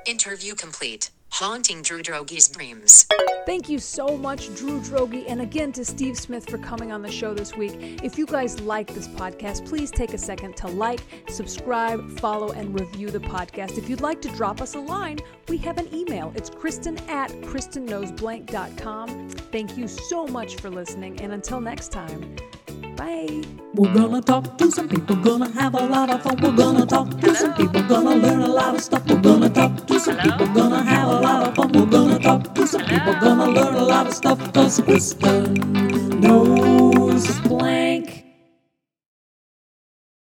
Interview 0.07 0.55
complete. 0.55 1.11
Haunting 1.33 1.83
Drew 1.83 2.03
Droege's 2.03 2.49
dreams. 2.49 3.07
Thank 3.47 3.69
you 3.69 3.79
so 3.79 4.17
much, 4.17 4.55
Drew 4.57 4.81
Droege, 4.81 5.25
and 5.27 5.41
again 5.41 5.73
to 5.73 5.85
Steve 5.85 6.19
Smith 6.19 6.49
for 6.49 6.59
coming 6.59 6.93
on 6.93 7.03
the 7.03 7.11
show 7.11 7.33
this 7.35 7.57
week. 7.57 8.01
If 8.03 8.19
you 8.19 8.27
guys 8.27 8.61
like 8.61 8.93
this 8.93 9.09
podcast, 9.09 9.67
please 9.67 9.91
take 9.91 10.13
a 10.13 10.19
second 10.19 10.57
to 10.59 10.69
like, 10.69 11.01
subscribe, 11.29 12.19
follow, 12.19 12.51
and 12.53 12.79
review 12.79 13.11
the 13.11 13.21
podcast. 13.21 13.79
If 13.79 13.89
you'd 13.89 14.03
like 14.03 14.21
to 14.23 14.29
drop 14.31 14.61
us 14.61 14.75
a 14.75 14.81
line, 14.81 15.21
we 15.49 15.57
have 15.59 15.79
an 15.79 15.93
email. 15.95 16.33
It's 16.37 16.51
Kristen 16.51 16.99
at 17.09 17.31
KristenKnowsBlank.com. 17.31 19.29
Thank 19.31 19.79
you 19.79 19.89
so 19.89 20.27
much 20.27 20.57
for 20.57 20.69
listening, 20.69 21.21
and 21.21 21.33
until 21.33 21.61
next 21.61 21.91
time, 21.93 22.37
Bye. 23.01 23.41
We're 23.73 23.95
gonna 23.95 24.21
talk 24.21 24.59
to 24.59 24.71
some 24.71 24.87
people, 24.87 25.17
gonna 25.17 25.49
have 25.53 25.73
a 25.73 25.87
lot 25.87 26.11
of 26.11 26.23
fun. 26.23 26.37
We're 26.43 26.55
gonna 26.55 26.85
talk 26.85 27.09
to 27.09 27.17
Hello? 27.17 27.33
some 27.33 27.55
people, 27.55 27.83
gonna 27.85 28.15
learn 28.15 28.43
a 28.43 28.47
lot 28.47 28.75
of 28.75 28.83
stuff. 28.83 29.07
We're 29.09 29.23
gonna 29.23 29.49
talk 29.49 29.87
to 29.87 29.99
some 29.99 30.19
Hello? 30.19 30.37
people, 30.37 30.55
gonna 30.55 30.83
have 30.83 31.09
a 31.09 31.21
lot 31.21 31.49
of 31.49 31.55
fun. 31.55 31.73
We're 31.73 31.87
gonna 31.87 32.19
talk 32.19 32.55
to 32.55 32.67
some 32.67 32.83
Hello? 32.83 32.99
people, 32.99 33.15
gonna 33.23 33.49
learn 33.49 33.75
a 33.75 33.85
lot 33.85 34.07
of 34.07 34.13
stuff. 34.13 34.53
Cause 34.53 34.81
Krista 34.83 35.33
knows 36.21 37.41
blank. 37.49 38.20